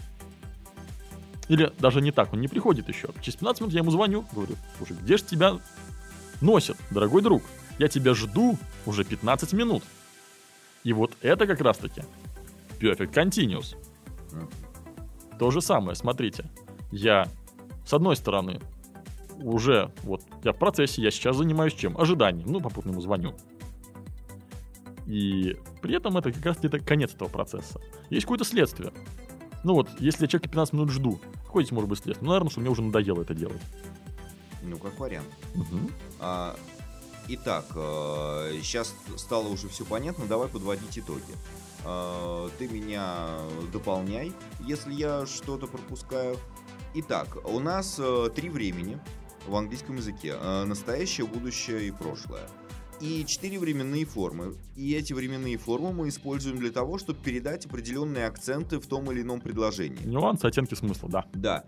Или 1.48 1.72
даже 1.78 2.00
не 2.00 2.10
так, 2.10 2.32
он 2.32 2.40
не 2.40 2.48
приходит 2.48 2.88
еще. 2.88 3.08
Через 3.20 3.36
15 3.36 3.60
минут 3.62 3.74
я 3.74 3.80
ему 3.80 3.90
звоню, 3.90 4.24
говорю, 4.32 4.54
слушай, 4.78 4.96
где 4.96 5.16
же 5.16 5.24
тебя 5.24 5.58
носят, 6.40 6.76
дорогой 6.90 7.22
друг? 7.22 7.42
Я 7.78 7.88
тебя 7.88 8.14
жду 8.14 8.56
уже 8.86 9.04
15 9.04 9.52
минут. 9.52 9.82
И 10.84 10.92
вот 10.92 11.12
это 11.20 11.46
как 11.46 11.60
раз-таки 11.60 12.02
Perfect 12.78 13.12
Continuous. 13.12 13.76
То 15.38 15.50
же 15.50 15.60
самое, 15.60 15.96
смотрите. 15.96 16.44
Я, 16.90 17.28
с 17.84 17.92
одной 17.92 18.16
стороны, 18.16 18.60
уже, 19.42 19.90
вот, 20.02 20.22
я 20.44 20.52
в 20.52 20.58
процессе, 20.58 21.02
я 21.02 21.10
сейчас 21.10 21.36
занимаюсь 21.36 21.74
чем? 21.74 21.98
Ожиданием. 21.98 22.50
Ну, 22.50 22.60
попутно 22.60 22.90
ему 22.90 23.00
звоню. 23.00 23.34
И 25.06 25.56
при 25.82 25.94
этом 25.96 26.16
это 26.16 26.32
как 26.32 26.44
раз 26.44 26.58
это 26.62 26.78
конец 26.78 27.14
этого 27.14 27.28
процесса. 27.28 27.80
Есть 28.10 28.24
какое-то 28.24 28.44
следствие. 28.44 28.92
Ну 29.62 29.74
вот, 29.74 29.88
если 29.98 30.24
я 30.24 30.28
человека 30.28 30.50
15 30.50 30.74
минут 30.74 30.90
жду, 30.90 31.20
какое 31.44 31.64
здесь 31.64 31.72
может 31.72 31.88
быть 31.88 31.98
следствие? 31.98 32.24
Ну, 32.24 32.32
наверное, 32.32 32.50
что 32.50 32.60
мне 32.60 32.70
уже 32.70 32.82
надоело 32.82 33.22
это 33.22 33.34
делать. 33.34 33.60
Ну, 34.62 34.78
как 34.78 34.98
вариант. 34.98 35.28
Мгм. 35.54 35.90
А, 36.20 36.56
итак, 37.28 37.66
сейчас 38.62 38.94
стало 39.16 39.48
уже 39.48 39.68
все 39.68 39.84
понятно, 39.84 40.26
давай 40.26 40.48
подводить 40.48 40.98
итоги. 40.98 41.22
А, 41.84 42.48
ты 42.58 42.68
меня 42.68 43.38
дополняй, 43.72 44.32
если 44.60 44.92
я 44.92 45.26
что-то 45.26 45.66
пропускаю. 45.66 46.36
Итак, 46.94 47.38
у 47.44 47.58
нас 47.58 47.96
э, 47.98 48.30
три 48.36 48.48
времени 48.48 49.00
в 49.48 49.56
английском 49.56 49.96
языке. 49.96 50.36
Э, 50.40 50.64
настоящее, 50.64 51.26
будущее 51.26 51.88
и 51.88 51.90
прошлое. 51.90 52.48
И 53.04 53.26
четыре 53.26 53.58
временные 53.58 54.06
формы. 54.06 54.54
И 54.76 54.94
эти 54.94 55.12
временные 55.12 55.58
формы 55.58 55.92
мы 55.92 56.08
используем 56.08 56.56
для 56.56 56.70
того, 56.70 56.96
чтобы 56.96 57.18
передать 57.22 57.66
определенные 57.66 58.26
акценты 58.26 58.78
в 58.80 58.86
том 58.86 59.12
или 59.12 59.20
ином 59.20 59.42
предложении. 59.42 60.02
Нюансы, 60.06 60.46
оттенки 60.46 60.74
смысла, 60.74 61.10
да. 61.10 61.26
Да. 61.34 61.64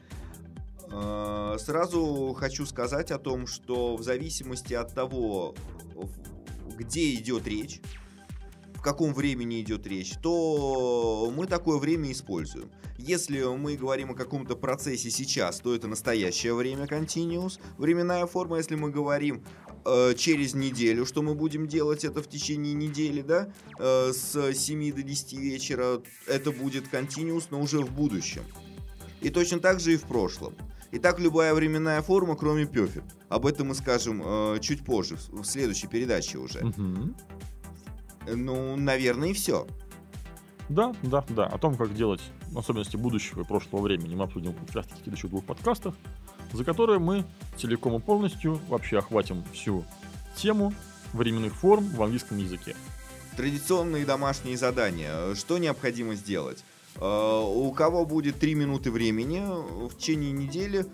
Э, 0.91 1.59
Сразу 1.59 2.34
хочу 2.39 2.64
сказать 2.64 3.11
о 3.11 3.18
том, 3.18 3.47
что 3.47 3.97
в 3.97 4.03
зависимости 4.03 4.72
от 4.72 4.95
того, 4.95 5.55
где 6.78 7.12
идет 7.14 7.47
речь, 7.47 7.82
каком 8.87 9.12
времени 9.12 9.61
идет 9.62 9.84
речь, 9.89 10.12
то 10.22 11.32
мы 11.34 11.49
такое 11.49 11.78
время 11.78 12.12
используем. 12.12 12.70
Если 12.99 13.43
мы 13.43 13.76
говорим 13.76 14.12
о 14.12 14.14
каком-то 14.14 14.55
процессе 14.55 15.11
сейчас, 15.11 15.59
то 15.59 15.74
это 15.74 15.89
настоящее 15.89 16.55
время 16.55 16.84
continuous, 16.84 17.59
временная 17.78 18.26
форма. 18.26 18.59
Если 18.59 18.76
мы 18.76 18.93
говорим 18.93 19.43
э, 19.84 20.14
через 20.16 20.55
неделю, 20.55 21.05
что 21.05 21.22
мы 21.22 21.34
будем 21.34 21.66
делать 21.66 22.05
это 22.05 22.22
в 22.22 22.28
течение 22.28 22.74
недели, 22.74 23.22
да, 23.22 23.53
э, 23.80 24.12
с 24.12 24.55
7 24.55 24.93
до 24.93 25.03
10 25.03 25.32
вечера, 25.32 26.01
это 26.28 26.53
будет 26.53 26.84
continuous, 26.93 27.47
но 27.51 27.61
уже 27.61 27.80
в 27.80 27.91
будущем. 27.91 28.45
И 29.20 29.30
точно 29.30 29.59
так 29.59 29.80
же 29.80 29.95
и 29.95 29.97
в 29.97 30.03
прошлом. 30.03 30.55
Итак, 30.93 31.18
любая 31.18 31.53
временная 31.55 32.01
форма, 32.03 32.37
кроме 32.37 32.62
perfect. 32.64 33.11
Об 33.28 33.47
этом 33.47 33.68
мы 33.68 33.74
скажем 33.74 34.22
э, 34.24 34.59
чуть 34.61 34.84
позже, 34.84 35.16
в, 35.30 35.45
следующей 35.45 35.89
передаче 35.89 36.39
уже. 36.39 36.64
Мгм. 36.64 37.16
Ну, 38.35 38.77
наверное, 38.77 39.29
и 39.29 39.33
все. 39.33 39.66
Да, 40.68 40.95
да, 41.03 41.24
да. 41.29 41.47
О 41.47 41.59
том, 41.59 41.77
как 41.77 41.95
делать 41.95 42.20
особенности 42.55 42.97
будущего 42.97 43.43
и 43.43 43.45
прошлого 43.45 43.83
времени, 43.83 44.14
мы 44.14 44.24
обсудим 44.24 44.53
в 44.53 44.72
следующих 45.03 45.31
двух 45.31 45.45
подкастах, 45.45 45.95
за 46.53 46.64
которые 46.64 46.99
мы 46.99 47.24
целиком 47.57 47.97
и 47.97 48.01
полностью 48.01 48.61
вообще 48.68 48.99
охватим 48.99 49.45
всю 49.53 49.85
тему 50.37 50.72
временных 51.12 51.55
форм 51.55 51.85
в 51.89 52.03
английском 52.03 52.39
языке. 52.39 52.74
Традиционные 53.37 54.05
домашние 54.05 54.57
задания. 54.57 55.35
Что 55.35 55.59
необходимо 55.59 56.14
сделать? 56.14 56.64
Э, 56.97 57.43
У 57.45 57.70
кого 57.72 58.07
будет 58.07 58.39
3 58.39 58.55
минуты 58.55 58.91
времени 58.91 59.43
в 59.89 59.95
течение 59.97 60.33
недели, 60.33 60.87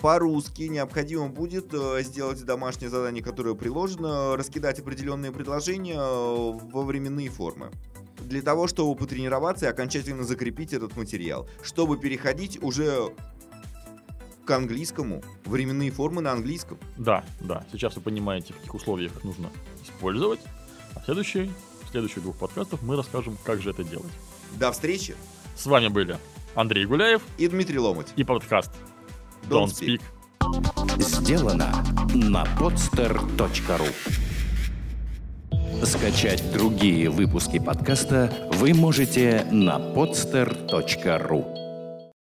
по-русски 0.00 0.62
необходимо 0.62 1.28
будет 1.28 1.72
э, 1.74 2.02
сделать 2.02 2.44
домашнее 2.44 2.88
задание, 2.88 3.22
которое 3.22 3.54
приложено, 3.54 4.36
раскидать 4.36 4.80
определенные 4.80 5.30
предложения 5.30 5.98
э, 5.98 6.58
во 6.72 6.82
временные 6.82 7.28
формы. 7.28 7.70
Для 8.18 8.42
того, 8.42 8.66
чтобы 8.66 8.94
потренироваться 8.98 9.66
и 9.66 9.68
окончательно 9.68 10.24
закрепить 10.24 10.72
этот 10.72 10.96
материал. 10.96 11.48
Чтобы 11.62 11.98
переходить 11.98 12.62
уже 12.62 13.12
к 14.44 14.50
английскому, 14.50 15.22
временные 15.44 15.90
формы 15.90 16.22
на 16.22 16.32
английском. 16.32 16.78
Да, 16.96 17.24
да. 17.40 17.64
Сейчас 17.70 17.96
вы 17.96 18.02
понимаете, 18.02 18.52
в 18.54 18.56
каких 18.56 18.74
условиях 18.74 19.12
их 19.16 19.24
нужно 19.24 19.50
использовать. 19.82 20.40
А 20.94 21.00
в 21.00 21.04
следующий, 21.04 21.50
в 21.84 21.90
следующих 21.90 22.22
двух 22.22 22.36
подкастах 22.36 22.82
мы 22.82 22.96
расскажем, 22.96 23.36
как 23.44 23.60
же 23.60 23.70
это 23.70 23.84
делать. 23.84 24.12
До 24.58 24.72
встречи 24.72 25.14
С 25.56 25.66
вами 25.66 25.88
были 25.88 26.18
Андрей 26.54 26.86
Гуляев 26.86 27.22
и 27.38 27.46
Дмитрий 27.48 27.78
Ломоть. 27.78 28.08
и 28.16 28.24
подкаст 28.24 28.70
Don't 29.48 29.66
Don't 29.66 29.68
Speak. 29.68 30.00
Speak. 30.00 30.20
Сделано 30.98 31.84
на 32.14 32.44
podster.ru 32.58 33.88
Скачать 35.84 36.52
другие 36.52 37.08
выпуски 37.08 37.58
подкаста 37.58 38.48
вы 38.52 38.74
можете 38.74 39.46
на 39.50 39.78
podster.ru 39.78 41.59